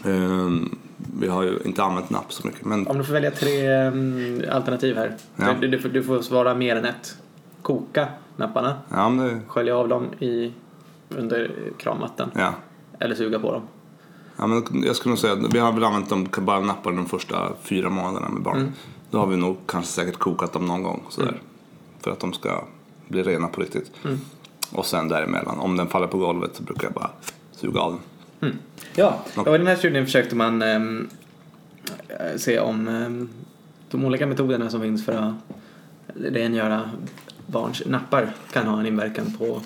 Ehm, 0.05 0.79
vi 1.21 1.29
har 1.29 1.43
ju 1.43 1.59
inte 1.65 1.83
använt 1.83 2.11
napp 2.11 2.33
så 2.33 2.47
mycket 2.47 2.65
men 2.65 2.87
Om 2.87 2.99
du 2.99 3.05
får 3.05 3.13
välja 3.13 3.31
tre 3.31 3.67
mm, 3.67 4.43
alternativ 4.53 4.97
här. 4.97 5.17
Ja. 5.37 5.55
Du, 5.61 5.69
du, 5.69 5.79
får- 5.79 5.89
du 5.89 6.03
får 6.03 6.23
svara 6.23 6.55
mer 6.55 6.77
än 6.77 6.85
ett. 6.85 7.17
Koka 7.63 8.09
napparna, 8.37 8.75
ja, 8.91 9.09
det, 9.09 9.41
skölja 9.47 9.77
av 9.77 9.89
dem 9.89 10.07
i, 10.19 10.53
under 11.09 11.51
kranvatten 11.79 12.31
ja. 12.35 12.55
eller 12.99 13.15
suga 13.15 13.39
på 13.39 13.53
dem. 13.53 13.63
Ja, 14.37 14.47
men 14.47 14.83
jag 14.83 14.97
skulle 14.97 15.11
nog 15.11 15.19
säga 15.19 15.33
att 15.33 15.55
vi 15.55 15.59
har 15.59 15.73
väl 15.73 15.85
använt 15.85 16.09
dem 16.09 16.29
bara 16.39 16.61
nappar 16.61 16.93
de 16.93 17.07
första 17.07 17.53
fyra 17.63 17.91
månaderna 17.91 18.29
med 18.29 18.43
barn. 18.43 18.57
Mm. 18.57 18.73
Då 19.11 19.19
har 19.19 19.27
vi 19.27 19.37
nog 19.37 19.57
kanske 19.67 19.91
säkert 19.93 20.19
kokat 20.19 20.53
dem 20.53 20.67
någon 20.67 20.83
gång 20.83 21.03
sådär. 21.09 21.29
Mm. 21.29 21.41
För 22.05 22.11
att 22.11 22.21
de 22.21 22.33
ska 22.33 22.65
bli 23.09 23.23
rena 23.23 23.49
på 23.49 23.61
riktigt. 23.61 23.91
Mm. 24.05 24.19
Och 24.73 24.87
sen 24.87 25.09
däremellan, 25.09 25.59
om 25.59 25.77
den 25.77 25.89
faller 25.89 26.07
på 26.07 26.19
golvet 26.19 26.51
så 26.57 26.63
brukar 26.63 26.85
jag 26.85 26.93
bara 26.93 27.11
suga 27.53 27.81
av 27.81 27.93
den. 27.93 28.01
Mm. 28.51 28.63
Ja, 28.95 29.25
och 29.37 29.55
i 29.55 29.59
den 29.59 29.67
här 29.67 29.77
studien 29.77 30.05
försökte 30.05 30.37
man 30.37 30.63
ehm, 30.63 31.09
eh, 32.09 32.37
se 32.37 32.59
om 32.61 32.89
ehm, 32.89 33.29
de 33.91 34.05
olika 34.05 34.27
metoderna 34.27 34.71
som 34.71 34.81
finns 34.81 35.05
för 35.05 35.13
att 35.13 35.35
rengöra 36.15 36.91
barns 37.47 37.83
nappar 37.87 38.33
kan 38.53 38.67
ha 38.67 38.81
en 38.81 38.87
inverkan 38.87 39.35
på 39.39 39.61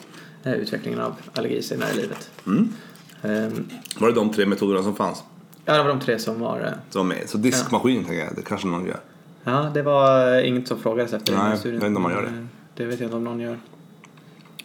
eh, 0.45 0.53
utvecklingen 0.53 1.01
av 1.01 1.15
allergi 1.35 1.63
senare 1.63 1.91
i 1.91 1.97
livet. 1.97 2.31
Mm. 2.47 2.73
Ehm, 3.23 3.69
Var 3.99 4.09
det 4.09 4.15
de 4.15 4.33
tre 4.33 4.47
metoderna 4.47 4.83
som 4.83 4.97
fanns? 4.97 5.23
ja, 5.65 5.73
det 5.77 5.83
var 5.83 5.89
de 5.89 6.01
tre 6.01 6.19
som 6.19 6.41
var... 6.41 6.61
eh, 6.61 6.73
Som 6.91 7.09
med. 7.09 7.23
Så 7.29 7.39
diskmaskin 7.39 8.05
tänker 8.05 8.25
jag, 8.25 8.37
det 8.37 8.43
kanske 8.43 8.67
någon 8.67 8.87
gör. 8.87 9.01
Ja, 9.49 9.71
det 9.75 9.83
var 9.83 10.35
eh, 10.39 10.49
inget 10.49 10.69
som 10.69 10.79
frågades 10.79 11.13
efter 11.13 11.33
den 11.33 11.49
Nej, 11.49 11.59
studien. 11.59 11.83
inte 11.87 11.97
om 11.97 12.03
man 12.03 12.13
gör 12.13 12.23
det. 12.23 12.29
Eh, 12.29 12.45
Det 12.75 12.85
vet 12.85 13.01
jag 13.01 13.07
inte 13.07 13.17
om 13.17 13.25
någon 13.25 13.41
gör. 13.41 13.59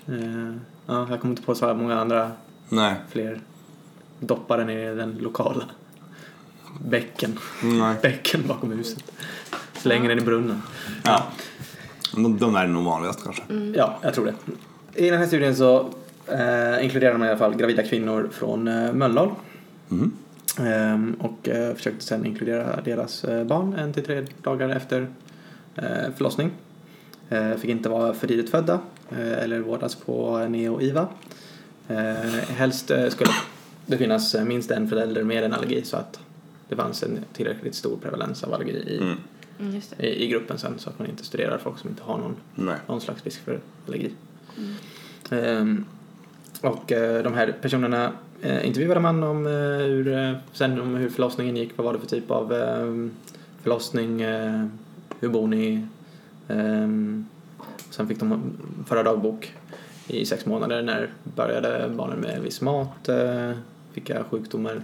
Eh, 0.08 0.56
Ja, 0.86 1.08
jag 1.10 1.20
kommer 1.22 1.32
inte 1.32 1.42
på 1.42 1.56
så 1.56 1.74
många 1.74 2.00
andra 2.00 2.32
Nej. 2.70 2.96
fler 3.10 3.40
doppar 4.20 4.58
den 4.58 4.70
i 4.70 4.96
den 4.96 5.18
lokala 5.22 5.64
bäcken. 6.82 7.40
Nej. 7.64 7.96
Bäcken 8.02 8.44
bakom 8.48 8.72
huset. 8.72 9.04
Slänger 9.74 10.10
den 10.10 10.18
i 10.18 10.22
brunnen. 10.22 10.62
Ja. 11.04 11.24
De, 12.16 12.38
de 12.38 12.56
är 12.56 12.68
nog 12.68 12.84
vanligast 12.84 13.24
kanske. 13.24 13.44
Ja, 13.76 13.98
jag 14.02 14.14
tror 14.14 14.26
det. 14.26 14.34
I 15.06 15.10
den 15.10 15.20
här 15.20 15.28
studien 15.28 15.56
så 15.56 15.90
eh, 16.28 16.84
inkluderar 16.84 17.18
man 17.18 17.28
i 17.28 17.32
alla 17.32 17.40
fall 17.40 17.56
gravida 17.56 17.84
kvinnor 17.84 18.30
från 18.32 18.68
eh, 18.68 18.94
Mölndal. 18.94 19.30
Mm. 19.92 20.12
Ehm, 20.60 21.14
och 21.20 21.50
eh, 21.50 21.76
försökte 21.76 22.06
sen 22.06 22.26
inkludera 22.26 22.82
deras 22.82 23.24
eh, 23.24 23.44
barn 23.44 23.74
en 23.74 23.94
till 23.94 24.04
tre 24.04 24.26
dagar 24.42 24.70
efter 24.70 25.08
eh, 25.76 26.12
förlossning. 26.16 26.52
Fick 27.58 27.70
inte 27.70 27.90
vara 27.90 28.14
för 28.14 28.28
tidigt 28.28 28.50
födda 28.50 28.80
eller 29.18 29.60
vårdas 29.60 29.96
på 29.96 30.38
neo-IVA. 30.38 31.08
Eh, 31.88 31.96
helst 32.48 32.92
skulle 33.10 33.30
det 33.86 33.98
finnas 33.98 34.36
minst 34.46 34.72
en 34.72 34.88
förälder 34.90 35.24
med 35.24 35.44
en 35.44 35.54
allergi 35.54 35.84
så 35.84 35.98
att 35.98 36.20
det 36.70 36.76
fanns 36.76 37.04
en 37.04 37.20
tillräckligt 37.34 37.76
stor 37.76 37.98
prevalens 37.98 38.44
av 38.44 38.54
allergi 38.54 38.72
i, 38.72 38.98
Mm. 38.98 39.18
Mm, 39.60 39.76
just 39.76 39.98
det. 39.98 40.08
i, 40.08 40.24
i 40.24 40.28
gruppen 40.28 40.58
sen 40.58 40.80
så 40.80 40.90
att 40.90 41.00
man 41.00 41.10
inte 41.10 41.26
studerar 41.26 41.58
folk 41.58 41.80
som 41.80 41.90
inte 41.90 42.04
har 42.04 42.18
någon 42.18 42.36
Nej. 42.56 42.78
någon 42.88 43.02
slags 43.02 43.24
risk 43.24 43.42
för 43.46 43.60
allergi. 43.88 44.12
Ehm, 45.30 45.86
och 46.62 46.84
de 47.24 47.34
här 47.34 47.56
personerna 47.62 48.12
eh, 48.44 48.68
intervjuade 48.68 49.00
man 49.00 49.24
om, 49.24 49.46
eh, 49.48 49.52
hur, 49.88 50.08
eh, 50.08 50.34
sen 50.52 50.82
om 50.82 50.96
hur 50.96 51.10
förlossningen 51.10 51.58
gick, 51.58 51.78
vad 51.78 51.86
var 51.86 51.94
det 51.94 52.00
för 52.00 52.08
typ 52.08 52.32
av 52.32 52.54
eh, 52.54 53.10
förlossning, 53.62 54.22
eh, 54.22 54.66
hur 55.20 55.30
bor 55.30 55.48
ni? 55.48 55.88
Ehm, 56.48 57.26
sen 57.90 58.08
fick 58.08 58.20
de 58.20 58.42
föra 58.88 59.04
dagbok 59.04 59.54
i 60.08 60.26
sex 60.26 60.46
månader. 60.46 60.82
När 60.82 61.10
började 61.24 61.90
barnen 61.90 62.20
med 62.20 62.42
viss 62.42 62.62
mat? 62.62 63.10
Eh, 63.10 63.52
vilka 63.94 64.24
sjukdomar 64.24 64.82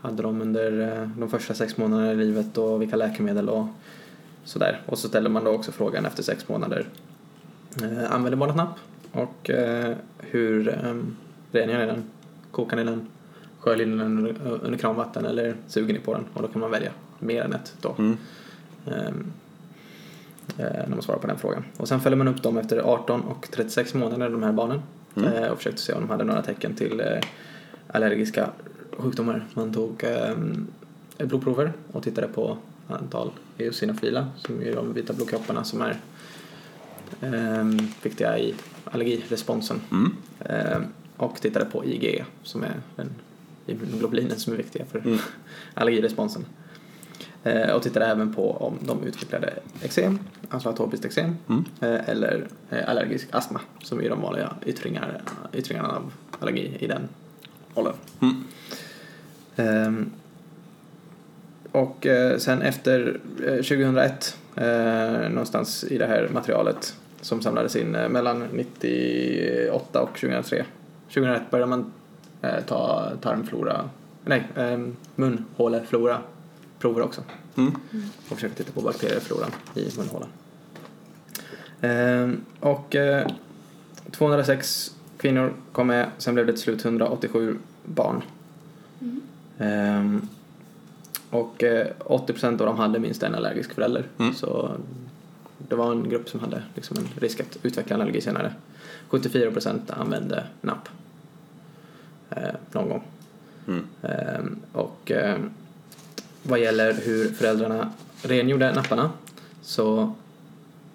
hade 0.00 0.22
de 0.22 0.42
under 0.42 0.80
eh, 0.80 1.08
de 1.18 1.30
första 1.30 1.54
sex 1.54 1.76
månaderna 1.76 2.12
i 2.12 2.16
livet 2.16 2.58
och 2.58 2.82
vilka 2.82 2.96
läkemedel 2.96 3.48
och 3.48 3.66
sådär. 4.44 4.80
Och 4.86 4.98
så 4.98 5.08
ställer 5.08 5.30
man 5.30 5.44
då 5.44 5.50
också 5.50 5.72
frågan 5.72 6.06
efter 6.06 6.22
sex 6.22 6.48
månader. 6.48 6.86
Eh, 7.82 8.12
använder 8.12 8.36
barnet 8.36 8.56
napp? 8.56 8.78
Och 9.12 9.50
eh, 9.50 9.96
hur 10.18 10.68
eh, 10.68 10.94
rengör 11.52 11.78
ni 11.78 11.86
den? 11.86 12.04
Kokar 12.50 12.76
ni 12.76 12.84
den? 12.84 13.06
Sköljer 13.58 13.86
ni 13.86 13.96
den 13.96 14.18
under, 14.18 14.34
under 14.62 14.78
kranvatten 14.78 15.24
eller 15.24 15.54
suger 15.66 15.94
ni 15.94 16.00
på 16.00 16.14
den? 16.14 16.24
Och 16.34 16.42
då 16.42 16.48
kan 16.48 16.60
man 16.60 16.70
välja 16.70 16.90
mer 17.18 17.42
än 17.42 17.52
ett 17.52 17.74
då. 17.80 17.94
Mm. 17.98 18.16
Eh, 18.86 19.12
när 20.56 20.88
man 20.88 21.02
svarar 21.02 21.18
på 21.18 21.26
den 21.26 21.38
frågan. 21.38 21.64
Och 21.76 21.88
sen 21.88 22.00
följer 22.00 22.16
man 22.16 22.28
upp 22.28 22.42
dem 22.42 22.58
efter 22.58 22.78
18 22.78 23.20
och 23.20 23.48
36 23.50 23.94
månader, 23.94 24.30
de 24.30 24.42
här 24.42 24.52
barnen. 24.52 24.82
Mm. 25.16 25.32
Eh, 25.32 25.48
och 25.48 25.56
försökte 25.56 25.82
se 25.82 25.92
om 25.92 26.00
de 26.00 26.10
hade 26.10 26.24
några 26.24 26.42
tecken 26.42 26.74
till 26.74 27.00
eh, 27.00 27.20
allergiska 27.86 28.50
sjukdomar. 28.90 29.46
Man 29.54 29.72
tog 29.72 30.04
eh, 30.04 30.36
blodprover 31.18 31.72
och 31.92 32.02
tittade 32.02 32.28
på 32.28 32.56
antal 32.88 33.30
eosinofila 33.58 34.26
som 34.36 34.62
är 34.62 34.74
de 34.74 34.92
vita 34.92 35.12
blodkropparna 35.12 35.64
som 35.64 35.82
är 35.82 35.96
eh, 37.20 37.64
viktiga 38.02 38.38
i 38.38 38.54
allergiresponsen. 38.84 39.80
Mm. 39.90 40.16
Eh, 40.40 40.78
och 41.18 41.40
tittade 41.40 41.64
på 41.64 41.84
IgE 41.84 42.24
som 42.42 42.62
är 42.62 42.74
den 42.96 43.10
immunoglobulinen 43.66 44.38
som 44.38 44.52
är 44.52 44.56
viktiga 44.56 44.84
för 44.84 44.98
Mm. 44.98 45.18
allergiresponsen. 45.74 46.44
Eh, 47.44 47.70
och 47.70 47.82
tittade 47.82 48.06
även 48.06 48.34
på 48.34 48.50
om 48.52 48.78
de 48.86 49.02
utvecklade 49.04 49.52
eksem, 49.82 50.18
alltså 50.48 50.68
atopiskt 50.68 51.04
eksem, 51.06 51.36
Mm. 51.48 51.64
eh, 51.80 52.08
eller 52.08 52.46
eh, 52.70 52.88
allergisk 52.90 53.28
astma 53.32 53.60
som 53.82 54.00
är 54.02 54.08
de 54.08 54.20
vanliga 54.20 54.54
yttringar, 54.66 55.22
yttringarna 55.52 55.88
av 55.88 56.12
allergi 56.40 56.76
i 56.78 56.86
den 56.86 57.08
åldern. 57.74 57.94
Mm. 58.20 58.44
Ehm, 59.56 60.10
och 61.72 62.06
eh, 62.06 62.38
sen 62.38 62.62
efter 62.62 63.20
eh, 63.46 63.54
2001 63.54 64.36
eh, 64.56 65.28
någonstans 65.30 65.84
i 65.84 65.98
det 65.98 66.06
här 66.06 66.28
materialet 66.32 66.94
som 67.20 67.42
samlades 67.42 67.76
in 67.76 67.94
eh, 67.94 68.08
mellan 68.08 68.44
98 68.52 70.02
och 70.02 70.08
2003. 70.18 70.64
2001 71.08 71.50
började 71.50 71.70
man 71.70 71.92
eh, 72.42 72.64
ta 72.66 73.10
tarmflora, 73.20 73.90
nej, 74.24 74.48
eh, 74.56 74.78
munhåleflora 75.16 76.18
prover 76.78 77.02
också 77.02 77.22
Mm. 77.56 77.72
och 78.28 78.34
försöka 78.36 78.54
titta 78.54 78.72
på 78.72 78.80
bakteriefloran 78.80 79.50
i 79.74 79.88
munhålan. 79.98 80.28
Ehm, 81.80 82.40
och 82.60 82.96
eh, 82.96 83.26
206 84.10 84.94
kvinnor 85.16 85.52
kom 85.72 85.86
med, 85.86 86.06
sen 86.18 86.34
blev 86.34 86.46
det 86.46 86.52
till 86.52 86.62
slut 86.62 86.84
187 86.84 87.58
barn. 87.84 88.22
Ehm, 89.58 90.28
och 91.30 91.62
eh, 91.62 91.86
80% 91.98 92.60
av 92.60 92.66
dem 92.66 92.76
hade 92.76 92.98
minst 92.98 93.22
en 93.22 93.34
allergisk 93.34 93.72
förälder. 93.72 94.04
Mm. 94.18 94.34
Så 94.34 94.70
det 95.68 95.74
var 95.74 95.92
en 95.92 96.08
grupp 96.08 96.28
som 96.28 96.40
hade 96.40 96.62
liksom 96.74 96.96
en 96.96 97.08
risk 97.20 97.40
att 97.40 97.58
utveckla 97.62 97.94
en 97.96 98.02
allergi 98.02 98.20
senare. 98.20 98.52
74% 99.10 99.80
använde 99.88 100.46
napp. 100.60 100.88
Eh, 102.30 102.54
någon 102.72 102.88
gång. 102.88 103.02
Mm. 103.68 103.84
Ehm, 104.02 104.56
och 104.72 105.10
ehm, 105.10 105.50
vad 106.42 106.58
gäller 106.60 106.92
hur 107.04 107.28
föräldrarna 107.32 107.92
rengjorde 108.22 108.72
napparna 108.74 109.10
så 109.62 110.12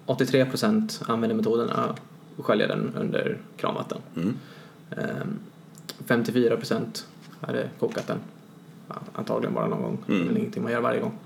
83% 0.06 1.02
använde 1.10 1.34
metoden 1.34 1.70
att 1.70 2.00
skölja 2.38 2.66
den 2.66 2.92
under 2.96 3.38
kranvatten. 3.56 3.98
Mm. 4.16 4.34
Ehm, 4.90 5.38
54% 6.06 7.04
hade 7.40 7.68
kokat 7.78 8.06
den. 8.06 8.18
Antagligen 9.12 9.54
bara 9.54 9.66
någon 9.66 9.82
gång, 9.82 9.98
Mm. 10.08 10.26
men 10.26 10.36
ingenting 10.36 10.62
man 10.62 10.72
gör 10.72 10.80
varje 10.80 11.00
gång. 11.00 11.18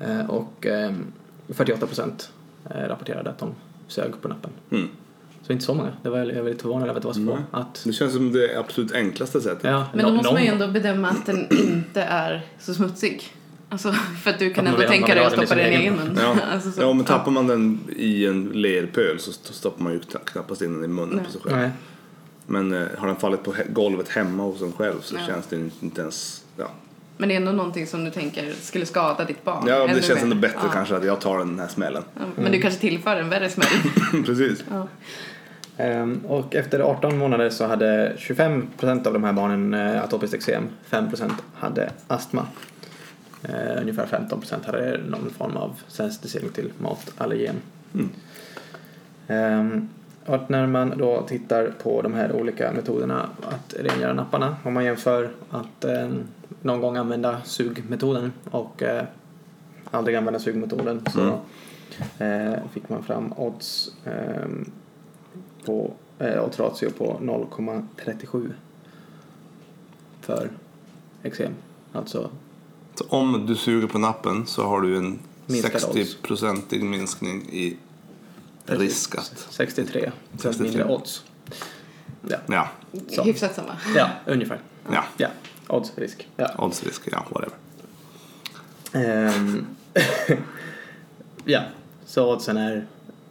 Ehm, 0.00 0.26
och 0.30 0.66
ehm, 0.66 1.12
48% 1.48 2.30
eh, 2.70 2.88
rapporterade 2.88 3.30
att 3.30 3.38
de 3.38 3.54
sög 3.88 4.20
på 4.22 4.28
nappen. 4.28 4.50
Mm. 4.70 4.88
Så 5.46 5.52
inte 5.52 5.64
så 5.64 5.74
många. 5.74 5.92
Det 6.02 6.08
var, 6.10 6.18
jag 6.18 6.28
är 6.30 6.42
väldigt 6.42 6.62
förvånad 6.62 6.88
över 6.88 6.96
att 6.96 7.02
det 7.02 7.06
var 7.06 7.14
så 7.14 7.24
få. 7.26 7.38
Att, 7.58 7.82
Det 7.84 7.92
känns 7.92 8.12
som 8.12 8.32
det 8.32 8.58
absolut 8.58 8.92
enklaste 8.92 9.40
sättet. 9.40 9.64
ja, 9.64 9.86
Men 9.94 10.04
då 10.04 10.12
måste 10.12 10.32
man 10.32 10.42
ju 10.42 10.48
ändå 10.48 10.68
bedöma 10.68 11.08
att 11.08 11.26
den 11.26 11.46
inte 11.50 12.02
är 12.02 12.46
så 12.58 12.74
smutsig. 12.74 13.32
Alltså, 13.68 13.92
för 13.92 14.30
att 14.30 14.38
du 14.38 14.54
kan 14.54 14.66
Att 14.66 14.74
ändå 14.74 14.86
tänka 14.88 15.14
dig 15.14 15.24
att 15.24 15.32
stoppa 15.32 15.54
den 15.54 15.72
i 15.72 15.76
egen 15.76 15.94
mun. 15.94 16.18
Ja. 16.20 16.36
Alltså, 16.52 16.70
så- 16.70 16.80
ja, 16.82 16.92
men 16.92 17.04
tappar 17.04 17.30
man 17.30 17.46
den 17.46 17.80
i 17.96 18.26
en 18.26 18.44
lerpöl 18.44 19.18
så 19.18 19.30
st- 19.30 19.52
stoppar 19.52 19.82
man 19.84 19.92
ju 19.92 19.98
kna- 19.98 20.24
knappast 20.24 20.62
in 20.62 20.74
den 20.74 20.84
i 20.84 20.88
munnen 20.88 21.16
Nej. 21.16 21.24
på 21.24 21.30
sig 21.30 21.40
själv. 21.40 21.56
Nej. 21.56 21.70
Men 22.46 22.72
eh, 22.72 22.86
har 22.98 23.06
den 23.06 23.16
fallit 23.16 23.42
på 23.44 23.52
he- 23.52 23.72
golvet 23.72 24.08
hemma 24.08 24.42
hos 24.42 24.62
en 24.62 24.72
själv 24.72 25.00
så 25.02 25.14
Ja. 25.14 25.20
känns 25.26 25.46
det 25.46 25.56
inte 25.80 26.00
ens... 26.00 26.44
Ja, 26.56 26.70
Men 27.16 27.28
det 27.28 27.34
är 27.34 27.36
ändå 27.36 27.52
någonting 27.52 27.86
som 27.86 28.04
du 28.04 28.10
tänker 28.10 28.52
skulle 28.60 28.86
skada 28.86 29.24
ditt 29.24 29.44
barn. 29.44 29.64
ja 29.68 29.86
det 29.86 29.92
känns 30.04 30.08
mer. 30.08 30.22
ändå 30.22 30.36
bättre 30.36 30.58
Ja. 30.62 30.68
kanske 30.72 30.96
att 30.96 31.04
jag 31.04 31.20
tar 31.20 31.38
den 31.38 31.58
här 31.58 31.68
smällen. 31.68 32.02
Ja, 32.14 32.20
men 32.36 32.52
du 32.52 32.60
kanske 32.60 32.80
tillför 32.80 33.16
en 33.16 33.28
värre 33.28 33.48
smäll. 33.50 33.68
Precis. 34.26 34.64
ja. 34.70 34.88
Ehm, 35.76 36.20
och 36.28 36.54
efter 36.54 36.80
18 36.80 37.18
månader 37.18 37.50
så 37.50 37.66
hade 37.66 38.12
25% 38.16 39.06
av 39.06 39.12
de 39.12 39.24
här 39.24 39.32
barnen 39.32 39.74
eh, 39.74 40.04
atopiskt 40.04 40.34
eksem, 40.34 40.68
5% 40.90 41.30
hade 41.54 41.90
astma. 42.08 42.46
Eh, 43.42 43.80
ungefär 43.80 44.06
15% 44.06 44.66
hade 44.66 44.98
någon 44.98 45.30
form 45.30 45.56
av 45.56 45.80
sensitisering 45.88 46.48
till 46.48 46.72
matallergen. 46.78 47.56
Mm. 47.94 48.10
Ehm, 49.28 49.88
och 50.26 50.50
när 50.50 50.66
man 50.66 50.98
då 50.98 51.22
tittar 51.22 51.72
på 51.82 52.02
de 52.02 52.14
här 52.14 52.32
olika 52.32 52.72
metoderna 52.72 53.28
att 53.42 53.74
rengöra 53.78 54.12
napparna, 54.12 54.56
om 54.62 54.74
man 54.74 54.84
jämför 54.84 55.30
att 55.50 55.84
eh, 55.84 56.08
någon 56.62 56.80
gång 56.80 56.96
använda 56.96 57.42
sugmetoden 57.44 58.32
och 58.50 58.82
eh, 58.82 59.04
aldrig 59.90 60.16
använda 60.16 60.40
sugmetoden 60.40 61.02
så 61.12 61.40
eh, 62.24 62.54
fick 62.72 62.88
man 62.88 63.02
fram 63.02 63.32
odds 63.36 63.92
ehm, 64.04 64.70
på 65.66 65.94
eh, 66.18 66.44
odds 66.44 66.58
ratio 66.58 66.90
på 66.90 67.18
0,37 67.22 68.52
för 70.20 70.50
eksem. 71.22 71.52
Alltså 71.92 72.30
Så 72.94 73.04
om 73.08 73.46
du 73.46 73.56
suger 73.56 73.88
på 73.88 73.98
nappen 73.98 74.46
så 74.46 74.66
har 74.66 74.80
du 74.80 74.96
en 74.96 75.18
Minskad 75.46 75.80
60-procentig 75.80 76.82
minskning 76.84 77.42
i 77.42 77.76
risk 78.66 79.14
att... 79.18 79.46
63 79.50 80.12
för 80.36 80.52
63. 80.52 80.64
mindre 80.64 80.94
odds. 80.94 81.24
Ja, 82.28 82.36
Ja, 82.46 82.68
Så. 83.14 83.22
Hyfsat 83.22 83.54
samma. 83.54 83.76
ja 83.96 84.10
ungefär. 84.26 84.60
ja. 84.92 85.04
Ja, 85.16 85.28
odds, 85.68 85.92
risk. 85.96 86.28
Ja. 86.36 86.50
Oddsrisk, 86.58 87.02
ja, 87.12 87.26
whatever. 87.30 87.56
Ehm, 88.92 89.66
ja, 91.44 91.62
så 92.06 92.32
oddsen 92.34 92.56
är 92.56 92.86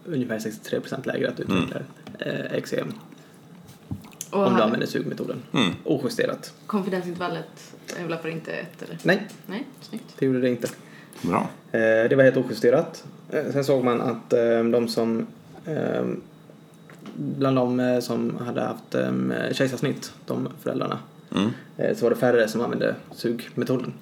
ungefär 0.05 0.39
63% 0.39 1.07
lägre 1.07 1.29
att 1.29 1.37
du 1.37 1.43
utvecklar 1.43 1.83
eh, 2.19 2.57
eksem 2.57 2.93
Och 4.29 4.47
om 4.47 4.55
du 4.55 4.61
använder 4.61 4.87
sugmetoden. 4.87 5.41
Mm. 5.53 5.71
Ojusterat. 5.83 6.53
konfidensintervallet 6.67 7.75
överlappar 7.99 8.29
inte 8.29 8.51
ett 8.51 8.81
eller? 8.81 8.97
Nej, 9.03 9.27
Nej, 9.45 9.67
snyggt. 9.81 10.15
det 10.19 10.25
gjorde 10.25 10.41
det 10.41 10.49
inte. 10.49 10.67
Bra. 11.21 11.49
Eh, 11.71 11.79
det 12.09 12.15
var 12.15 12.23
helt 12.23 12.37
ojusterat. 12.37 13.03
Eh, 13.29 13.51
sen 13.51 13.65
såg 13.65 13.83
man 13.83 14.01
att 14.01 14.33
eh, 14.33 14.63
de 14.63 14.87
som 14.87 15.27
eh, 15.65 16.05
bland 17.15 17.55
de 17.57 17.79
eh, 17.79 17.99
som 17.99 18.37
hade 18.45 18.61
haft 18.61 18.95
eh, 18.95 19.11
kejsarsnitt, 19.53 20.13
de 20.25 20.49
föräldrarna, 20.63 20.99
Mm. 21.35 21.49
eh, 21.77 21.95
så 21.97 22.05
var 22.05 22.09
det 22.09 22.15
färre 22.15 22.47
som 22.47 22.61
använde 22.61 22.95
sugmetoden. 23.15 23.93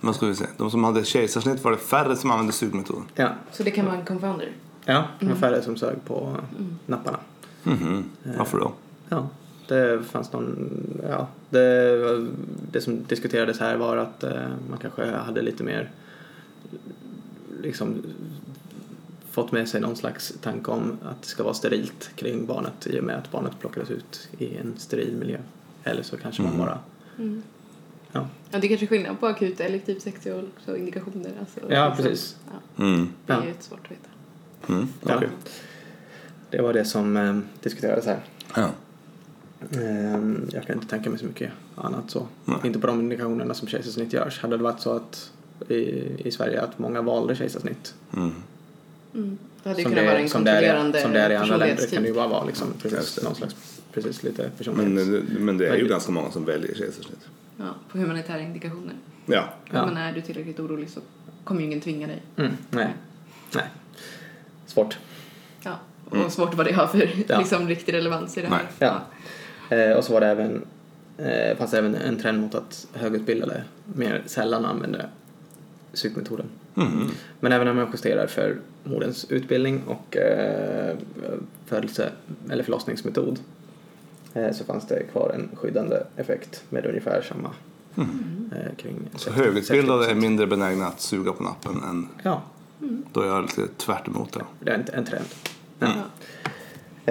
Vad 0.00 0.16
ska 0.16 0.26
vi 0.26 0.34
se? 0.34 0.44
De 0.56 0.70
som 0.70 0.84
hade 0.84 1.04
kejsarsnitt 1.04 1.64
var 1.64 1.70
det 1.70 1.78
färre 1.78 2.16
som 2.16 2.30
använde 2.30 2.52
sugmetoden. 2.52 3.04
Ja, 3.14 3.28
Så 3.52 3.62
det 3.62 3.70
kan 3.70 3.86
vara 3.86 3.96
en 3.96 4.04
confounder? 4.04 4.48
Ja 4.84 5.04
det 5.20 5.26
var 5.26 5.34
färre 5.34 5.62
som 5.62 5.76
sög 5.76 5.96
på 6.04 6.36
napparna. 6.86 7.18
Mhm. 7.62 8.04
Varför 8.38 8.58
då? 8.58 8.72
Ja, 9.08 9.28
det 9.68 10.02
fanns 10.06 10.32
någon, 10.32 10.70
ja, 11.08 11.28
det, 11.50 12.26
det 12.72 12.80
som 12.80 13.04
diskuterades 13.04 13.60
här 13.60 13.76
var 13.76 13.96
att 13.96 14.24
eh, 14.24 14.32
man 14.70 14.78
kanske 14.78 15.06
hade 15.10 15.42
lite 15.42 15.62
mer 15.64 15.90
liksom 17.62 18.02
fått 19.30 19.52
med 19.52 19.68
sig 19.68 19.80
någon 19.80 19.96
slags 19.96 20.34
tanke 20.42 20.70
om 20.70 20.98
att 21.04 21.22
det 21.22 21.28
ska 21.28 21.42
vara 21.42 21.54
sterilt 21.54 22.10
kring 22.16 22.46
barnet 22.46 22.86
i 22.86 23.00
och 23.00 23.04
med 23.04 23.16
att 23.18 23.30
barnet 23.30 23.58
plockades 23.60 23.90
ut 23.90 24.28
i 24.38 24.56
en 24.56 24.74
steril 24.76 25.16
miljö. 25.16 25.38
Eller 25.84 26.02
så 26.02 26.16
kanske 26.16 26.42
man 26.42 26.58
bara, 26.58 26.78
Mm. 27.18 27.42
ja, 28.12 28.26
Ja, 28.50 28.58
det 28.58 28.66
är 28.66 28.68
kanske 28.68 28.86
är 28.86 28.88
skillnad 28.88 29.20
på 29.20 29.26
akut 29.26 29.60
eller 29.60 29.78
typ 29.78 30.02
60 30.02 30.30
och 30.32 30.44
också 30.56 30.76
indikationer. 30.76 31.32
Alltså, 31.40 31.60
Ja, 31.72 31.94
precis. 31.96 32.36
Ja, 32.76 32.84
Mm. 32.84 33.08
det 33.26 33.32
är 33.32 33.42
ju 33.42 33.50
ett 33.50 33.62
svårt 33.62 33.80
att 33.84 33.90
veta. 33.90 34.08
Mm. 34.68 34.88
Ja. 35.06 35.16
okej. 35.16 35.28
det 36.50 36.62
var 36.62 36.72
det 36.72 36.84
som 36.84 37.16
eh, 37.16 37.38
diskuterades 37.62 38.06
här. 38.06 38.20
Ja. 38.56 38.70
Eh, 39.72 40.20
jag 40.52 40.66
kan 40.66 40.74
inte 40.76 40.86
tänka 40.88 41.10
mig 41.10 41.18
så 41.18 41.24
mycket 41.26 41.50
annat 41.74 42.10
så. 42.10 42.26
Nej. 42.44 42.56
Inte 42.64 42.78
på 42.78 42.86
de 42.86 43.00
indikationerna 43.00 43.54
som 43.54 43.68
kejsarsnitt 43.68 44.12
görs. 44.12 44.40
Hade 44.40 44.56
det 44.56 44.62
varit 44.62 44.80
så 44.80 44.92
att 44.96 45.30
i, 45.68 45.74
i 46.28 46.30
Sverige 46.30 46.62
att 46.62 46.78
många 46.78 47.02
valde 47.02 47.36
kejsarsnitt 47.36 47.94
Mm. 48.16 48.32
Mm. 49.14 49.38
Det 49.62 49.68
hade 49.68 49.80
ju 49.80 49.84
som 49.84 49.92
kunnat 49.92 50.06
vara 50.06 50.16
det, 50.16 50.22
en 50.22 50.28
som 50.28 50.44
det, 50.44 50.50
är, 50.50 50.54
kontrollerande 50.54 50.98
i- 50.98 51.02
som 51.02 51.12
det 51.12 51.20
är 51.20 51.30
i 51.30 51.36
andra 51.36 51.56
länder 51.56 51.86
kan 51.86 52.02
det 52.02 52.08
ju 52.08 52.14
bara 52.14 52.28
vara 52.28 52.44
liksom 52.44 52.66
precis, 52.82 53.14
det. 53.14 53.22
någon 53.24 53.34
slags, 53.34 53.80
precis 53.92 54.22
lite 54.22 54.42
Men, 54.42 54.50
personlighet. 54.50 55.24
men 55.40 55.58
det 55.58 55.68
är 55.68 55.76
ju 55.76 55.88
ganska 55.88 56.12
många 56.12 56.30
som 56.30 56.44
väljer 56.44 56.74
kejsarsnitt. 56.74 57.20
Ja, 57.56 57.64
på 57.92 57.98
humanitära 57.98 58.40
indikationer. 58.40 58.94
Ja. 59.26 59.44
Ja. 59.70 59.86
Men 59.86 59.96
är 59.96 60.12
du 60.12 60.20
tillräckligt 60.20 60.60
orolig 60.60 60.90
så 60.90 61.00
kommer 61.44 61.60
ju 61.60 61.66
ingen 61.66 61.80
tvinga 61.80 62.06
dig. 62.06 62.22
Mm, 62.36 62.52
nej, 62.70 62.94
nej. 63.54 63.64
Svårt. 64.66 64.98
Ja. 65.62 65.72
Och 66.10 66.16
Mm. 66.16 66.30
svårt 66.30 66.54
vad 66.54 66.66
det 66.66 66.72
har 66.72 66.86
för 66.86 67.10
Ja. 67.28 67.38
liksom, 67.38 67.68
riktig 67.68 67.92
relevans 67.92 68.38
i 68.38 68.40
det 68.40 68.46
här. 68.48 68.62
Nej. 68.78 68.90
Ja. 69.68 69.76
Eh, 69.76 69.96
och 69.96 70.04
så 70.04 70.12
var 70.12 70.20
det 70.20 70.26
även, 70.26 70.64
eh, 71.18 71.56
fanns 71.56 71.70
det 71.70 71.78
även 71.78 71.94
en 71.94 72.18
trend 72.18 72.40
mot 72.40 72.54
att 72.54 72.86
högutbildade 72.92 73.62
mer 73.94 74.22
sällan 74.26 74.64
använde 74.64 75.08
psykmetoden. 75.94 76.46
Mm. 76.76 77.08
Men 77.40 77.52
även 77.52 77.66
när 77.66 77.74
man 77.74 77.88
justerar 77.92 78.26
för 78.26 78.56
moderns 78.84 79.24
utbildning 79.30 79.82
och 79.86 80.16
eh, 80.16 80.96
födelse 81.66 82.08
eller 82.50 82.62
förlossningsmetod 82.64 83.38
eh, 84.34 84.52
så 84.52 84.64
fanns 84.64 84.86
det 84.88 85.02
kvar 85.12 85.32
en 85.34 85.48
skyddande 85.56 85.96
effekt 86.16 86.64
med 86.70 86.86
ungefär 86.86 87.22
samma 87.22 87.50
eh, 87.96 88.74
kring 88.76 88.92
Mm. 88.96 89.08
Så 89.12 89.18
60 89.18 89.40
högutbildade 89.40 90.04
är 90.06 90.14
60%. 90.14 90.20
mindre 90.20 90.46
benägna 90.46 90.86
att 90.86 91.00
suga 91.00 91.32
på 91.32 91.42
nappen 91.42 91.82
än 91.90 92.08
Ja, 92.22 92.42
då 93.12 93.20
är 93.20 93.26
jag 93.26 93.42
lite 93.42 93.68
tvärt 93.76 94.08
emot 94.08 94.32
det. 94.32 94.44
det 94.60 94.70
är 94.70 94.74
en, 94.74 94.84
en 94.92 95.04
trend. 95.04 95.24
Ja. 95.78 95.88
Ja. 95.94 96.52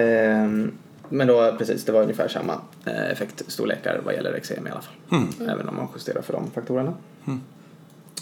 Ehm, 0.02 0.72
men 1.08 1.26
då 1.26 1.54
precis, 1.58 1.84
det 1.84 1.92
var 1.92 2.02
ungefär 2.02 2.28
samma 2.28 2.52
eh, 2.84 3.10
effektstorlekar 3.10 4.00
vad 4.04 4.14
gäller 4.14 4.32
eksem 4.32 4.66
i 4.66 4.70
alla 4.70 4.80
fall. 4.80 4.94
Mm. 5.10 5.50
Även 5.50 5.68
om 5.68 5.76
man 5.76 5.88
justerar 5.94 6.22
för 6.22 6.32
de 6.32 6.50
faktorerna. 6.50 6.94
Mm. 7.26 7.40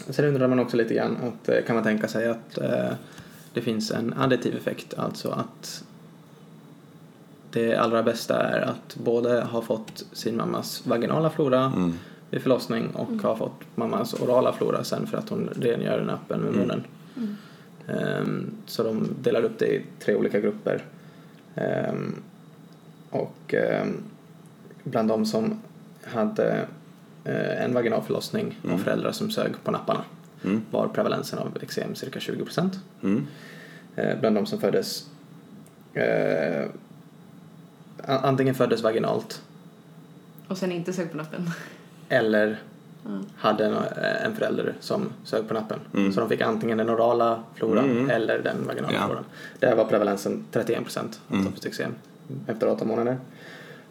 Sen 0.09 0.25
undrar 0.25 0.47
man 0.47 0.59
också 0.59 0.77
lite 0.77 0.93
grann 0.93 1.17
att 1.23 1.49
eh, 1.49 1.55
kan 1.67 1.75
man 1.75 1.83
tänka 1.83 2.07
sig 2.07 2.29
att 2.29 2.57
eh, 2.57 2.89
det 3.53 3.61
finns 3.61 3.91
en 3.91 4.13
additiv 4.17 4.55
effekt, 4.55 4.93
alltså 4.97 5.29
att 5.29 5.83
det 7.51 7.75
allra 7.75 8.03
bästa 8.03 8.43
är 8.43 8.61
att 8.61 8.95
både 8.95 9.41
ha 9.41 9.61
fått 9.61 10.05
sin 10.11 10.37
mammas 10.37 10.85
vaginala 10.85 11.29
flora 11.29 11.65
Mm. 11.65 11.93
vid 12.29 12.41
förlossning 12.41 12.89
och 12.93 13.21
ha 13.21 13.35
fått 13.35 13.61
mammas 13.75 14.13
orala 14.13 14.53
flora 14.53 14.83
sen 14.83 15.07
för 15.07 15.17
att 15.17 15.29
hon 15.29 15.49
rengör 15.61 16.01
nappen 16.01 16.39
med 16.39 16.53
munnen. 16.53 16.83
Ehm, 17.87 18.51
så 18.65 18.83
de 18.83 19.07
delar 19.21 19.43
upp 19.43 19.59
det 19.59 19.67
i 19.75 19.85
tre 19.99 20.15
olika 20.15 20.39
grupper. 20.39 20.83
Ehm, 21.55 22.15
och 23.09 23.53
ehm, 23.53 24.03
bland 24.83 25.07
de 25.09 25.25
som 25.25 25.59
hade 26.03 26.65
eh, 27.25 27.63
en 27.63 27.73
vaginal 27.73 28.01
förlossning 28.03 28.59
och 28.73 28.79
föräldrar 28.79 29.11
som 29.11 29.31
sög 29.31 29.51
på 29.63 29.71
napparna 29.71 30.03
Mm. 30.45 30.61
var 30.71 30.87
prevalensen 30.87 31.39
av 31.39 31.57
eksem 31.61 31.95
cirka 31.95 32.19
20 32.19 32.43
procent. 32.45 32.79
Mm. 33.03 33.25
Eh, 33.95 34.19
bland 34.19 34.35
de 34.35 34.45
som 34.45 34.59
föddes 34.59 35.09
eh, 35.93 36.65
antingen 38.05 38.55
föddes 38.55 38.81
vaginalt 38.81 39.41
Och 40.47 40.57
sen 40.57 40.71
inte 40.71 40.93
sög 40.93 41.11
på 41.11 41.17
nappen. 41.17 41.49
eller 42.09 42.59
Mm. 43.05 43.25
hade 43.37 43.65
en, 43.65 43.73
eh, 43.73 44.25
en 44.25 44.35
förälder 44.35 44.73
som 44.79 45.09
sög 45.23 45.47
på 45.47 45.53
nappen. 45.53 45.79
Mm. 45.93 46.13
Så 46.13 46.19
de 46.19 46.29
fick 46.29 46.41
antingen 46.41 46.77
den 46.77 46.89
orala 46.89 47.43
floran 47.55 47.89
Mm. 47.89 48.09
eller 48.09 48.39
den 48.39 48.67
vaginala 48.67 48.93
Ja. 48.93 49.05
floran. 49.05 49.23
Där 49.59 49.75
var 49.75 49.85
prevalensen 49.85 50.45
31 50.51 50.83
procent 50.83 51.21
av 51.27 51.35
Mm. 51.35 51.53
efter 52.47 52.67
18 52.67 52.87
månader. 52.87 53.17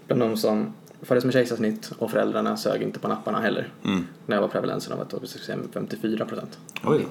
Bland 0.07 0.23
de 0.23 0.37
som 0.37 0.73
föddes 1.03 1.25
med 1.25 1.33
kejsarsnitt 1.35 1.93
och 1.99 2.11
föräldrarna 2.11 2.57
sög 2.57 2.83
inte 2.83 2.99
på 2.99 3.09
napparna 3.09 3.41
heller. 3.41 3.69
Mm. 3.85 4.07
Där 4.27 4.41
var 4.41 4.49
prevalensen 4.49 4.93
av 4.93 5.01
atopiskt 5.01 5.37
eksem 5.37 5.69
54 5.73 6.25
procent. 6.25 6.59
Oj. 6.85 7.07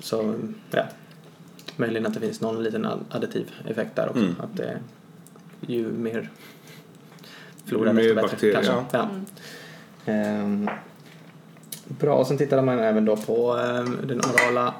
Så 0.00 0.34
ja, 0.70 0.82
möjligen 1.76 2.06
att 2.06 2.14
det 2.14 2.20
finns 2.20 2.40
någon 2.40 2.62
liten 2.62 2.84
ad- 2.86 3.04
additiv 3.10 3.50
effekt 3.68 3.96
där 3.96 4.08
också. 4.08 4.20
Mm. 4.22 4.34
Att 4.40 4.56
det, 4.56 4.78
ju 5.66 5.92
mer 5.92 6.30
flora 7.64 7.88
Ju 7.88 7.94
mer 7.94 8.02
desto 8.02 8.14
bättre. 8.14 8.28
bakterier, 8.28 8.54
kanske. 8.54 8.72
ja. 8.72 8.84
Ja. 8.92 9.02
Ehm, 9.02 9.26
bra, 11.88 12.14
och 12.14 12.26
sen 12.26 12.38
tittade 12.38 12.62
man 12.62 12.78
även 12.78 13.04
då 13.04 13.16
på 13.16 13.56
ehm, 13.56 13.98
den 14.04 14.20
orala 14.20 14.74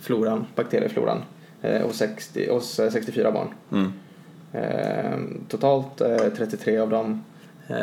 floran, 0.00 0.46
bakteriefloran, 0.56 1.22
eh, 1.62 1.82
hos, 1.86 1.96
60, 1.96 2.50
hos 2.50 2.78
eh, 2.80 2.90
64 2.90 3.32
barn. 3.32 3.48
Mm. 3.72 3.92
Ehm, 4.52 5.40
totalt 5.48 6.00
eh, 6.00 6.16
33 6.36 6.78
av 6.78 6.90
dem 6.90 7.24
eh, 7.68 7.76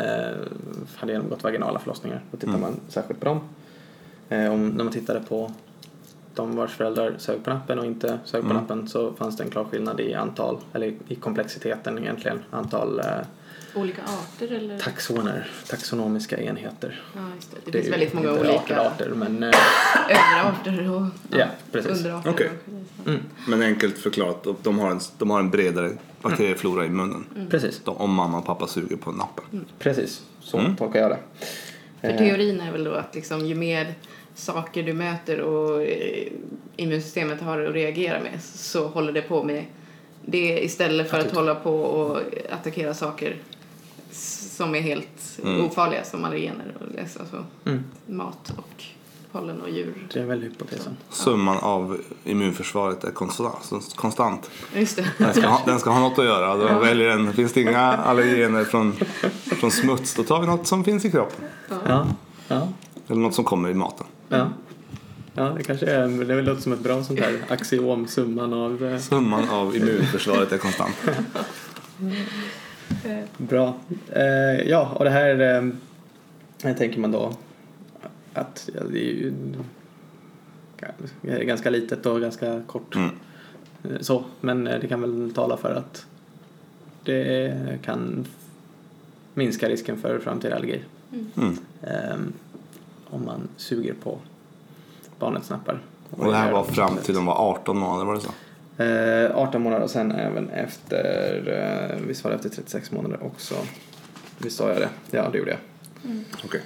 hade 0.96 1.12
genomgått 1.12 1.42
vaginala 1.44 1.78
förlossningar. 1.78 2.20
Då 2.30 2.36
tittar 2.36 2.48
Mm. 2.48 2.60
man 2.60 2.80
särskilt 2.88 3.20
på 3.20 3.26
dem. 3.26 3.40
Eh, 4.28 4.52
om, 4.52 4.68
när 4.68 4.84
man 4.84 4.92
tittade 4.92 5.20
på 5.20 5.50
de 6.34 6.56
vars 6.56 6.70
föräldrar 6.76 7.14
sög 7.18 7.44
på 7.44 7.50
nappen 7.50 7.78
och 7.78 7.86
inte 7.86 8.18
sög 8.24 8.42
på 8.42 8.46
Mm. 8.50 8.56
nappen 8.62 8.88
så 8.88 9.12
fanns 9.12 9.36
det 9.36 9.44
en 9.44 9.50
klar 9.50 9.64
skillnad 9.64 10.00
i 10.00 10.14
antal, 10.14 10.58
eller 10.72 10.94
i 11.08 11.14
komplexiteten 11.14 11.98
egentligen, 11.98 12.38
antal 12.50 12.98
eh, 13.00 13.04
Olika 13.74 14.02
arter 14.02 14.52
eller? 14.54 14.78
taxoner, 14.78 15.50
taxonomiska 15.68 16.36
enheter. 16.42 17.02
Ja, 17.14 17.20
just 17.36 17.50
det. 17.50 17.56
Det, 17.64 17.70
Det 17.70 17.78
är 17.78 17.82
finns 17.82 17.92
väldigt 17.94 18.12
många 18.14 18.32
olika 18.32 18.54
arter, 18.56 18.76
arter 18.86 19.08
men 19.08 19.42
eh, 19.42 19.48
överarter 20.08 20.90
och 20.90 21.02
Ja, 21.38 21.46
precis. 21.72 21.90
underarter. 21.98 22.30
Och- 22.30 23.08
mm, 23.08 23.20
Men 23.48 23.62
enkelt 23.62 23.98
förklarat, 23.98 24.46
de 24.62 24.78
har 24.78 24.90
en, 24.90 25.00
de 25.18 25.30
har 25.30 25.40
en 25.40 25.50
bredare 25.50 25.90
bakterieflora 26.22 26.84
i 26.84 26.88
munnen. 26.88 27.24
precis, 27.50 27.80
De, 27.84 27.96
om 27.96 28.14
mamma 28.14 28.38
och 28.38 28.46
pappa 28.46 28.66
suger 28.66 28.96
på 28.96 29.12
nappen. 29.12 29.64
precis. 29.78 30.22
Så 30.40 30.58
Mm. 30.58 30.76
tolkar 30.76 31.00
jag 31.00 31.10
det. 31.10 31.18
För 32.00 32.08
Eh, 32.08 32.18
teorin 32.18 32.60
är 32.60 32.72
väl 32.72 32.84
då 32.84 32.92
att 32.92 33.14
liksom, 33.14 33.46
ju 33.46 33.54
mer 33.54 33.94
saker 34.34 34.82
du 34.82 34.92
möter 34.92 35.40
och 35.40 35.82
eh, 35.82 36.26
immunsystemet 36.76 37.40
har 37.40 37.60
att 37.60 37.74
reagera 37.74 38.20
med 38.20 38.42
så 38.42 38.86
håller 38.88 39.12
det 39.12 39.22
på 39.22 39.42
med 39.44 39.64
det 40.26 40.64
istället 40.64 41.10
för 41.10 41.18
att 41.18 41.24
Akut. 41.24 41.36
hålla 41.36 41.54
på 41.54 41.80
och 41.80 42.18
attackera 42.50 42.94
saker 42.94 43.36
som 44.10 44.74
är 44.74 44.80
helt 44.80 45.08
Mm. 45.44 45.64
ofarliga 45.64 46.04
som 46.04 46.24
allergener 46.24 46.74
och 46.80 46.98
alltså, 47.00 47.44
Mm, 47.64 47.84
mat 48.06 48.52
och 48.56 48.84
pollen 49.32 49.60
och 49.62 49.70
djur. 49.70 50.06
det 50.12 50.20
är 50.20 50.24
väl 50.24 50.42
hypotesen. 50.42 50.96
Summan 51.10 51.58
av 51.58 52.00
immunförsvaret 52.24 53.04
är 53.04 53.10
konstant. 53.10 53.94
konstant. 53.96 54.50
Just 54.74 54.96
det. 54.96 55.10
Den 55.18 55.34
ska, 55.34 55.46
ha, 55.48 55.62
den 55.66 55.78
ska 55.80 55.90
ha 55.90 56.00
något 56.00 56.18
att 56.18 56.24
göra. 56.24 56.56
Då 56.56 56.78
väljer 56.78 57.08
den, 57.08 57.32
finns 57.32 57.52
det 57.52 57.60
inga 57.62 57.80
allergener 57.80 58.64
från, 58.64 58.92
från 59.60 59.70
smuts, 59.70 60.14
då 60.14 60.22
tar 60.22 60.40
vi 60.40 60.46
något 60.46 60.66
som 60.66 60.84
finns 60.84 61.04
i 61.04 61.10
kroppen. 61.10 61.44
Ja, 61.86 62.06
ja, 62.48 62.68
Eller 63.08 63.20
något 63.20 63.34
som 63.34 63.44
kommer 63.44 63.68
i 63.70 63.74
maten. 63.74 64.06
ja. 64.28 64.46
Ja, 65.34 65.44
det 65.56 65.62
kanske 65.62 65.86
är, 65.86 66.08
det 66.08 66.34
väl 66.34 66.44
låter 66.44 66.62
som 66.62 66.72
ett 66.72 66.80
bra 66.80 67.04
sånt 67.04 67.20
här 67.20 67.38
axiom, 67.48 68.06
summan 68.06 68.52
av 68.52 68.84
eh, 68.84 68.98
Summan 68.98 69.48
av 69.48 69.76
immunförsvaret 69.76 70.52
är 70.52 70.58
konstant. 70.58 70.94
Bra. 73.36 73.74
Eh, 74.12 74.68
ja, 74.68 74.92
och 74.96 75.04
det 75.04 75.10
här 75.10 75.62
eh, 76.64 76.74
tänker 76.74 77.00
man 77.00 77.10
då 77.12 77.32
att 78.34 78.68
ja, 78.74 78.80
det 78.92 78.98
är 78.98 79.12
ju 79.12 79.32
ganska 81.44 81.70
litet 81.70 82.06
och 82.06 82.20
ganska 82.20 82.62
kort. 82.66 82.94
Mm. 82.96 83.10
Eh, 83.84 84.00
Så, 84.00 84.24
men 84.40 84.66
eh, 84.66 84.80
det 84.80 84.88
kan 84.88 85.00
väl 85.00 85.32
tala 85.34 85.56
för 85.56 85.74
att 85.74 86.06
det 87.04 87.54
kan 87.84 88.26
minska 89.34 89.68
risken 89.68 89.96
för 90.00 90.18
framtida 90.18 90.56
allergi 90.56 90.80
Mm. 91.36 91.58
eh, 91.82 92.16
om 93.10 93.24
man 93.24 93.48
suger 93.56 93.94
på 93.94 94.18
barnets 95.18 95.50
nappar. 95.50 95.80
Och 96.10 96.24
det 96.26 96.36
här 96.36 96.52
var 96.52 96.64
fram 96.64 96.96
till 96.96 97.14
de 97.14 97.26
var 97.26 97.34
18 97.34 97.78
månader, 97.78 98.04
var 98.04 98.14
det 98.14 98.20
så? 98.20 98.30
Eh, 98.78 99.36
18 99.36 99.62
månader 99.62 99.84
och 99.84 99.90
sen 99.90 100.12
även 100.12 100.50
efter, 100.50 101.92
eh, 102.00 102.06
visst 102.06 102.24
var 102.24 102.30
det 102.30 102.34
efter 102.36 102.48
36 102.48 102.90
månader 102.90 103.18
också? 103.22 103.54
Visst 104.38 104.56
sa 104.56 104.68
jag 104.68 104.76
det? 104.78 104.88
Ja, 105.10 105.28
det 105.32 105.38
gjorde 105.38 105.50
jag. 105.50 105.60
Okej. 106.44 106.60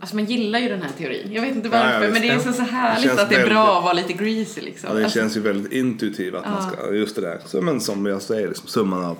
Alltså 0.00 0.16
man 0.16 0.24
gillar 0.24 0.58
ju 0.58 0.68
den 0.68 0.82
här 0.82 0.90
teorin. 0.98 1.32
Jag 1.32 1.42
vet 1.42 1.56
inte 1.56 1.68
Ja, 1.68 1.76
ja, 1.76 1.84
varför 1.98 2.12
men 2.12 2.22
det 2.22 2.28
är 2.28 2.38
så, 2.38 2.52
så 2.52 2.62
härligt 2.62 3.18
att 3.18 3.28
det 3.28 3.34
är 3.34 3.46
bra 3.46 3.64
väldigt- 3.64 3.76
att 3.78 3.84
vara 3.84 3.92
lite 3.92 4.12
greasy 4.12 4.60
liksom. 4.60 4.88
Ja, 4.90 4.96
det 4.98 5.04
Alltså, 5.04 5.18
känns 5.18 5.36
ju 5.36 5.40
väldigt 5.40 5.72
intuitivt 5.72 6.34
att 6.34 6.44
man 6.44 6.62
ska, 6.72 6.94
just 6.94 7.14
det 7.16 7.22
där. 7.22 7.38
Så, 7.44 7.62
men 7.62 7.80
som 7.80 8.06
jag 8.06 8.22
säger, 8.22 8.48
liksom, 8.48 8.68
summan 8.68 9.04
av, 9.04 9.16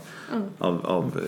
av, 0.58 0.86
av 0.86 1.20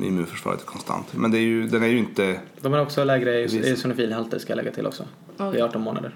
eh, 0.00 0.06
immunförsvaret 0.06 0.60
är 0.62 0.66
konstant. 0.66 1.06
Men 1.14 1.30
det 1.30 1.38
är 1.38 1.40
ju, 1.40 1.68
den 1.68 1.82
är 1.82 1.86
ju 1.86 1.98
inte 1.98 2.40
De 2.60 2.72
har 2.72 2.80
också 2.80 3.04
lägre 3.04 3.34
eosinofilhalter 3.40 4.38
ska 4.38 4.50
jag 4.50 4.56
lägga 4.56 4.70
till 4.72 4.86
också. 4.86 5.04
Oj. 5.38 5.52
Vid 5.52 5.62
18 5.62 5.82
månader. 5.82 6.14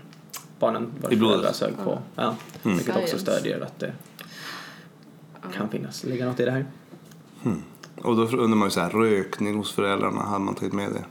Barnen 0.60 0.92
vars 1.00 1.18
föräldrar 1.18 1.52
sög 1.52 1.72
på. 1.84 1.98
Ja. 2.14 2.36
Mm. 2.62 2.76
Vilket 2.76 2.96
också 2.96 3.18
stödjer 3.18 3.60
att 3.60 3.78
det 3.78 3.92
kan 5.54 5.68
finnas. 5.68 6.04
Ligger 6.04 6.26
något 6.26 6.40
i 6.40 6.44
det 6.44 6.50
här? 6.50 6.66
Och 8.02 8.16
då 8.16 8.22
undrar 8.22 8.56
man 8.56 8.66
ju 8.66 8.70
så 8.70 8.80
här, 8.80 8.90
rökning 8.90 9.56
hos 9.56 9.72
föräldrarna, 9.72 10.22
hade 10.22 10.44
man 10.44 10.54
tagit 10.54 10.72
med 10.72 10.90
det? 10.92 11.04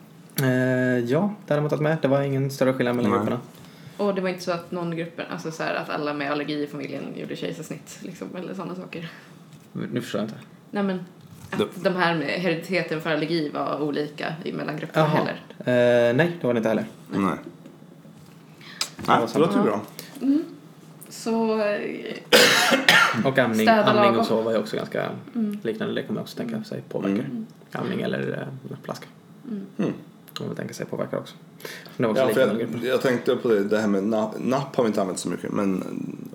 Eh, 0.46 1.06
ja, 1.10 1.34
det 1.48 1.54
hade 1.54 1.62
man 1.62 1.70
tagit 1.70 1.84
med. 1.84 1.98
Det 2.02 2.08
var 2.08 2.22
ingen 2.22 2.52
större 2.52 2.74
skillnad 2.74 2.96
mellan 2.96 3.12
Nej. 3.12 3.20
grupperna. 3.20 3.40
Och 3.98 4.16
det 4.16 4.22
var 4.22 4.30
inte 4.30 4.44
så 4.44 4.52
att 4.52 4.72
någon 4.72 4.96
grupp, 4.96 5.20
alltså 5.32 5.52
så 5.52 5.64
här, 5.64 5.76
att 5.76 5.90
alla 5.90 6.14
med 6.14 6.32
allergi 6.32 6.64
i 6.64 6.68
familjen 6.68 7.04
gjorde 7.16 7.36
kejsarsnitt 7.36 8.00
liksom, 8.02 8.28
eller 8.36 8.54
sådana 8.54 8.76
saker. 8.76 9.12
Nu 9.74 10.02
förstår 10.02 10.22
jag 10.22 10.26
inte. 10.26 10.40
Nej 10.72 10.84
men, 10.84 11.06
att 11.50 11.84
de 11.84 11.96
här 11.96 12.16
med 12.16 12.28
herediteten 12.28 13.02
för 13.02 13.10
allergi 13.10 13.50
var 13.50 13.82
olika 13.82 14.34
i 14.44 14.54
mellan 14.54 14.78
grupperna 14.78 15.08
heller. 15.08 15.42
Eh, 15.60 16.16
nej, 16.16 16.38
det 16.42 16.48
var 16.48 16.54
det 16.54 16.58
inte 16.58 16.70
heller. 16.70 16.86
Nej. 17.12 17.22
var 17.22 17.38
Nej, 19.08 19.28
det 19.34 19.40
låter 19.40 19.58
ju 19.58 19.64
bra. 19.64 19.82
Så, 21.10 21.60
eh, 21.60 22.16
Och 23.26 23.38
amning, 23.38 23.60
Städa 23.68 23.84
amning 23.84 24.20
och 24.20 24.26
så 24.26 24.42
var 24.42 24.52
ju 24.52 24.58
också 24.58 24.76
ganska 24.76 25.10
liknande. 25.64 25.94
Det 25.96 26.04
kommer 26.04 26.20
jag 26.20 26.24
också 26.24 26.38
tänka 26.38 26.64
sig 26.64 26.82
påverkar. 26.90 27.24
Mm. 27.24 27.46
Amning 27.72 28.02
eller 28.02 28.48
eh, 28.72 28.78
plaska. 28.84 29.06
Mm. 29.48 29.94
Kommer 30.34 30.48
man 30.50 30.56
tänka 30.56 30.74
sig 30.74 30.86
påverkar 30.86 31.18
också. 31.18 31.36
Men 31.98 32.14
det 32.14 32.22
var 32.22 32.30
också 32.30 32.40
Ja, 32.42 32.48
jag, 32.60 32.84
jag 32.84 33.02
tänkte 33.02 33.36
på 33.36 33.48
det, 33.50 33.64
det 33.64 33.78
här 33.80 33.88
med 33.88 34.04
napp, 34.04 34.36
napp 34.40 34.76
har 34.76 34.84
vi 34.84 34.88
inte 34.88 35.02
använt 35.02 35.20
så 35.20 35.30
mycket. 35.30 35.52
Men, 35.52 35.84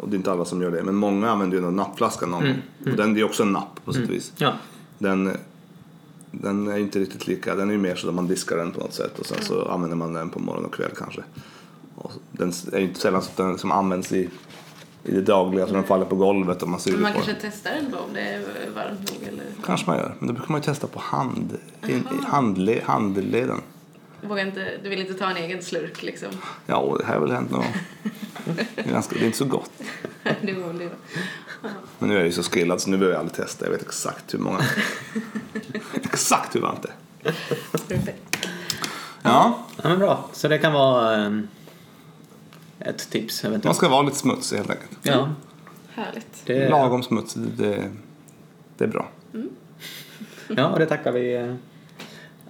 och 0.00 0.08
det 0.08 0.14
är 0.14 0.18
inte 0.18 0.32
alla 0.32 0.44
som 0.44 0.62
gör 0.62 0.70
det. 0.70 0.82
Men 0.82 0.94
många 0.94 1.30
använder 1.30 1.58
ju 1.58 1.66
en 1.66 1.76
nappflaska 1.76 2.26
någon 2.26 2.42
Mm. 2.42 2.56
gång. 2.84 2.92
Och 2.92 2.96
den 2.98 3.14
det 3.14 3.20
är 3.20 3.24
också 3.24 3.42
en 3.42 3.52
napp 3.52 3.84
på 3.84 3.92
sätt 3.92 4.04
och 4.04 4.10
vis. 4.10 4.32
Ja, 4.36 4.52
Den, 4.98 5.36
den 6.30 6.68
är 6.68 6.78
inte 6.78 6.98
riktigt 6.98 7.26
lika. 7.26 7.54
Den 7.54 7.68
är 7.68 7.72
ju 7.72 7.78
mer 7.78 7.94
så 7.94 8.08
att 8.08 8.14
man 8.14 8.26
diskar 8.26 8.56
den 8.56 8.72
på 8.72 8.80
något 8.80 8.94
sätt. 8.94 9.18
Och 9.18 9.26
sen 9.26 9.38
så 9.42 9.68
använder 9.68 9.96
man 9.96 10.12
den 10.12 10.30
på 10.30 10.38
morgon 10.38 10.64
och 10.64 10.74
kväll 10.74 10.90
kanske. 10.98 11.22
Den 12.38 12.52
är 12.72 12.78
ju 12.78 12.84
inte 12.84 13.00
sällan 13.00 13.22
så 13.22 13.30
den 13.36 13.52
liksom 13.52 13.72
används 13.72 14.12
i, 14.12 14.30
i 15.04 15.10
det 15.10 15.22
dagliga. 15.22 15.66
Så 15.66 15.74
den 15.74 15.84
faller 15.84 16.04
på 16.04 16.16
golvet 16.16 16.62
och 16.62 16.68
man 16.68 16.80
suger 16.80 16.96
men 16.96 17.02
man 17.02 17.12
på 17.12 17.18
kanske 17.18 17.32
den. 17.32 17.50
testar 17.52 17.70
ändå 17.70 17.98
om 17.98 18.14
det 18.14 18.20
är 18.20 18.40
varmt 18.74 19.12
nog 19.12 19.28
eller... 19.28 19.44
Kanske 19.66 19.86
man 19.86 19.96
gör. 19.96 20.14
Men 20.18 20.28
då 20.28 20.34
brukar 20.34 20.52
man 20.52 20.60
ju 20.60 20.64
testa 20.64 20.86
på 20.86 20.98
hand, 20.98 21.58
i 21.86 22.02
handle, 22.26 22.80
handleden. 22.84 23.60
Du, 24.20 24.28
vågar 24.28 24.46
inte, 24.46 24.70
du 24.82 24.88
vill 24.88 25.00
inte 25.00 25.14
ta 25.14 25.30
en 25.30 25.36
egen 25.36 25.62
slurk 25.62 26.02
liksom? 26.02 26.28
Ja, 26.66 26.96
det 26.98 27.04
här 27.04 27.14
har 27.14 27.20
väl 27.20 27.30
hänt 27.30 27.50
någon 27.50 27.60
gång. 27.60 27.72
Det 28.74 28.80
är, 28.80 28.92
ganska, 28.92 29.14
det 29.14 29.22
är 29.22 29.26
inte 29.26 29.38
så 29.38 29.44
gott. 29.44 29.70
det 30.42 30.52
var 30.52 30.72
det. 30.72 30.90
Men 31.98 32.08
nu 32.08 32.14
är 32.14 32.18
jag 32.18 32.26
ju 32.26 32.32
så 32.32 32.42
skillad 32.42 32.80
så 32.80 32.90
nu 32.90 32.96
behöver 32.96 33.14
jag 33.14 33.20
aldrig 33.20 33.36
testa. 33.36 33.64
Jag 33.64 33.72
vet 33.72 33.82
exakt 33.82 34.34
hur 34.34 34.38
många. 34.38 34.60
exakt 35.94 36.56
hur 36.56 36.60
varmt 36.60 36.82
det 36.82 36.88
är. 37.28 37.34
Perfekt. 37.88 38.48
Ja, 39.22 39.58
ja 39.82 39.88
men 39.88 39.98
bra. 39.98 40.28
Så 40.32 40.48
det 40.48 40.58
kan 40.58 40.72
vara 40.72 41.24
eh, 41.24 41.30
ett 42.80 43.10
tips 43.10 43.42
man 43.42 43.52
eventuellt. 43.52 43.76
ska 43.76 43.88
vara 43.88 44.02
lite 44.02 44.16
smutsig 44.16 44.56
helt 44.56 44.70
enkelt. 44.70 44.98
Ja, 45.02 45.28
Härligt. 45.94 46.42
det, 46.46 46.68
Lagom 46.68 47.02
smutsig, 47.02 47.42
det, 47.42 47.90
det 48.76 48.84
är 48.84 48.88
bra. 48.88 49.08
ja, 50.48 50.66
och 50.66 50.78
det 50.78 50.86
tackar 50.86 51.12
vi 51.12 51.34
eh, 51.36 51.54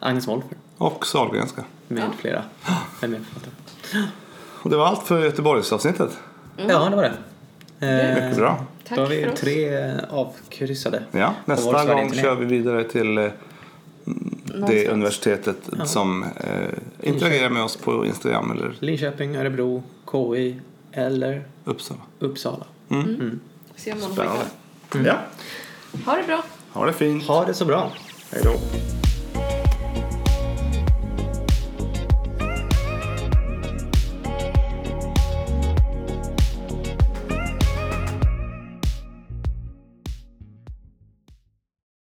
Agnes 0.00 0.28
Woll 0.28 0.42
för. 0.42 0.56
Och 0.84 1.06
Sahlgrenska. 1.06 1.64
Med 1.88 2.02
Ja. 2.02 2.08
flera. 2.18 2.42
Med 3.00 3.24
och 4.62 4.70
det 4.70 4.76
var 4.76 4.86
allt 4.86 5.02
för 5.06 5.24
Göteborgsavsnittet. 5.24 6.10
Ja, 6.56 6.88
det 6.88 6.96
var 6.96 7.02
det. 7.02 7.12
Eh, 7.86 8.14
Mycket 8.24 8.36
bra. 8.38 8.64
Tack 8.88 8.96
Då 8.96 9.02
har 9.02 9.08
vi 9.08 9.26
tre 9.36 9.92
avkryssade. 10.10 11.02
Ja, 11.10 11.34
nästa 11.44 11.94
gång 11.94 12.12
kör 12.12 12.34
vi 12.34 12.44
vidare 12.44 12.84
till 12.84 13.30
eh, 14.54 14.66
det 14.68 14.74
Någonstans. 14.74 14.88
universitetet 14.94 15.56
som 15.84 16.22
eh, 16.22 17.08
interagerar 17.08 17.50
med 17.50 17.62
oss 17.62 17.76
på 17.76 18.06
Instagram 18.06 18.50
eller 18.50 18.74
Linköping, 18.80 19.36
Örebro, 19.36 19.82
KI 20.12 20.60
eller 20.92 21.44
Uppsala. 21.64 22.00
Uppsala. 22.18 22.64
Se 23.76 23.92
om 23.92 23.98
någon 23.98 24.12
Spännande. 24.12 24.44
skickar. 24.88 25.06
Ja, 25.06 25.18
Ha 26.06 26.16
det 26.16 26.22
bra. 26.26 26.44
ha 26.72 26.86
det 26.86 26.92
fint. 26.92 27.24
Ha 27.24 27.44
det 27.44 27.54
så 27.54 27.64
bra. 27.64 27.92
Hej 28.32 28.40
då. 28.44 28.50